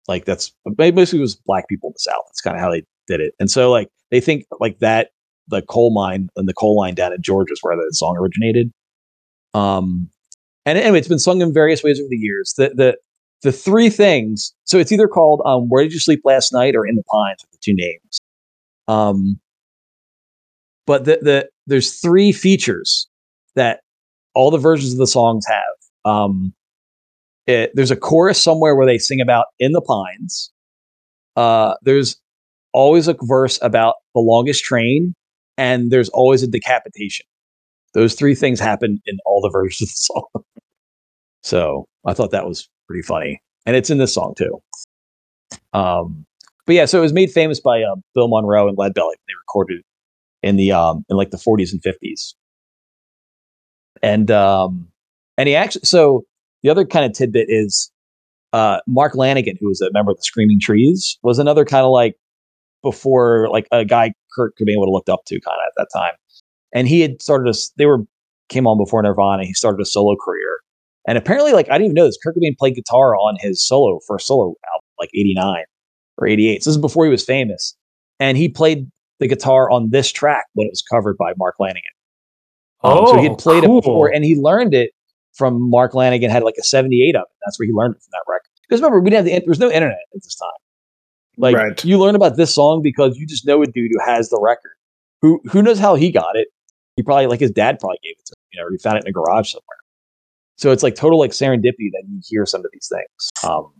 [0.08, 2.22] Like that's basically it was black people in the South.
[2.28, 3.34] That's kind of how they did it.
[3.40, 5.10] And so like they think like that
[5.48, 8.72] the coal mine and the coal line down in Georgia is where the song originated.
[9.54, 10.10] Um,
[10.64, 12.54] and anyway, it's been sung in various ways over the years.
[12.56, 12.98] The the
[13.42, 14.52] the three things.
[14.64, 17.42] So it's either called um, "Where Did You Sleep Last Night" or "In the Pines"
[17.42, 18.18] are the two names.
[18.88, 19.40] Um,
[20.86, 23.08] but the the there's three features
[23.54, 23.80] that
[24.34, 26.12] all the versions of the songs have.
[26.12, 26.54] Um,
[27.46, 30.52] it, there's a chorus somewhere where they sing about "In the Pines."
[31.36, 32.16] Uh, there's
[32.72, 35.14] always a verse about the longest train,
[35.58, 37.26] and there's always a decapitation.
[37.94, 40.44] Those three things happen in all the versions of the song.
[41.42, 44.60] so I thought that was pretty funny, and it's in this song too.
[45.72, 46.24] Um,
[46.66, 49.14] but yeah, so it was made famous by uh, Bill Monroe and Lead Belly.
[49.28, 49.82] They recorded
[50.42, 52.34] in the um, in like the 40s and 50s,
[54.02, 54.88] and um,
[55.38, 56.24] and he actually so
[56.62, 57.90] the other kind of tidbit is
[58.52, 61.90] uh, Mark Lanegan, who was a member of the Screaming Trees, was another kind of
[61.90, 62.16] like
[62.82, 65.88] before like a guy Kurt Cobain would have looked up to kind of at that
[65.98, 66.14] time.
[66.72, 68.00] And he had started a they were
[68.48, 69.44] came on before Nirvana.
[69.44, 70.60] He started a solo career.
[71.06, 74.00] And apparently, like I didn't even know this, Kurt Cobain played guitar on his solo
[74.06, 75.64] first solo album, like '89
[76.18, 76.62] or '88.
[76.64, 77.76] So this is before he was famous,
[78.18, 81.76] and he played the guitar on this track when it was covered by Mark Lanegan.
[82.84, 83.78] Um, Oh, so he had played cool.
[83.78, 84.90] it before, and he learned it
[85.34, 86.28] from Mark Lanegan.
[86.28, 87.36] Had like a '78 of it.
[87.44, 88.42] That's where he learned it from that record.
[88.68, 90.48] Because remember, we didn't have the there was no internet at this time.
[91.38, 91.84] Like Right.
[91.84, 94.72] you learn about this song because you just know a dude who has the record.
[95.22, 96.48] Who who knows how he got it?
[96.96, 98.42] He probably like his dad probably gave it to him.
[98.52, 99.76] You know, or he found it in a garage somewhere.
[100.56, 103.30] So it's like total like serendipity that you hear some of these things.
[103.44, 103.72] Um,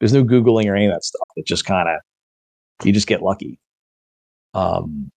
[0.00, 1.28] there's no googling or any of that stuff.
[1.36, 3.58] It just kind of you just get lucky.
[4.54, 5.10] Um,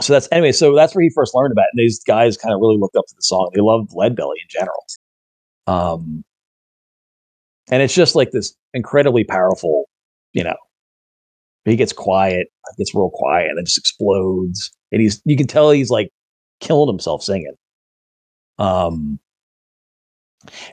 [0.00, 0.52] so that's anyway.
[0.52, 1.70] So that's where he first learned about it.
[1.74, 3.50] And these guys kind of really looked up to the song.
[3.54, 4.84] They loved Lead Belly in general.
[5.66, 6.24] Um,
[7.70, 9.88] and it's just like this incredibly powerful,
[10.32, 10.56] you know.
[11.64, 14.72] He gets quiet, gets real quiet, and then just explodes.
[14.90, 16.10] And he's you can tell he's like
[16.60, 17.54] killing himself singing.
[18.58, 19.18] Um,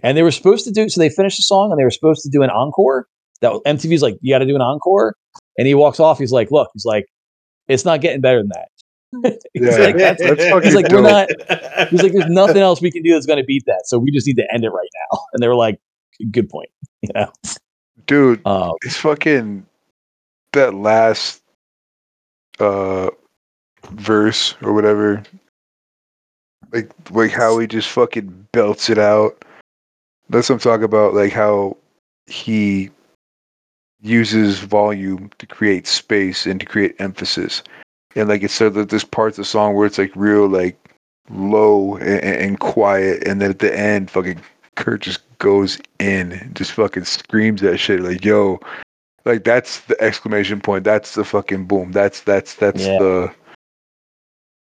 [0.03, 0.99] and they were supposed to do so.
[0.99, 3.07] They finished the song, and they were supposed to do an encore.
[3.41, 5.15] That MTV's like, you got to do an encore.
[5.57, 6.17] And he walks off.
[6.19, 7.05] He's like, look, he's like,
[7.67, 8.69] it's not getting better than that.
[9.53, 9.83] he's Yeah.
[9.83, 11.29] like, that's, That's he's like, we're not.
[11.89, 13.83] He's like, there's nothing else we can do that's going to beat that.
[13.85, 15.19] So we just need to end it right now.
[15.33, 15.79] And they were like,
[16.31, 16.69] good point.
[17.01, 17.31] You know,
[18.07, 19.65] Dude, um, it's fucking
[20.51, 21.41] that last
[22.59, 23.09] uh
[23.91, 25.23] verse or whatever.
[26.71, 29.43] Like like how he just fucking belts it out.
[30.29, 31.77] That's what I'm talking about, like how
[32.27, 32.91] he
[34.01, 37.63] uses volume to create space and to create emphasis.
[38.15, 40.77] And like it's so that there's parts of the song where it's like real like
[41.29, 44.41] low and, and quiet and then at the end fucking
[44.75, 48.59] Kurt just goes in, just fucking screams that shit like, yo,
[49.25, 50.83] like that's the exclamation point.
[50.85, 51.91] That's the fucking boom.
[51.91, 52.97] That's that's that's Yeah.
[52.99, 53.31] the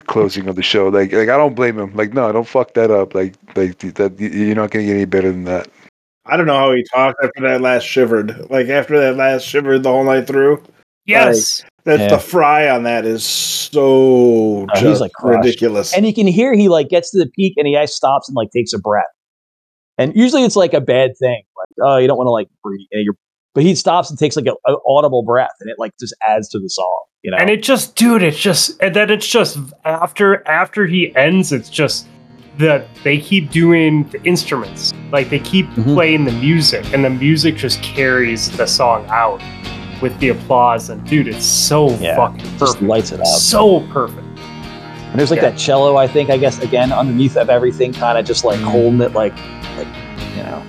[0.07, 0.88] closing of the show.
[0.88, 1.94] Like like I don't blame him.
[1.95, 3.15] Like no, don't fuck that up.
[3.15, 5.68] Like like that you're not gonna get any better than that.
[6.26, 8.49] I don't know how he talked after that last shivered.
[8.49, 10.64] Like after that last shivered the whole night through.
[11.06, 11.64] Yes.
[11.84, 12.07] That's Yeah.
[12.10, 15.45] the fry on that is so oh, he's, just like, crushed.
[15.45, 15.94] ridiculous.
[15.94, 18.49] and you can hear he like gets to the peak and he stops and like
[18.52, 19.06] takes a breath.
[19.99, 22.88] And usually it's like a bad thing, like oh you don't want to like breathe,
[22.91, 23.15] and you're,
[23.56, 26.48] but he stops and takes like a, a audible breath, and it like just adds
[26.49, 27.38] to the song, you know.
[27.38, 31.69] And it just, dude, it's just, and then it's just after after he ends, it's
[31.69, 32.06] just
[32.60, 35.94] that they keep doing the instruments, like they keep Mhm.
[35.95, 39.41] playing the music, and the music just carries the song out
[40.02, 40.90] with the applause.
[40.90, 43.26] And dude, it's so Yeah, fucking just perfect, lights it up.
[43.26, 44.19] so perfect.
[44.19, 45.52] And there's like Yeah.
[45.52, 49.02] that cello, I think, I guess, again underneath of everything, kind of just like holding
[49.02, 49.34] it, like,
[49.77, 49.88] like
[50.38, 50.61] you know.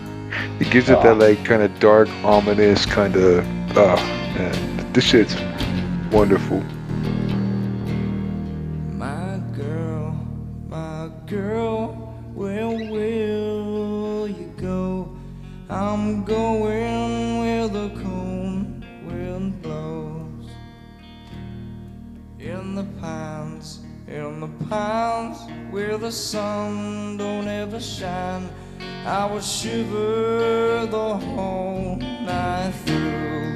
[0.61, 1.27] It gives it that oh.
[1.27, 3.47] like kind of dark, ominous kind of.
[3.77, 3.97] Oh
[4.35, 5.37] man, this shit's
[6.11, 6.63] wonderful.
[8.93, 10.13] My girl,
[10.69, 11.89] my girl,
[12.35, 15.15] where will you go?
[15.69, 20.49] I'm going where the cold wind blows.
[22.39, 25.39] In the pines, in the pines,
[25.71, 28.49] where the sun don't ever shine,
[29.07, 33.56] I would shiver the whole night through.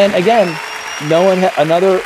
[0.00, 0.46] And again,
[1.10, 2.00] no one ha- another.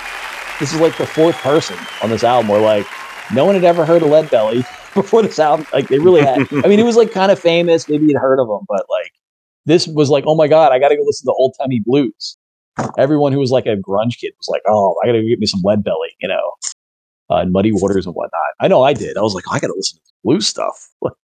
[0.59, 2.85] This is like the fourth person on this album where like
[3.33, 4.65] no one had ever heard of Lead Belly
[4.95, 5.65] before this album.
[5.73, 6.41] Like they really had.
[6.65, 7.89] I mean, it was like kind of famous.
[7.89, 9.12] Maybe you'd heard of him, but like
[9.65, 12.37] this was like, oh my god, I got to go listen to old timey blues.
[12.99, 15.47] Everyone who was like a grunge kid was like, oh, I got to get me
[15.47, 16.51] some Lead Belly, you know,
[17.31, 18.41] uh, and Muddy Waters and whatnot.
[18.59, 19.16] I know I did.
[19.16, 20.91] I was like, oh, I got to listen to blues stuff.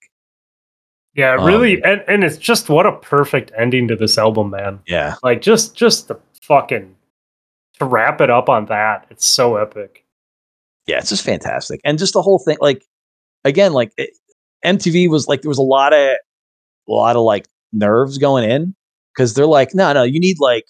[1.14, 4.80] Yeah, Um, really, and and it's just what a perfect ending to this album, man.
[4.86, 6.94] yeah, Like just just the fucking
[7.78, 9.06] to wrap it up on that.
[9.10, 10.04] It's so epic.
[10.86, 12.58] yeah, it's just fantastic, and just the whole thing.
[12.60, 12.84] Like
[13.44, 14.10] again, like it,
[14.64, 15.98] MTV was like there was a lot of
[16.88, 18.74] a lot of like nerves going in
[19.14, 20.66] because they're like, no, no, you need like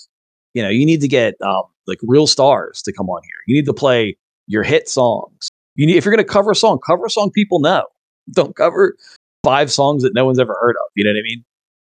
[0.54, 3.36] you know you need to get um, like real stars to come on here.
[3.46, 5.48] You need to play your hit songs.
[5.76, 7.84] You need if you're gonna cover a song, cover a song people know.
[8.32, 8.96] Don't cover
[9.42, 10.90] five songs that no one's ever heard of.
[10.94, 11.44] You know what I mean?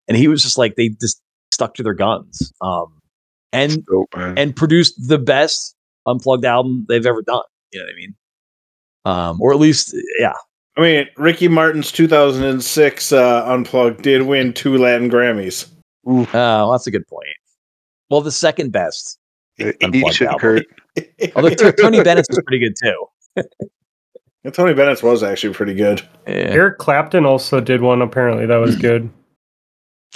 [0.08, 1.20] And he was just like they just
[1.52, 2.52] stuck to their guns.
[2.60, 2.98] Um,
[3.52, 5.76] and Dope, and produced the best
[6.06, 7.42] unplugged album they've ever done.
[7.72, 8.14] You know what I mean?
[9.04, 10.32] Um, or at least, yeah,
[10.76, 15.68] I mean, Ricky Martin's 2006 uh, Unplugged did win two Latin Grammys.
[16.10, 16.34] Oof.
[16.34, 17.28] uh, that's a good point.
[18.10, 19.18] Well, the second best,
[19.58, 20.40] Eat Unplugged shit, album.
[20.40, 20.66] Kurt.
[21.36, 23.06] although Tony Bennett's was pretty good too.
[24.44, 26.00] And Tony Bennett's was actually pretty good.
[26.26, 26.32] Yeah.
[26.34, 28.02] Eric Clapton also did one.
[28.02, 29.08] Apparently, that was good.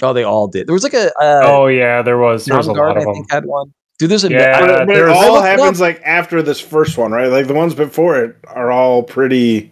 [0.01, 0.67] Oh, they all did.
[0.67, 2.45] There was like a uh, oh yeah, there was.
[2.45, 3.73] There was a lot Soundgarden, of I think had one.
[3.99, 5.87] Dude, there's a Yeah, I- but it there's- I all looked happens up.
[5.87, 7.27] like after this first one, right?
[7.27, 9.71] Like the ones before it are all pretty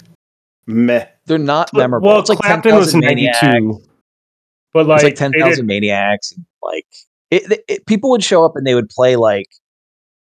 [0.66, 1.06] meh.
[1.28, 2.08] they're not But- memorable.
[2.08, 3.86] Well, it's like Clapton was 10,000 Maniacs.
[4.74, 6.88] but like, it's like they ten did- maniacs, and like
[7.30, 9.50] it, it, it- People would show up and they would play like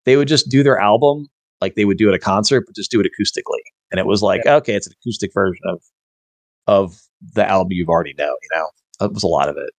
[0.04, 1.28] they would just do their album
[1.60, 3.60] like they would do at a concert, but just do it acoustically.
[3.90, 5.82] And it was like, okay, it's an acoustic version of
[6.66, 7.00] of
[7.34, 8.36] the album you've already know.
[8.42, 8.66] You know,
[9.00, 9.70] that was a lot of it,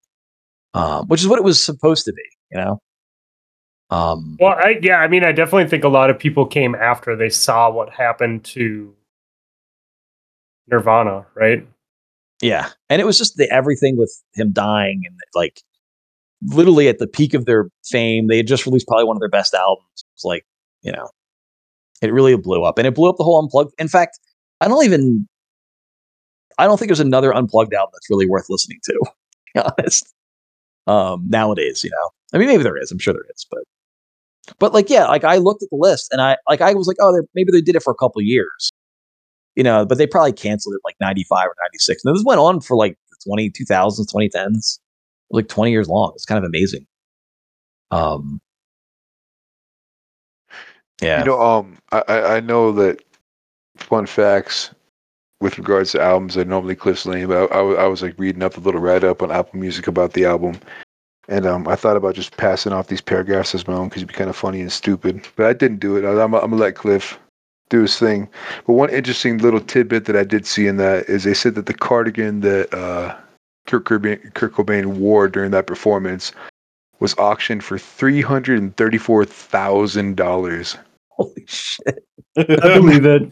[0.74, 2.24] um, which is what it was supposed to be.
[2.52, 2.80] You know,
[3.90, 7.16] um, Well, I, yeah, I mean, I definitely think a lot of people came after
[7.16, 8.94] they saw what happened to
[10.68, 11.68] Nirvana, right?
[12.42, 15.62] Yeah, and it was just the everything with him dying and like
[16.42, 18.28] literally at the peak of their fame.
[18.28, 19.86] They had just released probably one of their best albums.
[19.98, 20.46] It was like
[20.82, 21.10] you know,
[22.10, 23.74] it really blew up, and it blew up the whole unplugged.
[23.78, 24.20] In fact,
[24.62, 25.28] I don't even.
[26.58, 29.00] I don't think there's another unplugged album that's really worth listening to.
[29.56, 30.14] To honest,
[30.86, 32.92] um, nowadays, you know, I mean, maybe there is.
[32.92, 33.64] I'm sure there is, but
[34.60, 36.98] but like, yeah, like I looked at the list and I like I was like,
[37.00, 38.72] oh, maybe they did it for a couple years,
[39.56, 42.04] you know, but they probably canceled it like 95 or 96.
[42.06, 44.80] And this went on for like the 20, 2000s, 2010s,
[45.32, 46.12] like 20 years long.
[46.16, 46.86] It's kind of amazing.
[47.92, 48.40] Um,
[51.02, 51.20] yeah.
[51.20, 53.04] You know, um, I, I I know that
[53.78, 54.72] fun facts
[55.42, 58.44] with regards to albums are normally Cliff's Lane, but I, I, I was like reading
[58.44, 60.60] up a little write up on Apple Music about the album,
[61.28, 64.10] and um, I thought about just passing off these paragraphs as my own because it'd
[64.10, 66.06] be kind of funny and stupid, but I didn't do it.
[66.06, 67.20] I, I'm, I'm gonna let Cliff
[67.70, 68.30] do his thing.
[68.66, 71.66] But one interesting little tidbit that I did see in that is they said that
[71.66, 73.16] the cardigan that uh,
[73.66, 76.32] Kurt Cobain wore during that performance
[77.00, 80.78] was auctioned for three hundred and thirty-four thousand dollars.
[81.10, 82.04] Holy shit.
[82.38, 83.32] I believe it.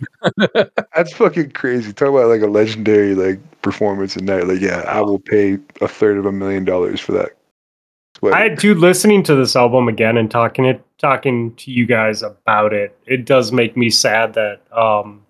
[0.96, 1.92] That's fucking crazy.
[1.92, 4.48] Talk about like a legendary like performance in that.
[4.48, 7.32] Like, yeah, I will pay a third of a million dollars for that.
[8.18, 8.36] Sweater.
[8.36, 12.72] I do listening to this album again and talking it talking to you guys about
[12.74, 12.98] it.
[13.06, 15.24] It does make me sad that um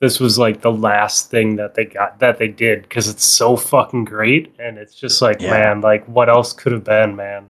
[0.00, 3.56] this was like the last thing that they got that they did because it's so
[3.56, 5.50] fucking great and it's just like Yeah.
[5.50, 7.48] man like what else could have been man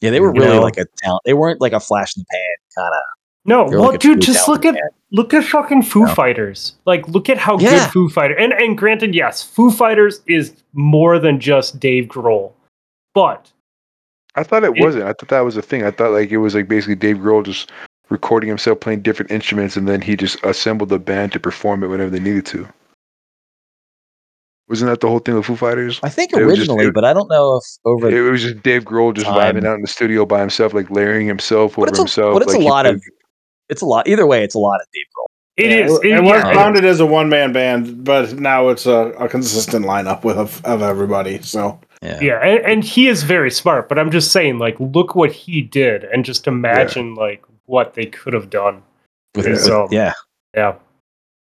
[0.00, 0.62] Yeah, they were really know?
[0.62, 1.22] like a talent.
[1.24, 3.00] They weren't like a flash in the pan kind of.
[3.44, 6.14] no They well like dude just look at talented look at fucking Foo Yeah.
[6.14, 7.70] Fighters like look at how Yeah.
[7.70, 12.52] good Foo Fighter and and granted yes Foo Fighters is more than just Dave Grohl
[13.14, 13.50] but
[14.36, 15.04] I thought it it- wasn't.
[15.04, 15.84] I thought that was a thing.
[15.84, 17.72] I thought like it was like basically Dave Grohl just
[18.10, 21.88] recording himself playing different instruments, and then he just assembled the band to perform it
[21.88, 22.68] whenever they needed to.
[24.70, 25.98] Wasn't that the whole thing with Foo Fighters?
[26.02, 28.08] I think It was just- originally, it- but I don't know if over.
[28.08, 29.56] It was just Dave Grohl just Time.
[29.56, 32.32] vibing out in the studio by himself, like layering himself But over it's a- himself.
[32.34, 33.02] but it's a like he lot played- of-
[33.68, 34.06] it's a lot.
[34.08, 35.26] Either way, it's a lot of Dave Grohl.
[35.56, 36.54] it Yeah, is It, it- was yeah.
[36.54, 40.64] founded as a one man band, but now it's a, a consistent lineup with of,
[40.64, 41.42] of everybody.
[41.42, 42.18] So Yeah.
[42.22, 45.60] Yeah, and, and he is very smart, but I'm just saying, like, look what he
[45.60, 48.82] did, and just imagine like what they could have done.
[49.34, 49.52] With, Yeah.
[49.82, 50.12] with- yeah.
[50.56, 50.74] Yeah,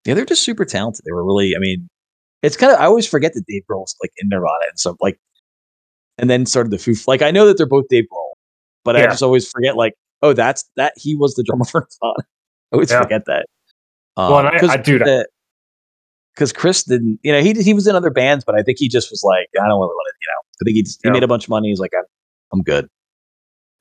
[0.06, 1.02] Yeah, they're just super talented.
[1.06, 1.88] They were really, I mean,
[2.44, 5.18] it's kind of, I always forget that Dave Grohl's like in Nirvana and so like,
[6.20, 8.34] and then started the Foo, like, I know that they're both Dave Grohl,
[8.84, 12.18] but I just always forget, like, oh, that's that he was the drummer for Nirvana.
[12.72, 13.02] I always Yeah.
[13.02, 13.48] forget that.
[14.16, 15.30] Well, and I- I do that.
[16.36, 18.90] Because Chris didn't, you know, he he was in other bands, but I think he
[18.90, 21.08] just was like, I don't really want to, you know, I think he, just, he
[21.10, 21.14] Yeah.
[21.14, 21.70] made a bunch of money.
[21.70, 22.04] He's like, I'm,
[22.52, 22.88] I'm good.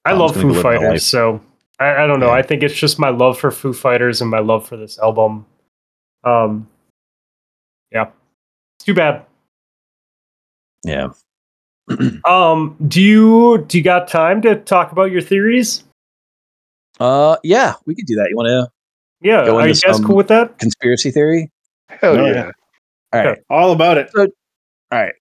[0.05, 0.81] I I'm love Foo go live my life.
[0.81, 1.41] Fighters, so
[1.81, 2.27] I, I don't know.
[2.27, 2.33] Yeah.
[2.35, 5.47] I think it's just my love for Foo Fighters and my love for this album.
[6.25, 6.69] Um,
[7.91, 8.11] yeah,
[8.83, 9.25] too bad.
[10.85, 11.09] Yeah.
[12.25, 15.83] Um, do you do you got time to talk about your theories?
[17.01, 18.29] Uh, yeah, we could do that.
[18.31, 18.71] You want to
[19.27, 20.59] Yeah, Go are you guys cool with that?
[20.59, 21.51] conspiracy theory?
[21.89, 22.33] Hell Oh, yeah.
[22.33, 22.51] yeah.
[23.13, 23.27] All right.
[23.27, 23.41] Okay.
[23.51, 24.11] all about it.
[24.17, 24.27] All
[24.93, 25.13] right.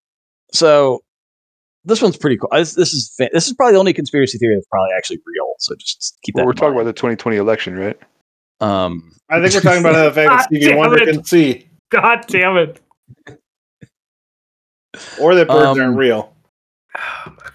[0.53, 1.01] So
[1.83, 2.49] this one's pretty cool.
[2.53, 5.53] This, this is fa- this is probably the only conspiracy theory that's probably actually real.
[5.59, 6.41] So just keep that.
[6.41, 7.99] Well, we're in talking about the 2020 election, right?
[8.61, 12.23] Um, I think we're talking about the fact God that Stevie Wonder can see, God
[12.27, 12.79] damn it!
[15.19, 16.33] Or that birds Um, aren't real.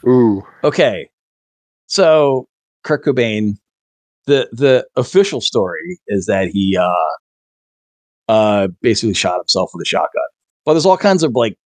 [0.06, 0.42] Ooh.
[0.64, 1.08] okay.
[1.86, 2.48] So
[2.84, 3.58] Kurt Cobain,
[4.26, 6.92] the the official story is that he uh
[8.28, 10.22] uh basically shot himself with a shotgun.
[10.64, 11.56] But there's all kinds of like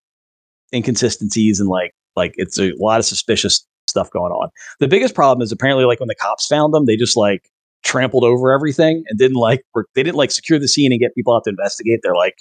[0.74, 4.51] inconsistencies and like like it's a lot of suspicious stuff going on.
[4.78, 7.48] The biggest problem is apparently like when the cops found them, they just like
[7.82, 9.62] trampled over everything and didn't like
[9.94, 12.01] they didn't like secure the scene and get people out to investigate.
[12.02, 12.34] They're like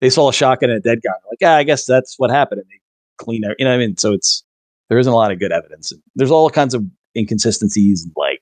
[0.00, 1.12] they saw a shotgun and a dead guy.
[1.28, 2.60] Like, yeah, I guess that's what happened.
[2.60, 2.80] And they
[3.18, 3.56] clean it.
[3.58, 3.96] You know what I mean?
[3.96, 4.44] So it's
[4.88, 5.92] there isn't a lot of good evidence.
[6.14, 6.84] There's all kinds of
[7.16, 8.40] inconsistencies and like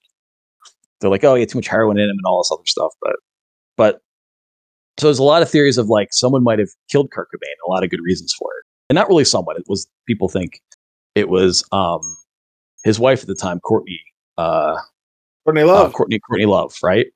[1.01, 2.93] they're like, oh, he had too much heroin in him and all this other stuff.
[3.01, 3.17] But
[3.77, 4.01] but
[4.99, 7.55] so there's a lot of theories of like someone might have killed Kurt Cobain.
[7.67, 9.57] A lot of good reasons for it, and not really someone.
[9.57, 10.61] It was people think
[11.15, 12.01] it was um
[12.85, 14.01] his wife at the time, Courtney.
[14.37, 14.77] Uh,
[15.45, 15.93] Courtney uh, Love.
[15.93, 17.07] Courtney Courtney Love, right?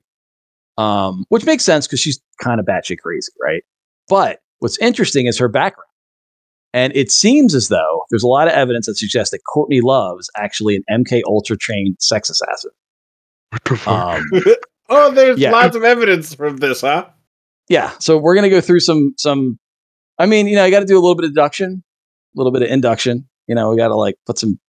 [0.77, 3.63] Um, which makes sense because she's kind of batshit crazy, right?
[4.09, 5.87] But what's interesting is her background,
[6.73, 10.17] and it seems as though there's a lot of evidence that suggests that Courtney Love
[10.19, 12.71] is actually an MK Ultra trained sex assassin.
[13.51, 14.19] What the fuck?
[14.19, 14.23] Um,
[14.89, 15.51] oh, there's yeah.
[15.51, 17.05] lots of evidence from this, huh?
[17.69, 19.59] yeah, so we're gonna go through some some.
[20.17, 21.83] I mean, you know, I got to do a little bit of deduction,
[22.35, 23.29] a little bit of induction.
[23.47, 24.59] You know, we got to like put some.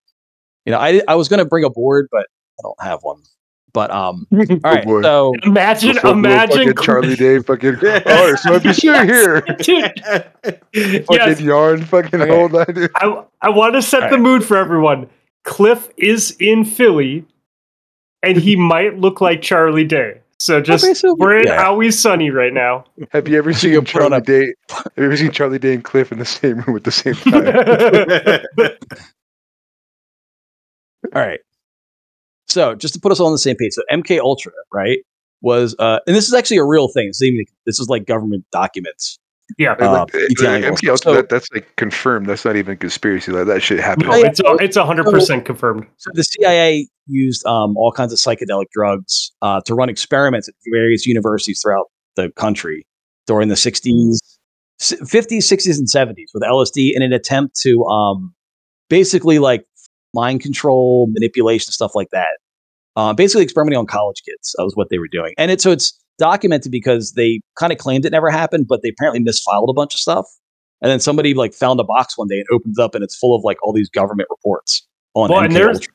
[0.64, 2.26] You know, I I was gonna bring a board, but
[2.60, 3.22] I don't have one.
[3.72, 4.84] But um, all right.
[4.84, 5.02] boy.
[5.02, 7.76] so Imagine, Fucking imagine Charlie Day fucking
[8.06, 12.30] oh so be sure here Dude, fucking yes, yarn fucking Okay.
[12.30, 14.20] whole night I, I want to set the Alright.
[14.20, 15.08] mood for everyone.
[15.44, 17.24] Cliff is in Philly,
[18.22, 20.20] and he might look like Charlie Day.
[20.38, 21.62] So just Okay, so- we're in yeah.
[21.62, 22.84] Howie's Sunny right now.
[23.10, 25.84] have you ever seen put Charlie a- Day have you ever seen Charlie Day and
[25.84, 28.44] Cliff in the same room at the same time
[31.14, 31.40] all right.
[32.50, 34.98] So just to put us all on the same page, so MK Ultra, right,
[35.42, 37.08] was uh, and this is actually a real thing.
[37.08, 39.18] This is, even, this is like government documents.
[39.58, 39.70] yeah.
[39.72, 40.88] Like, Uh, uh, MK.
[40.90, 44.14] Ultra, So- that, that's like confirmed that's not even conspiracy like that shit happened No,
[44.14, 45.86] it's a- it's hundred percent confirmed.
[45.96, 50.54] So the CIA used um, all kinds of psychedelic drugs uh, to run experiments at
[50.72, 51.86] various universities throughout
[52.16, 52.86] the country
[53.26, 54.18] during the 60s,
[54.80, 58.34] 50s, 60s, and 70s with LSD in an attempt to um,
[58.88, 59.64] basically like
[60.14, 62.38] mind control, manipulation, stuff like that.
[62.96, 64.54] Uh, basically experimenting on college kids.
[64.58, 65.32] That was what they were doing.
[65.38, 68.88] And it, so it's documented because they kind of claimed it never happened, but they
[68.90, 70.26] apparently misfiled a bunch of stuff.
[70.82, 73.16] And then somebody like found a box one day and opened it up and it's
[73.16, 75.92] full of like all these government reports on Well, and there's- Ultra.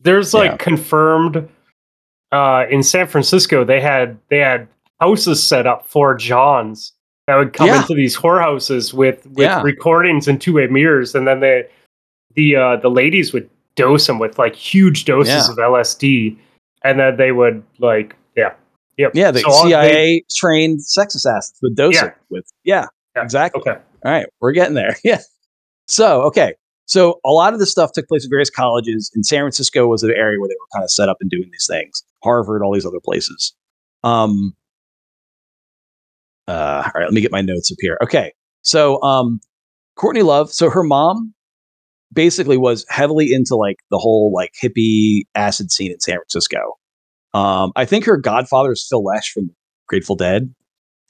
[0.00, 0.56] There's like Yeah.
[0.58, 1.48] confirmed
[2.32, 3.64] uh, in San Francisco.
[3.64, 4.68] They had they had
[5.00, 6.92] houses set up for Johns
[7.26, 7.80] that would come Yeah.
[7.80, 9.62] into these whorehouses with with Yeah.
[9.62, 11.66] recordings and two way mirrors, and then they
[12.34, 15.50] the uh, the ladies would dose them with like huge doses Yeah.
[15.52, 16.36] of LSD,
[16.82, 18.54] and then they would like yeah
[18.96, 22.14] yep Yeah, the So CIA trained sex assassins with dosing Yeah.
[22.30, 23.60] with yeah, Yeah, exactly.
[23.60, 24.96] okay All right, we're getting there.
[25.04, 25.20] Yeah.
[25.88, 26.54] So okay,
[26.86, 29.10] so a lot of this stuff took place at various colleges.
[29.14, 31.48] In San Francisco was an area where they were kind of set up and doing
[31.52, 32.02] these things.
[32.24, 33.54] Harvard, all these other places.
[34.02, 34.54] Um.
[36.48, 37.98] Uh, all right, let me get my notes up here.
[38.02, 38.32] Okay,
[38.62, 39.40] so um,
[39.96, 40.52] Courtney Love.
[40.52, 41.34] So her mom
[42.12, 46.58] basically was heavily into like the whole like hippie acid scene in San Francisco.
[47.34, 49.50] Um, I think her godfather is Phil Lesh from
[49.88, 50.54] Grateful Dead.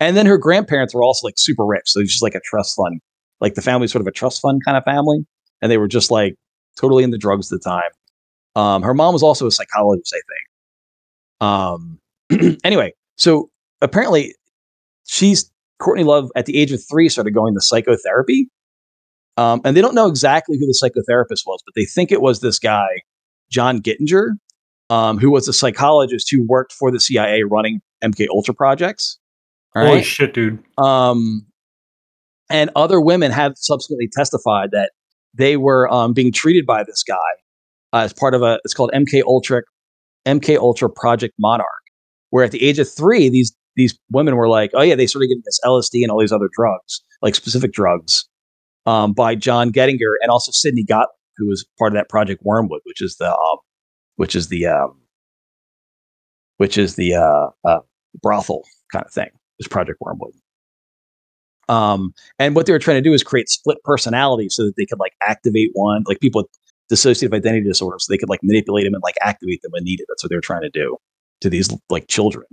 [0.01, 1.85] And then her grandparents were also like super rich.
[1.87, 3.01] So it's just like a trust fund.
[3.41, 5.25] Like the family's sort of a trust fund kind of family.
[5.63, 6.35] And they were just like
[6.77, 7.91] totally into drugs at the time.
[8.57, 10.47] Um, her mom was also a psychologist, I think.
[12.41, 13.51] Um, anyway, so
[13.81, 14.35] apparently
[15.07, 18.49] she's Courtney Love at the age of three started going to psychotherapy.
[19.37, 22.41] Um, and they don't know exactly who the psychotherapist was, but they think it was
[22.41, 22.89] this guy,
[23.51, 24.31] John Gittinger,
[24.89, 29.19] um, who was a psychologist who worked for the CIA running MK Ultra projects.
[29.75, 30.05] All holy right.
[30.05, 31.47] shit dude Um,
[32.49, 34.93] and other women have subsequently testified that
[35.35, 37.15] they were um, being treated by this guy
[37.93, 38.59] uh, as part of a.
[38.65, 39.63] It's called MK Ultra,
[40.27, 41.67] MK Ultra Project Monarch,
[42.31, 45.29] where at the age of three, these these women were like, oh yeah, they started
[45.29, 48.27] getting this LSD and all these other drugs, like specific drugs,
[48.87, 52.81] um, by John Gittinger and also Sidney Gott, who was part of that Project Wormwood,
[52.85, 53.59] which is the um,
[54.17, 55.01] which is the um,
[56.57, 57.81] which is the uh, uh,
[58.23, 59.31] brothel kind of thing.
[59.59, 60.33] Is Project Wormwood.
[61.69, 64.87] Um, and what they were trying to do is create split personalities so that they
[64.87, 66.51] could like activate one, like people with
[66.93, 70.07] dissociative identity disorder, so they could like manipulate them and like activate them when needed.
[70.09, 70.97] That's what they were trying to do
[71.41, 72.45] to these like children.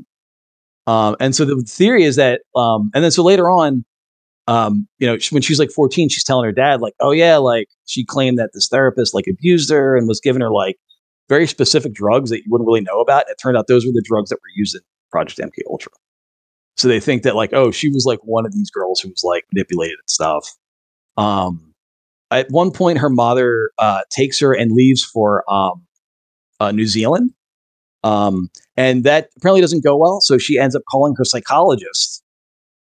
[0.88, 3.86] Um, and so the theory is that, um, and then so later on,
[4.48, 7.68] um, you know, when she's like 14, she's telling her dad, like, oh yeah, like
[7.86, 10.78] she claimed that this therapist like abused her and was giving her like
[11.30, 13.30] very specific drugs that you wouldn't really know about.
[13.30, 15.92] It turned out those were the drugs that were used in Project MK Ultra.
[16.76, 19.22] So they think that like, oh, she was like one of these girls who was
[19.24, 20.50] like manipulated and stuff.
[21.18, 21.74] Um,
[22.32, 25.86] at one point, her mother uh, takes her and leaves for um,
[26.60, 27.32] uh, New Zealand,
[28.04, 30.20] um, and that apparently doesn't go well.
[30.20, 32.23] So she ends up calling her psychologist,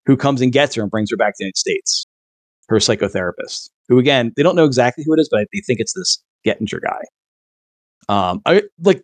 [0.05, 2.05] who comes and gets her and brings her back to the United States.
[2.69, 5.93] Her psychotherapist, who again they don't know exactly who it is, but they think it's
[5.93, 7.01] this Gittinger guy.
[8.09, 9.03] Um, I like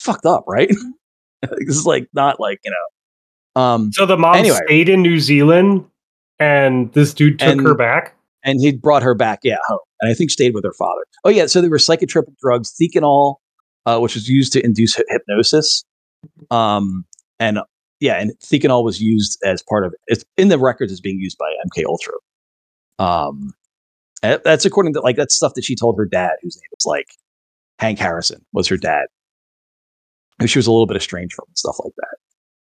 [0.00, 0.68] fucked up, right?
[1.42, 3.60] this is like not like you know.
[3.60, 4.58] Um, so the mom Anyway.
[4.66, 5.84] stayed in New Zealand
[6.38, 10.10] and this dude took And- her back and he brought her back, yeah, home, and
[10.10, 11.02] I think stayed with her father.
[11.24, 13.36] Oh yeah, so there were psychotropic drugs, thecanol,
[13.86, 15.84] uh, which was used to induce hy- hypnosis,
[16.50, 17.04] um,
[17.40, 17.58] and
[18.00, 21.38] yeah, and thecanol was used as part of it's in the records as being used
[21.38, 22.14] by MK Ultra.
[22.98, 23.52] Um,
[24.22, 27.06] that's according to like that's stuff that she told her dad, whose name was like
[27.78, 29.06] Hank Harrison, was her dad,
[30.38, 32.16] who she was a little bit estranged from and stuff like that.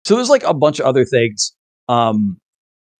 [0.05, 1.53] So there's like a bunch of other things.
[1.87, 2.37] Um,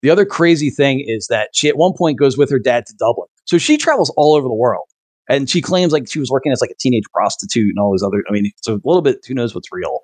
[0.02, 2.94] the other crazy thing is that she at one point goes with her dad to
[2.98, 3.28] Dublin.
[3.46, 4.86] So she travels all over the world.
[5.30, 8.02] And she claims like she was working as like a teenage prostitute and all those
[8.02, 10.00] other I mean, so a little bit who knows what's real.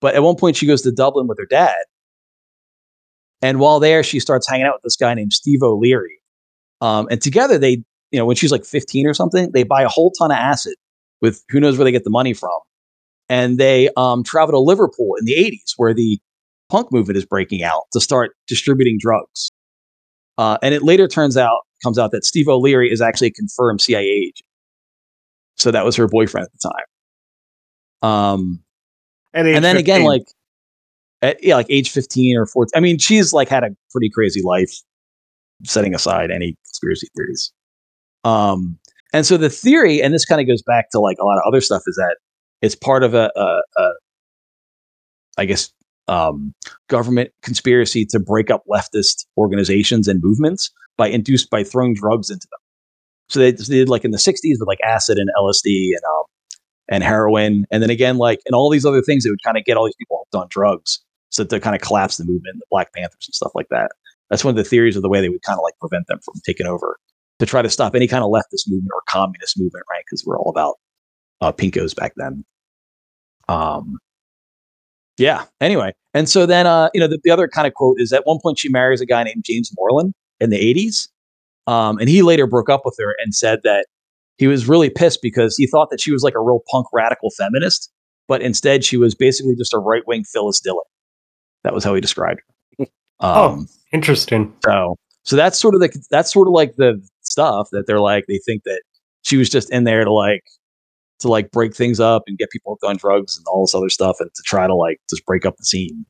[0.00, 1.76] But at one point she goes to Dublin with her dad.
[3.42, 6.20] And while there, she starts hanging out with this guy named Steve O'Leary.
[6.80, 9.88] Um, and together they, you know, when she's like 15 or something, they buy a
[9.88, 10.74] whole ton of acid
[11.20, 12.58] with who knows where they get the money from.
[13.28, 16.18] and they um, travel to Liverpool in the 80s, where the
[16.70, 19.50] punk movement is breaking out to start distributing drugs.
[20.38, 23.80] Uh, and it later turns out comes out that Steve O'Leary is actually a confirmed
[23.80, 24.42] CIA agent.
[25.56, 26.70] So that was her boyfriend at the
[28.02, 28.10] time.
[28.10, 28.60] Um,
[29.34, 30.26] and then again, like
[31.22, 32.70] at yeah, like age 15 or 14.
[32.74, 34.72] I mean, she's like had a pretty crazy life,
[35.64, 37.52] setting aside any conspiracy theories.
[38.24, 38.78] Um,
[39.12, 41.44] and so the theory, and this kind of goes back to like a lot of
[41.46, 42.16] other stuff, is that
[42.60, 43.90] it's part of a, a, a
[45.38, 45.72] I guess,
[46.08, 46.54] um,
[46.88, 52.46] government conspiracy to break up leftist organizations and movements by induced by throwing drugs into
[52.50, 52.58] them.
[53.28, 56.24] So they, they did like in the 60s with like acid and LSD and um,
[56.88, 59.64] and heroin, and then again like and all these other things that would kind of
[59.64, 61.00] get all these people hooked on drugs,
[61.30, 63.92] so that they kind of collapse the movement, the Black Panthers and stuff like that.
[64.30, 66.20] That's one of the theories of the way they would kind of like prevent them
[66.24, 66.98] from taking over
[67.38, 70.02] to try to stop any kind of leftist movement or communist movement, right?
[70.04, 70.76] Because we're all about
[71.40, 72.44] uh, pinkos back then.
[73.48, 73.98] Um,
[75.18, 75.44] yeah.
[75.60, 78.26] Anyway, and so then, uh, you know, the, the other kind of quote is at
[78.26, 81.08] one point she marries a guy named James Moreland in the '80s,
[81.70, 83.86] um, and he later broke up with her and said that
[84.38, 87.30] he was really pissed because he thought that she was like a real punk radical
[87.36, 87.90] feminist,
[88.26, 90.84] but instead she was basically just a right wing Phyllis Dillon.
[91.64, 92.40] That was how he described
[92.78, 92.86] her.
[93.20, 93.48] Oh.
[93.48, 94.54] Um, Interesting.
[94.64, 94.94] so,
[95.24, 98.38] so that's sort of the that's sort of like the stuff that they're like they
[98.46, 98.80] think that
[99.22, 100.44] she was just in there to like
[101.18, 104.18] to like break things up and get people on drugs and all this other stuff
[104.20, 106.06] and to try to like just break up the scene.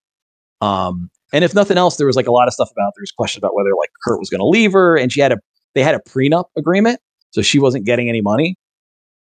[0.61, 3.13] Um, and if nothing else, there was like a lot of stuff about there was
[3.13, 5.39] question about whether like Kurt was going to leave her, and she had a
[5.75, 7.01] they had a prenup agreement,
[7.31, 8.57] so she wasn't getting any money.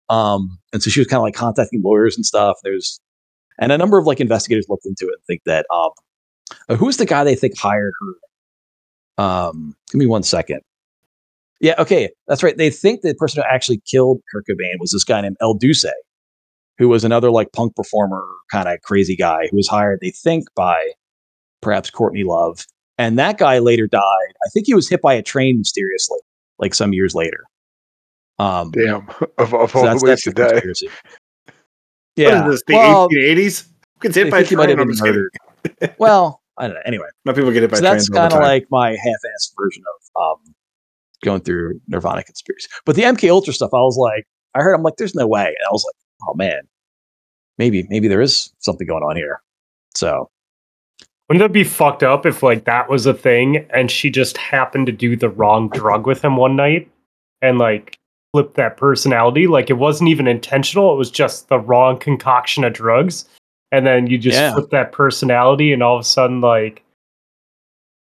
[0.09, 2.57] Um, and so she was kind of like contacting lawyers and stuff.
[2.63, 2.99] There's
[3.59, 5.89] and a number of like investigators looked into it and think that um,
[6.69, 9.23] uh, who's the guy they think hired her?
[9.23, 10.61] Um, give me one second.
[11.59, 12.55] Yeah, okay, that's right.
[12.55, 15.85] They think the person who actually killed Kurt Cobain was this guy named El Duce,
[16.77, 20.45] who was another like punk performer, kind of crazy guy who was hired, they think,
[20.55, 20.91] by
[21.61, 22.65] perhaps Courtney Love.
[22.99, 24.01] And that guy later died.
[24.45, 26.19] I think he was hit by a train mysteriously,
[26.59, 27.45] like some years later.
[28.39, 29.07] Um, Damn.
[29.37, 30.61] Of, of so all that's, the ways to die.
[32.15, 32.45] Yeah.
[32.45, 33.67] is this, the well, 1880s?
[33.67, 34.77] Who gets they hit by a think might train?
[34.79, 35.33] have I'm been murdered.
[35.99, 36.81] well, I don't know.
[36.85, 39.83] Anyway, No people get hit by so that's trains kind of like my half-assed version
[40.15, 40.53] of um,
[41.23, 42.67] going through Nirvana conspiracy.
[42.85, 45.45] But the MK Ultra stuff, I was like, I heard, I'm like, there's no way.
[45.45, 45.95] And I was like,
[46.27, 46.61] oh man,
[47.57, 49.41] maybe, maybe there is something going on here.
[49.95, 50.29] So
[51.29, 54.87] Wouldn't that be fucked up if like that was a thing and she just happened
[54.87, 56.89] to do the wrong drug with him one night
[57.41, 57.99] and like
[58.33, 59.47] flipped that personality?
[59.47, 63.25] Like it wasn't even intentional, it was just the wrong concoction of drugs.
[63.71, 64.53] And then you just Yeah.
[64.53, 66.83] flip that personality and all of a sudden like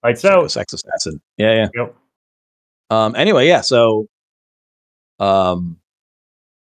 [0.03, 0.49] lights out.
[0.51, 1.21] sex assassin.
[1.37, 1.67] Yeah, yeah.
[1.75, 1.95] Yep.
[2.89, 3.15] Um.
[3.15, 3.61] Anyway, yeah.
[3.61, 4.07] So,
[5.19, 5.77] um,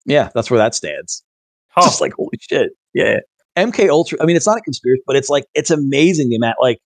[0.06, 1.22] yeah, that's where that stands.
[1.68, 1.82] Huh.
[1.82, 2.70] Just like holy shit.
[2.94, 3.20] Yeah.
[3.56, 4.18] MK Ultra.
[4.22, 6.56] I mean, it's not a conspiracy, but it's like it's amazing the amount.
[6.60, 6.78] Like,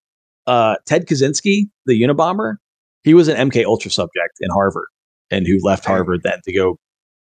[0.46, 2.56] uh, Ted Kaczynski, the Unabomber,
[3.04, 4.86] he was an MK Ultra subject in Harvard,
[5.30, 6.78] and who left Harvard then to go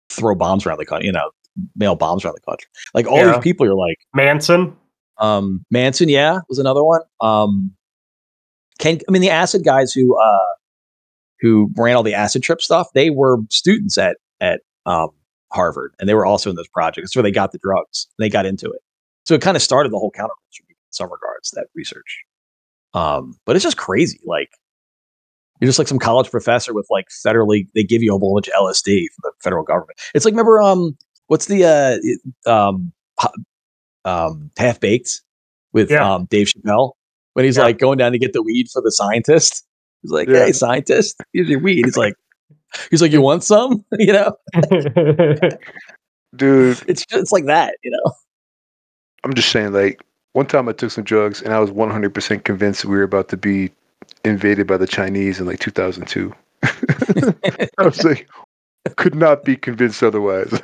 [0.09, 1.05] throw bombs around the country.
[1.07, 1.29] You know,
[1.75, 2.67] mail bombs around the country.
[2.93, 3.33] Like all Yeah.
[3.33, 4.75] these people are like, Manson.
[5.17, 7.01] um, Manson, yeah, was another one.
[7.21, 7.73] Um,
[8.79, 10.53] Ken, I mean, the acid guys who uh,
[11.39, 15.09] who ran all the acid trip stuff, they were students at at um,
[15.51, 17.07] Harvard, and they were also in those projects.
[17.09, 18.07] That's where they got the drugs.
[18.17, 18.81] And they got into it,
[19.25, 21.51] so it kind of started the whole counterculture in some regards.
[21.51, 22.23] That research,
[22.93, 24.19] um, but it's just crazy.
[24.25, 24.49] Like
[25.59, 28.47] you're just like some college professor with like federally, they give you a whole bunch
[28.47, 29.99] of LSD from the federal government.
[30.13, 30.97] It's like remember um,
[31.27, 31.65] what's the
[32.45, 32.91] uh, um,
[34.05, 35.21] um, half baked
[35.73, 36.13] with Yeah.
[36.15, 36.91] um, Dave Chappelle
[37.33, 37.63] when he's Yeah.
[37.63, 39.65] like going down to get the weed for the scientist.
[40.01, 40.45] He's like, Yeah.
[40.45, 42.13] "Hey, scientist, here's your weed." He's like,
[42.91, 44.35] "He's like, you want some?" you know,
[46.35, 47.75] Dude, it's it's like that.
[47.83, 48.11] You know,
[49.23, 50.01] I'm just saying, like,
[50.33, 53.37] one time I took some drugs and I was 100% convinced we were about to
[53.37, 53.71] be
[54.27, 56.33] invaded by the Chinese in like 2002.
[56.63, 58.27] I was like,
[58.97, 60.51] could not be convinced otherwise.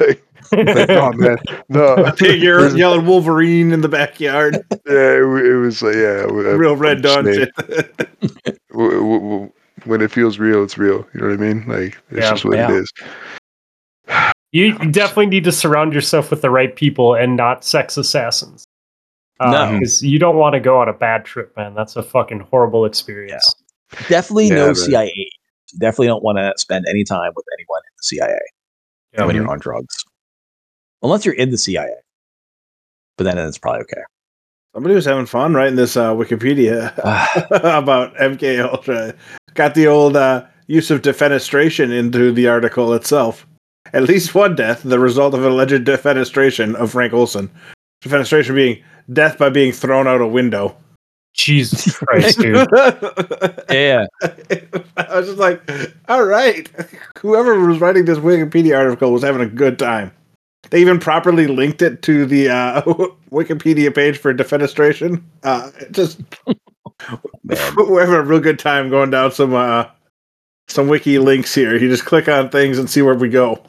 [0.51, 1.37] Like, like no, man,
[1.69, 2.11] no.
[2.19, 4.55] You're yelling Wolverine in the backyard.
[4.85, 6.25] yeah, it, it was like, yeah.
[6.27, 7.25] Uh, real I'm red just dawn
[9.85, 11.07] When it feels real, it's real.
[11.13, 11.65] You know what I mean?
[11.65, 12.29] Like, it's Yeah.
[12.31, 12.71] just what Yeah.
[12.71, 12.91] it is.
[14.51, 18.65] you definitely need to surround yourself with the right people and not sex assassins.
[19.51, 19.73] No.
[19.79, 21.73] because you don't want to go on a bad trip, man.
[21.73, 23.53] That's a fucking horrible experience.
[24.09, 24.75] definitely Yeah, no man.
[24.75, 25.29] CIA.
[25.79, 28.37] Definitely don't want to spend any time with anyone in the CIA
[29.13, 29.25] Yeah.
[29.25, 29.95] when you're on drugs,
[31.01, 31.93] unless you're in the CIA.
[33.17, 34.01] But then it's probably okay.
[34.75, 36.93] Somebody was having fun writing this uh, Wikipedia
[37.77, 39.13] about MK Ultra.
[39.53, 43.45] Got the old uh, use of defenestration into the article itself.
[43.93, 47.51] At least one death, the result of an alleged defenestration of Frank Olson.
[48.03, 50.75] defenestration being death by being thrown out a window.
[51.33, 52.67] Jesus Christ, dude.
[53.69, 54.05] Yeah.
[54.21, 55.61] I was just like,
[56.07, 56.69] all right.
[57.19, 60.11] Whoever was writing this Wikipedia article was having a good time.
[60.69, 62.81] They even properly linked it to the uh,
[63.31, 65.21] Wikipedia page for defenestration.
[65.43, 66.21] Uh, just
[67.43, 67.57] Man.
[67.75, 69.85] we're having a real good time going down some uh,
[70.67, 71.75] some wiki links here.
[71.75, 73.61] You just click on things and see where we go.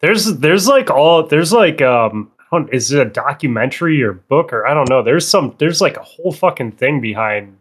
[0.00, 2.33] There's there's like all there's like um I don't-
[2.72, 5.02] is it a documentary or book or I don't know.
[5.02, 7.58] There's some there's like a whole fucking thing behind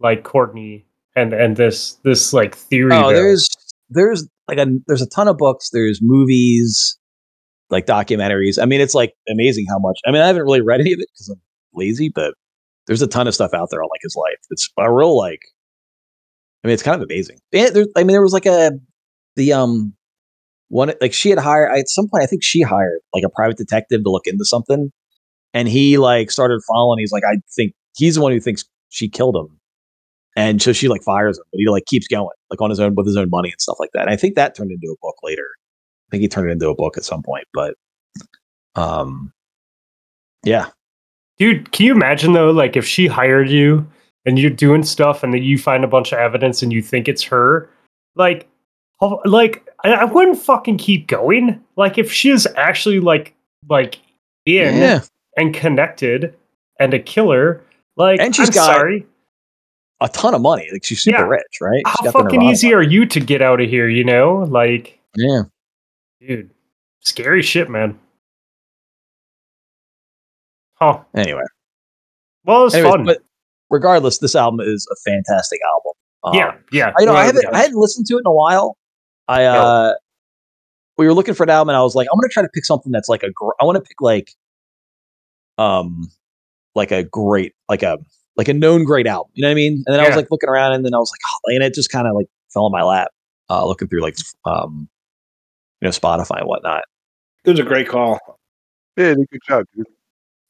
[0.00, 0.84] like Courtney
[1.16, 2.92] and and this this like theory.
[2.92, 3.22] Oh, there.
[3.22, 3.48] there's
[3.90, 5.70] there's like a there's a ton of books.
[5.70, 6.98] There's movies,
[7.70, 8.60] like documentaries.
[8.60, 9.98] I mean, it's like amazing how much.
[10.06, 11.40] I mean, I haven't really read any of it because I'm
[11.74, 12.34] lazy, but
[12.86, 14.38] there's a ton of stuff out there on like his life.
[14.50, 15.40] It's a real like.
[16.62, 17.38] I mean, it's kind of amazing.
[17.52, 18.72] There, I mean, there was like a
[19.36, 19.94] the um
[20.68, 22.22] one like she had hired at some point.
[22.22, 24.90] I think she hired like a private detective to look into something,
[25.52, 26.98] and he like started following.
[26.98, 29.58] He's like, I think he's the one who thinks she killed him,
[30.36, 32.94] and so she like fires him, but he like keeps going like on his own
[32.94, 34.02] with his own money and stuff like that.
[34.02, 35.46] And I think that turned into a book later.
[36.08, 37.74] I think he turned it into a book at some point, but
[38.76, 39.32] um,
[40.44, 40.68] yeah,
[41.38, 43.86] Dude, can you imagine though, like if she hired you
[44.24, 47.08] and you're doing stuff and then you find a bunch of evidence and you think
[47.08, 47.68] it's her,
[48.14, 48.48] like,
[49.24, 51.62] like I, wouldn't fucking keep going.
[51.76, 53.34] Like if she's actually like
[53.68, 53.98] like
[54.46, 55.00] in yeah.
[55.36, 56.34] and connected
[56.80, 57.62] and a killer,
[57.96, 59.06] like And she's I'm got sorry,
[60.00, 60.68] a ton of money.
[60.72, 61.28] Like she's super Yeah.
[61.28, 61.82] rich, right?
[61.86, 63.88] She's how fucking easy are you to get out of here?
[63.88, 64.98] You know, like.
[65.16, 65.42] Yeah,
[66.20, 66.50] dude,
[67.00, 67.98] scary shit, man.
[70.74, 71.00] Huh.
[71.14, 71.42] Anyway,
[72.44, 73.04] Well, it was Anyways, fun.
[73.04, 73.18] but
[73.70, 75.92] regardless, this album is a fantastic album.
[76.24, 76.92] Um, yeah, yeah.
[76.98, 77.46] I know I haven't.
[77.52, 78.76] I hadn't listened to it in a while.
[79.28, 79.94] I uh
[80.96, 82.64] we were looking for an album and I was like, I'm gonna try to pick
[82.64, 84.32] something that's like a gr- I want to pick like
[85.58, 86.10] um
[86.74, 87.98] like a great like a
[88.36, 89.30] like a known great album.
[89.34, 89.82] You know what I mean?
[89.86, 91.74] And then I was like looking around and then I was like, oh, and it
[91.74, 93.08] just kind of like fell in my lap,
[93.50, 94.88] uh looking through like um
[95.80, 96.84] you know Spotify and whatnot.
[97.44, 98.18] It was a great call.
[98.96, 99.86] Yeah, they did a good job, dude.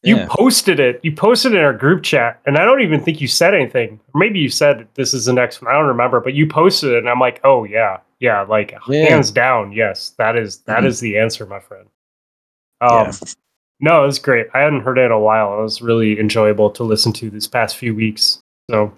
[0.05, 0.27] You Yeah.
[0.29, 1.01] posted it.
[1.03, 3.99] You posted it in our group chat, and I don't even think you said anything.
[4.15, 5.71] Maybe you said this is the next one.
[5.71, 9.09] I don't remember, but you posted it, and I'm like, oh yeah, yeah, like Yeah.
[9.09, 11.01] hands down, yes, that is that is Mhm.
[11.01, 11.87] the answer, my friend.
[12.83, 13.13] Um, Yeah.
[13.81, 14.47] no, it was great.
[14.53, 15.59] I hadn't heard it in a while.
[15.59, 18.41] It was really enjoyable to listen to this past few weeks.
[18.71, 18.93] So,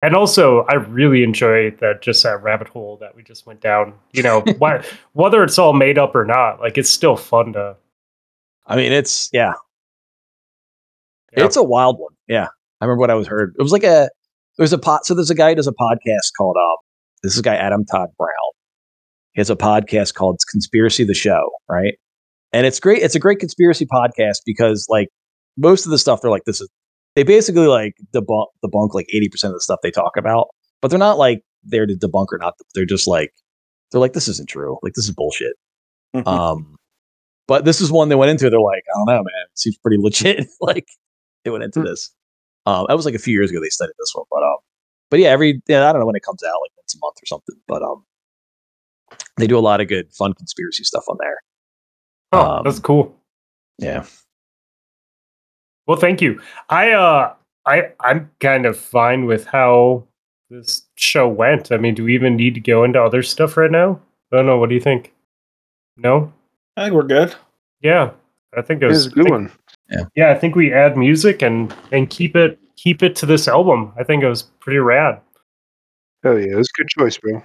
[0.00, 3.94] and also, I really enjoy that just that rabbit hole that we just went down.
[4.12, 4.40] You know,
[5.12, 7.76] whether it's all made up or not, like it's still fun to.
[8.66, 9.54] I mean, it's yeah,
[11.36, 11.44] Yeah.
[11.44, 12.12] It's a wild one.
[12.28, 12.48] Yeah.
[12.80, 13.54] I remember what I was heard.
[13.58, 14.08] It was like a
[14.58, 16.76] there's a pot so there's a guy who does a podcast called um
[17.22, 18.52] this is a guy Adam Todd Brown.
[19.32, 21.94] He has a podcast called Conspiracy the Show, right?
[22.52, 23.02] And it's great.
[23.02, 25.08] It's a great conspiracy podcast because like
[25.56, 26.68] most of the stuff they're like this is
[27.14, 30.48] they basically like debunk debunk like 80% of the stuff they talk about,
[30.80, 32.54] but they're not like there to debunk or not.
[32.74, 33.30] They're just like
[33.90, 34.78] they're like this isn't true.
[34.82, 35.52] Like this is bullshit.
[36.26, 36.76] Um,
[37.46, 38.50] but this is one they went into.
[38.50, 39.46] They're like, I don't know, man.
[39.50, 40.46] It seems pretty legit.
[40.60, 40.86] like
[41.44, 41.86] they went into Hmm.
[41.86, 42.10] this.
[42.66, 44.56] Um, that was like a few years ago they studied this one, but um,
[45.10, 47.16] but yeah, every yeah, I don't know when it comes out, like once a month
[47.22, 47.56] or something.
[47.66, 48.04] But um,
[49.36, 51.38] they do a lot of good, fun conspiracy stuff on there.
[52.32, 53.14] Oh, Um, that's cool.
[53.78, 54.04] Yeah,
[55.86, 56.40] Well, thank you.
[56.68, 57.34] I uh
[57.66, 60.06] I I'm kind of fine with how
[60.50, 61.72] this show went.
[61.72, 64.00] I mean, do we even need to go into other stuff right now?
[64.32, 64.58] I don't know.
[64.58, 65.12] What do you think?
[65.96, 66.32] No?
[66.76, 67.34] I think we're good.
[67.80, 68.12] Yeah.
[68.56, 69.52] I think it It was was a good think- one.
[69.92, 73.46] Yeah, yeah, I think we add music and and keep it keep it to this
[73.48, 73.92] album.
[73.98, 75.20] I think it was pretty rad.
[76.24, 77.42] Hell yeah, it was a good choice, bro.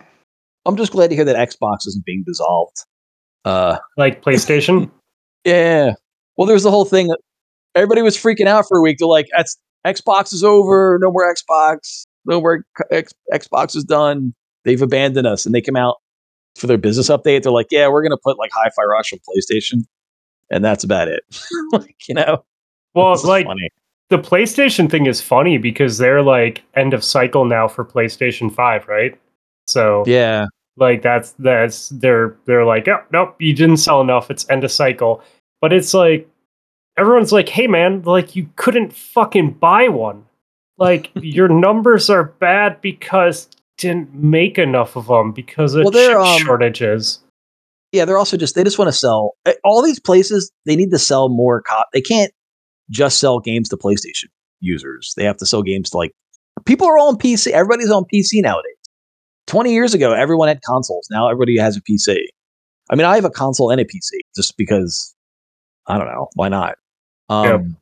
[0.66, 2.78] I'm just glad to hear that Xbox isn't being dissolved.
[3.46, 4.92] Uh, Like PlayStation.
[5.46, 5.94] yeah.
[6.38, 7.08] Well, there's the whole thing.
[7.08, 7.20] that
[7.76, 8.98] Everybody was freaking out for a week.
[9.00, 11.00] They're like, X- Xbox is over.
[11.02, 12.06] No more Xbox.
[12.26, 14.34] No more X- Xbox is done.
[14.66, 15.46] They've abandoned us.
[15.46, 15.96] And they come out
[16.58, 17.44] for their business update.
[17.44, 19.86] They're like, yeah, we're going to put like Hi Fi Rush on PlayStation.
[20.50, 21.24] And that's about it.
[21.72, 22.44] like, you know?
[22.94, 23.70] well, like funny.
[24.10, 28.88] the PlayStation thing is funny because they're like end of cycle now for PlayStation 5,
[28.88, 29.20] right?
[29.68, 30.46] So Yeah.
[30.78, 34.72] like that's that's they're they're like oh nope you didn't sell enough it's end of
[34.72, 35.22] cycle
[35.60, 36.30] but it's like
[36.98, 40.24] everyone's like hey man like you couldn't fucking buy one
[40.78, 46.16] like your numbers are bad because didn't make enough of them because of Well, chip
[46.16, 47.20] um, shortages
[47.92, 50.52] yeah, they're also just they just want to sell eh, all these places.
[50.66, 51.62] They need to sell more.
[51.62, 51.88] Cop.
[51.94, 52.32] They can't
[52.90, 54.26] just sell games to PlayStation
[54.60, 55.14] users.
[55.18, 56.12] They have to sell games to like
[56.66, 57.52] people are all on PC.
[57.52, 58.74] Everybody's on PC nowadays.
[59.46, 61.08] Twenty years ago, everyone had consoles.
[61.10, 62.18] Now everybody has a PC.
[62.90, 65.16] I mean, I have a console and a PC just because
[65.88, 66.76] I don't know why not.
[67.30, 67.78] Um,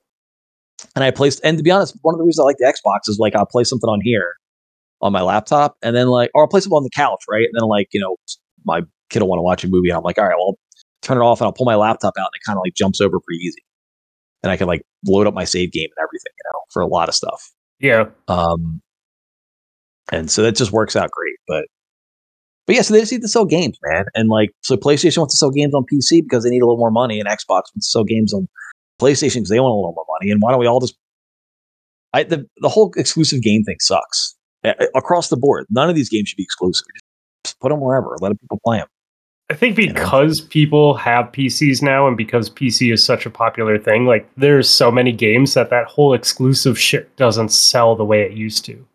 [0.96, 1.42] and I placed.
[1.44, 3.46] And to be honest, one of the reasons I like the Xbox is like I'll
[3.46, 4.36] play something on here
[5.02, 7.46] on my laptop, and then like, or I'll play something on the couch, right?
[7.46, 8.18] And then like you know,
[8.64, 10.58] my kid will want to watch a movie, and I'm like, all right, well, I'll
[11.02, 13.02] turn it off, and I'll pull my laptop out, and it kind of like jumps
[13.02, 13.64] over pretty easy,
[14.44, 16.88] and I can like load up my save game and everything, you know, for a
[16.88, 17.52] lot of stuff.
[17.80, 18.06] Yeah.
[18.28, 18.82] Um,
[20.12, 21.36] and so that just works out great.
[21.48, 21.66] But
[22.68, 24.06] but yeah, so they just need to sell games, man.
[24.16, 26.78] And like so PlayStation wants to sell games on PC because they need a little
[26.78, 28.48] more money, and Xbox wants to sell games on
[29.00, 30.32] PlayStation because they want a little more money.
[30.32, 30.96] And why don't we all just
[32.16, 34.36] I the the whole exclusive game thing sucks.
[34.96, 35.66] Across the board.
[35.70, 36.88] None of these games should be exclusive.
[37.44, 38.18] Just put them wherever.
[38.20, 38.88] Let people play them.
[39.50, 39.86] I think know?
[39.86, 44.68] because people have PCs now and because PC is such a popular thing, like there's
[44.70, 48.86] so many games that that whole exclusive shit doesn't sell the way it used to.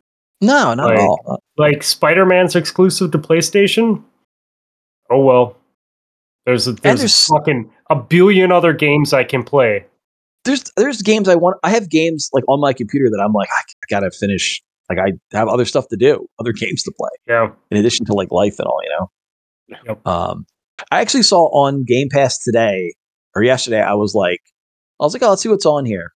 [0.41, 1.43] No, not Like- at all.
[1.57, 4.03] Like Spider-Man's exclusive to PlayStation.
[5.11, 5.57] Oh well.
[6.47, 9.85] There's a, there's, there's- fucking a billion other games I can play.
[10.45, 11.59] there's there's games I want.
[11.63, 14.63] I have games like on my computer that I'm like I, I gotta finish.
[14.89, 17.11] Like I have other stuff to do, other games to play.
[17.29, 17.51] Yeah.
[17.71, 19.11] in addition to like life and all, you know.
[19.87, 20.07] Yep.
[20.07, 20.47] Um,
[20.91, 22.95] I actually saw on Game Pass today
[23.35, 23.81] or yesterday.
[23.81, 24.41] I was like,
[25.01, 26.13] I was like, oh, let's see what's on here,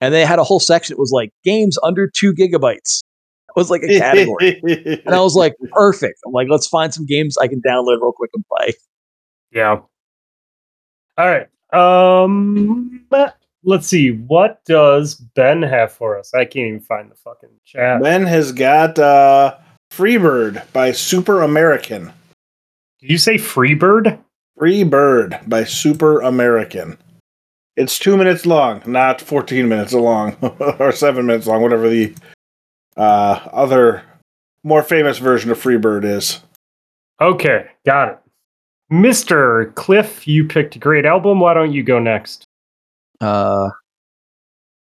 [0.00, 0.94] and they had a whole section.
[0.94, 3.00] It was like games under two gigabytes.
[3.48, 4.60] It was like a category,
[5.06, 6.20] and I was like, perfect.
[6.26, 8.72] I'm like, let's find some games I can download real quick and play.
[9.52, 9.80] Yeah.
[11.18, 11.48] All right.
[11.72, 13.06] Um
[13.64, 14.10] let's see.
[14.10, 16.34] What does Ben have for us?
[16.34, 18.02] I can't even find the fucking chat.
[18.02, 19.56] Ben has got uh,
[19.92, 22.12] Freebird by Super American.
[23.02, 24.16] Did you say Freebird?
[24.56, 26.96] Freebird by Super American.
[27.76, 30.34] It's two minutes long, not 14 minutes long,
[30.78, 32.14] or seven minutes long, whatever the
[32.96, 34.04] uh, other
[34.62, 36.42] more famous version of Freebird is.
[37.20, 38.18] Okay, got it.
[38.92, 39.74] Mr.
[39.74, 41.40] Cliff, you picked a great album.
[41.40, 42.44] Why don't you go next?
[43.20, 43.70] Uh,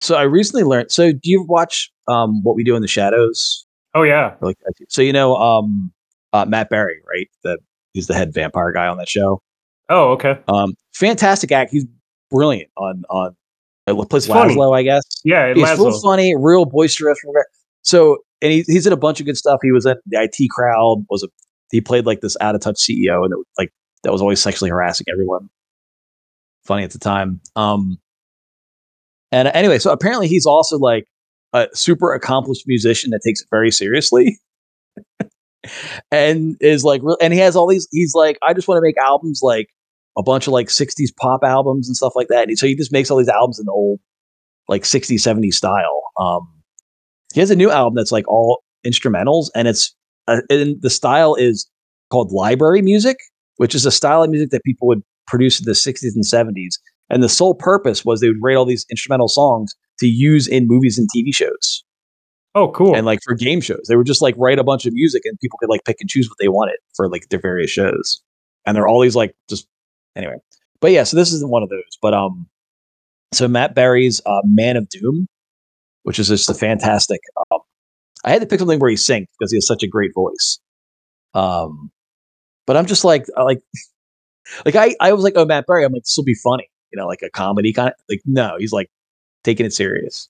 [0.01, 0.91] so I recently learned.
[0.91, 3.65] So do you watch um what we do in the shadows?
[3.95, 4.35] Oh yeah.
[4.41, 4.57] Like,
[4.89, 5.93] so you know um
[6.33, 7.29] uh, Matt Berry, right?
[7.43, 7.59] The
[7.93, 9.41] he's the head vampire guy on that show.
[9.89, 10.39] Oh, okay.
[10.47, 11.71] Um, fantastic act.
[11.71, 11.85] He's
[12.29, 13.35] brilliant on on
[13.87, 14.55] uh, plays Funny.
[14.55, 15.03] Laszlo, I guess.
[15.23, 16.01] Yeah, He's Laszlo.
[16.01, 17.19] funny, real boisterous.
[17.81, 19.59] So, and he, he's in a bunch of good stuff.
[19.61, 21.05] He was in the IT crowd.
[21.09, 21.27] Was a
[21.71, 24.41] he played like this out of touch CEO, and it, was, like that was always
[24.41, 25.49] sexually harassing everyone.
[26.63, 27.41] Funny at the time.
[27.55, 27.97] Um,
[29.31, 31.05] and anyway, so apparently he's also like
[31.51, 34.39] a super accomplished musician that takes it very seriously.
[36.11, 38.97] and is like and he has all these he's like i just want to make
[38.97, 39.69] albums like
[40.17, 42.47] a bunch of like 60s pop albums and stuff like that.
[42.47, 43.99] And so he just makes all these albums in the old
[44.69, 46.47] like 60s 70s style um
[47.33, 49.93] he has a new album that's like all instrumentals and it's
[50.29, 51.69] uh, and the style is
[52.09, 53.17] called library music
[53.57, 56.75] which is a style of music that people would produce in the 60s and 70s
[57.09, 60.65] and the sole purpose was they would write all these instrumental songs to use in
[60.65, 61.82] movies and tv shows
[62.55, 62.95] Oh, cool.
[62.95, 65.39] and like for game shows they would just like write a bunch of music and
[65.39, 68.21] people could like pick and choose what they wanted for like their various shows.
[68.65, 69.67] And they're always like just
[70.15, 70.35] anyway.
[70.79, 72.47] But yeah so this isn't one of those but um
[73.33, 75.27] so matt berry's uh, man of doom
[76.03, 77.21] which is just a fantastic
[77.51, 77.59] um,
[78.25, 80.59] i had to pick something where he sings because he has such a great voice.
[81.33, 81.89] Um
[82.67, 83.61] but i'm just like like
[84.65, 85.85] like i i was like oh matt berry.
[85.85, 86.69] I'm like this will be funny.
[86.91, 88.89] You know like a comedy kind of like no he's like
[89.43, 90.29] taking it serious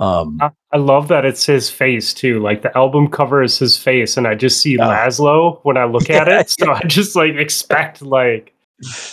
[0.00, 2.40] um I, I love that it's his face too.
[2.40, 4.82] Like the album cover is his face, and I just see Oh.
[4.82, 6.50] Laszlo when I look at it.
[6.50, 8.52] So I just like expect like,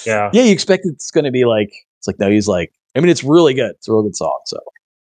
[0.05, 0.29] yeah.
[0.33, 2.71] yeah, you expect it's going to be like it's like no, he's like.
[2.95, 3.71] I mean, it's really good.
[3.75, 4.39] It's a real good song.
[4.47, 4.57] So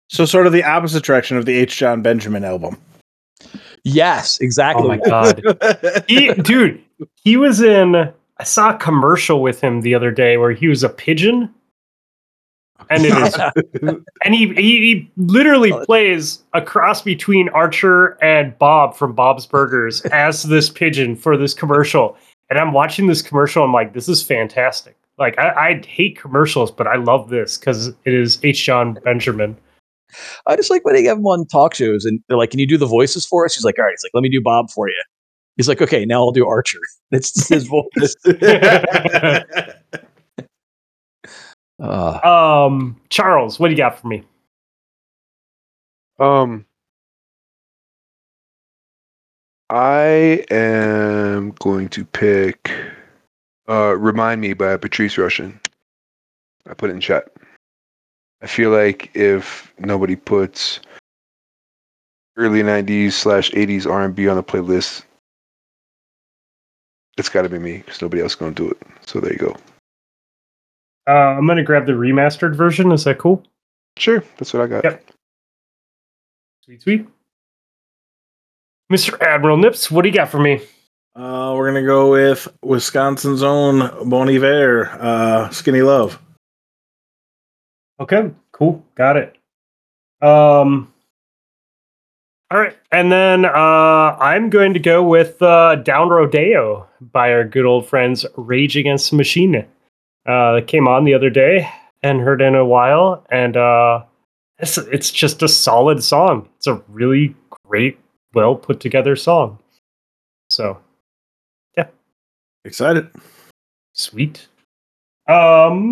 [0.09, 1.75] So, sort of the opposite direction of the H.
[1.77, 2.77] John Benjamin album.
[3.83, 4.83] yes, exactly.
[4.85, 5.41] Oh my god,
[6.07, 6.83] he, dude,
[7.15, 7.95] he was in.
[7.95, 11.53] I saw a commercial with him the other day where he was a pigeon,
[12.89, 13.37] and it is
[14.25, 20.01] and he, he he literally plays a cross between Archer and Bob from Bob's Burgers
[20.07, 22.17] as this pigeon for this commercial.
[22.49, 23.63] And I'm watching this commercial.
[23.63, 24.95] I'm like, this is fantastic.
[25.19, 28.63] Like I, I hate commercials, but I love this because it is H.
[28.65, 29.55] John Benjamin.
[30.47, 32.65] I just like when they have him on talk shows and they're like, "Can you
[32.65, 34.71] do the voices for us?" He's like, "All right." He's like, "Let me do Bob
[34.71, 35.03] for you."
[35.57, 36.79] He's like, "Okay, now I'll do Archer."
[37.11, 38.15] It's his voice.
[41.79, 44.23] Uh, um, Charles, what do you got for me?
[46.19, 46.65] Um,
[49.69, 52.71] I am going to pick
[53.69, 55.57] uh, "Remind Me" by Patrice Rushen.
[56.67, 57.31] I put it in chat.
[58.41, 60.81] I feel like if nobody puts
[62.35, 65.03] early '90s slash '80s R&B on the playlist,
[67.17, 68.81] it's got to be me because nobody else is going to do it.
[69.05, 69.55] So there you go.
[71.09, 72.91] Uh, I'm gonna grab the remastered version.
[72.91, 73.43] Is that cool?
[73.97, 74.83] Sure, that's what I got.
[74.83, 75.03] Yep.
[76.65, 77.07] Sweet, sweet.
[78.91, 79.19] Mr.
[79.19, 80.61] Admiral Nips, what do you got for me?
[81.15, 86.21] Uh, we're gonna go with Wisconsin's own Bon Iver, uh, Skinny Love.
[87.99, 88.85] Okay, cool.
[88.93, 89.35] Got it.
[90.21, 90.93] Um
[92.51, 97.43] all right, and then uh, I'm going to go with uh, Down Rodeo by our
[97.43, 99.67] good old friends Rage Against the Machine.
[100.29, 101.67] Uh, it came on the other day
[102.03, 104.03] and heard in a while, and uh,
[104.59, 106.47] it's it's just a solid song.
[106.57, 107.35] It's a really
[107.65, 107.97] great,
[108.33, 109.57] well put together song.
[110.51, 110.77] So
[111.75, 111.87] yeah,
[112.65, 113.09] Excited.
[113.93, 114.47] Sweet.
[115.27, 115.89] Um,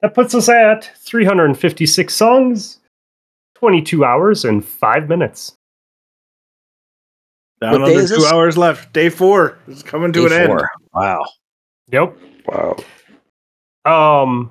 [0.00, 2.78] that puts us at 356 songs,
[3.56, 5.54] 22 hours, and five minutes.
[7.60, 8.32] Down What day under two this?
[8.32, 8.92] hours left.
[8.92, 10.58] Day four is coming to Day an four.
[10.60, 10.68] end.
[10.94, 11.24] Wow.
[11.90, 12.16] Yep.
[12.46, 12.76] Wow.
[13.84, 14.50] Um,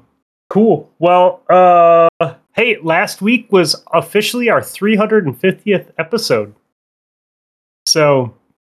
[0.49, 0.91] cool.
[0.99, 2.09] Well, uh,
[2.55, 6.55] hey, last week was officially our 350th episode.
[7.85, 8.35] So,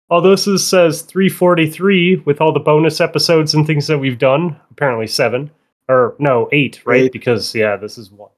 [0.10, 4.60] although this is, says 343 with all the bonus episodes and things that we've done,
[4.70, 5.52] apparently seven
[5.90, 7.04] or no, eight, right?
[7.04, 7.12] Eight.
[7.12, 8.30] Because yeah, this is one.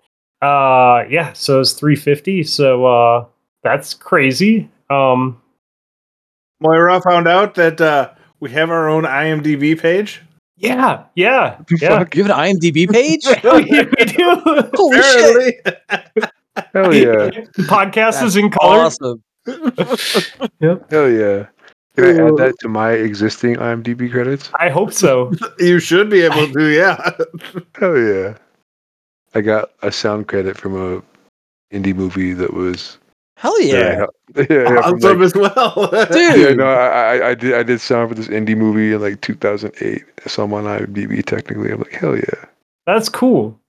[0.42, 2.44] Uh, yeah, so it's 350.
[2.44, 3.26] So, uh,
[3.64, 4.70] that's crazy.
[4.90, 5.42] Um,
[6.60, 8.12] Moira found out that uh,
[8.44, 10.22] we have our own IMDb page.
[10.58, 12.06] yeah, yeah, The yeah.
[12.14, 13.26] You have an IMDb page?
[13.46, 14.70] Oh, we, we do.
[14.74, 15.82] Holy shit.
[16.74, 17.30] Hell yeah.
[17.56, 18.82] The podcast is in color.
[18.82, 19.24] Awesome.
[20.60, 20.92] yep.
[20.92, 21.48] Hell yeah.
[21.96, 24.52] Can I add that to my existing IMDb credits?
[24.60, 25.32] I hope so.
[25.60, 27.12] you should be able to, yeah.
[27.80, 28.36] Hell yeah.
[29.36, 31.02] I got a sound credit from a
[31.74, 32.98] indie movie that was
[33.36, 34.06] Hell yeah.
[34.36, 35.90] yeah, yeah, from awesome like- as well.
[36.12, 36.40] Dude.
[36.40, 39.22] yeah, no, I, I, I did, I did sound for this indie movie in like
[39.22, 40.04] 2008.
[40.28, 41.72] So I'm on IMDb technically.
[41.72, 42.46] I'm like, hell yeah.
[42.86, 43.60] That's cool.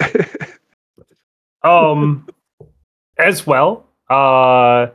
[1.64, 2.26] Um,
[3.18, 4.88] as well, uh,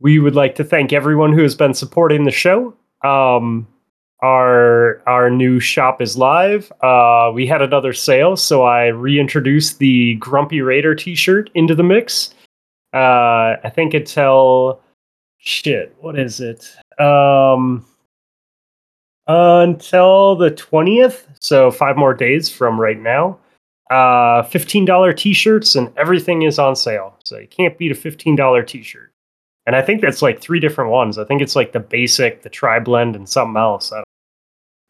[0.00, 2.74] we would like to thank everyone who has been supporting the show.
[3.02, 3.66] Um,
[4.22, 6.70] our our new shop is live.
[6.82, 12.34] Uh, we had another sale, so I reintroduced the Grumpy Raider T-shirt into the mix.
[12.92, 14.80] Uh, I think until
[15.38, 16.70] shit, what is it?
[16.98, 17.86] Um,
[19.26, 23.38] until the twentieth, so five more days from right now.
[23.90, 29.12] Uh, $15 t-shirts and everything is on sale so you can't beat a $15 t-shirt.
[29.66, 31.18] And i think that's like three different ones.
[31.18, 33.92] I think it's like the basic the tri blend and something else.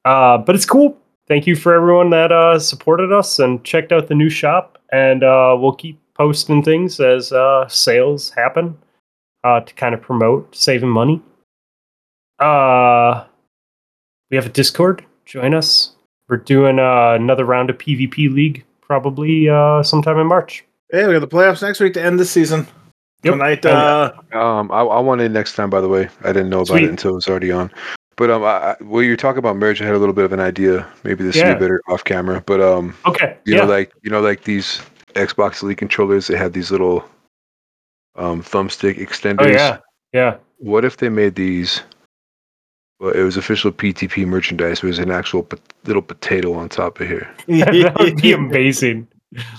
[0.05, 0.97] Uh, but it's cool.
[1.27, 5.25] Thank you for everyone that uh, supported us and checked out the new shop and
[5.25, 8.79] uh, we'll keep posting things as uh, sales happen
[9.43, 11.21] uh, to kind of promote saving money
[12.39, 13.25] uh,
[14.31, 15.93] we have a discord join us
[16.29, 20.65] we're doing uh, another round of pvp league probably uh, sometime in March.
[20.91, 22.67] Hey, we got the playoffs next week to end the season.
[23.23, 23.35] Yep.
[23.35, 26.09] Tonight, And- uh, Um, I, I want in next time, by the way.
[26.23, 26.85] I didn't know about Sweet.
[26.85, 27.71] it until it was already on.
[28.19, 30.33] But um, I, I, when you talk about merge, I had a little bit of
[30.35, 30.87] an idea.
[31.05, 31.49] Maybe this Yeah.
[31.49, 32.43] would be better off camera.
[32.45, 33.35] But um, Okay.
[33.47, 33.63] you yeah.
[33.63, 34.83] know, like you know, like these
[35.15, 37.05] Xbox Elite controllers, they have these little
[38.17, 39.47] um thumbstick extenders.
[39.47, 39.79] oh yeah.
[40.13, 40.37] Yeah.
[40.59, 41.81] What if they made these?
[43.01, 44.79] Well, it was official PTP merchandise.
[44.79, 47.29] It was an actual po- little potato on top of here.
[47.49, 49.09] that would be amazing.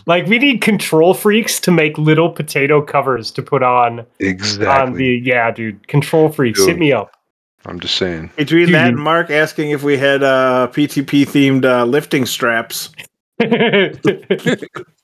[0.05, 4.67] Like we need control freaks to make little potato covers to put on Exactly.
[4.67, 5.87] on the yeah, dude.
[5.87, 7.11] Control freaks, hit me up.
[7.65, 8.29] I'm just saying.
[8.35, 8.93] Between that Dude.
[8.95, 12.89] and Mark asking if we had uh, PTP themed uh, lifting straps.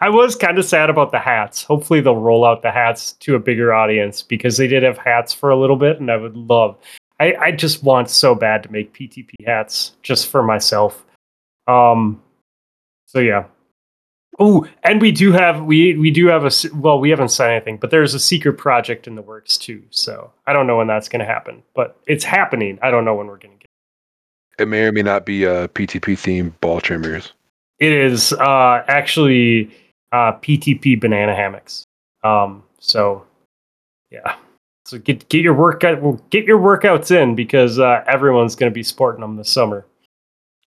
[0.00, 1.62] I was kind of sad about the hats.
[1.62, 5.32] Hopefully they'll roll out the hats to a bigger audience because they did have hats
[5.32, 6.76] for a little bit and I would love
[7.20, 11.04] I, I just want so bad to make PTP hats just for myself.
[11.66, 12.22] Um
[13.06, 13.44] so yeah.
[14.38, 17.76] Oh, and we do have we we do have a well we haven't said anything,
[17.76, 19.82] but there's a secret project in the works too.
[19.90, 22.78] So I don't know when that's going to happen, but it's happening.
[22.80, 24.62] I don't know when we're going to get.
[24.62, 27.32] It may or may not be a PTP themed ball trimmers.
[27.78, 29.70] It is uh, actually
[30.12, 31.84] uh, PTP banana hammocks.
[32.24, 33.24] Um, so
[34.10, 34.36] yeah,
[34.84, 38.74] so get get your workout well, get your workouts in because uh, everyone's going to
[38.74, 39.86] be sporting them this summer.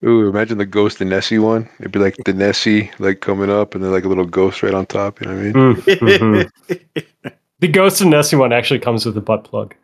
[0.03, 1.69] Ooh, imagine the Ghost and Nessie one.
[1.79, 4.73] It'd be like the Nessie like coming up, and then like a little ghost right
[4.73, 5.21] on top.
[5.21, 5.53] You know what I mean?
[5.75, 7.33] Mm, mhm.
[7.59, 9.75] The Ghost and Nessie one actually comes with a butt plug.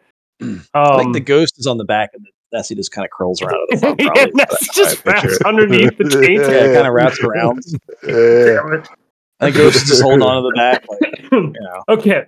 [0.41, 3.11] Um, I think the ghost is on the back of the Nessie just kind of
[3.11, 4.02] curls around at the front.
[4.15, 6.41] yeah, Nessie just wraps underneath the taint.
[6.41, 7.64] yeah, it kind of wraps around.
[8.03, 8.14] Yeah.
[8.61, 8.90] Damn it.
[9.40, 10.86] And the ghost is just holding on to the back.
[10.90, 11.84] Like, you know.
[11.90, 12.26] okay.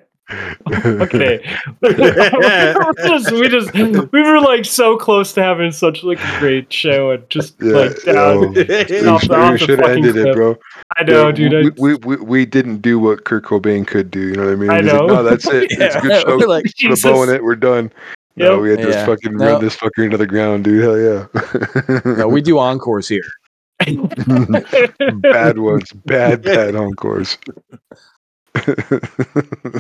[1.02, 1.40] okay.
[1.82, 3.74] we just, we just
[4.12, 7.74] we were like so close to having such like a great show and just Yeah,
[7.74, 8.54] like oh, down.
[8.54, 10.56] yo, off the- off we should have fucking ended it, bro.
[10.98, 11.54] I know, Yeah, dude.
[11.54, 14.20] I, We, we, we, we didn't do what Kurt Cobain could do.
[14.20, 14.70] You know what I mean?
[14.70, 15.08] I He's like, know.
[15.08, 15.68] no, that's it.
[15.72, 16.38] It's a good show.
[16.38, 17.44] We're like, Put a bow in it.
[17.44, 17.92] We're done.
[18.40, 18.62] No, Yep.
[18.62, 19.06] we had to Yeah.
[19.06, 19.46] fucking No.
[19.54, 20.82] run this fucker into the ground, dude.
[20.82, 21.28] Hell yeah.
[22.18, 23.22] no, we do encores here.
[25.22, 25.92] bad ones.
[26.06, 27.38] Bad, bad encores.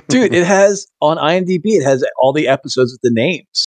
[0.08, 3.66] Dude, it has on IMDb, it has all the episodes with the names.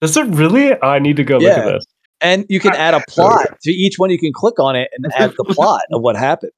[0.00, 0.80] Does it really?
[0.82, 1.84] I need to go look at this.
[2.22, 4.10] And you can add a plot to each one.
[4.10, 6.52] You can click on it and add the plot of what happened.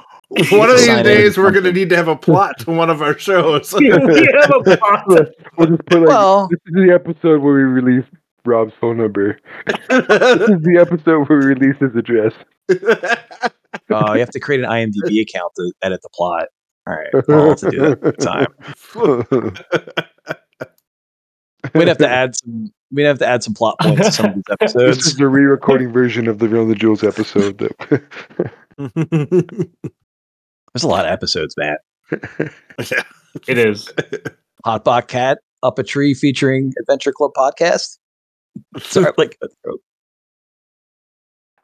[0.50, 3.02] One of these days, we're going to need to have a plot to one of
[3.02, 3.74] our shows.
[3.78, 5.04] we have a plot.
[5.58, 8.04] we'll just put like, Well, this is the episode where we release
[8.44, 9.38] Rob's phone number.
[9.66, 12.32] This is the episode where we release his address.
[12.70, 13.16] uh,
[14.14, 16.46] you have to create an IMDb account to edit the plot.
[16.86, 18.46] All right, I'll have to do that time.
[21.74, 22.72] We'd have to add some.
[22.90, 24.96] We'd have to add some plot points to some of these episodes.
[24.96, 27.58] This is the re-recording version of the Real the Jewels episode.
[28.78, 29.70] That
[30.74, 31.80] There's a lot of episodes, Matt.
[33.48, 33.90] It is.
[34.64, 37.96] Hot Hotbot Cat up a tree featuring Adventure Club podcast.
[38.78, 39.38] Sorry, like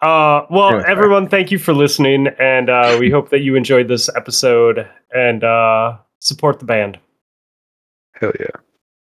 [0.01, 0.85] Uh, well, Anyway, sorry.
[0.86, 5.44] everyone, thank you for listening, and uh, we hope that you enjoyed this episode and
[5.44, 6.98] uh, support the band.
[8.14, 8.47] Hell yeah.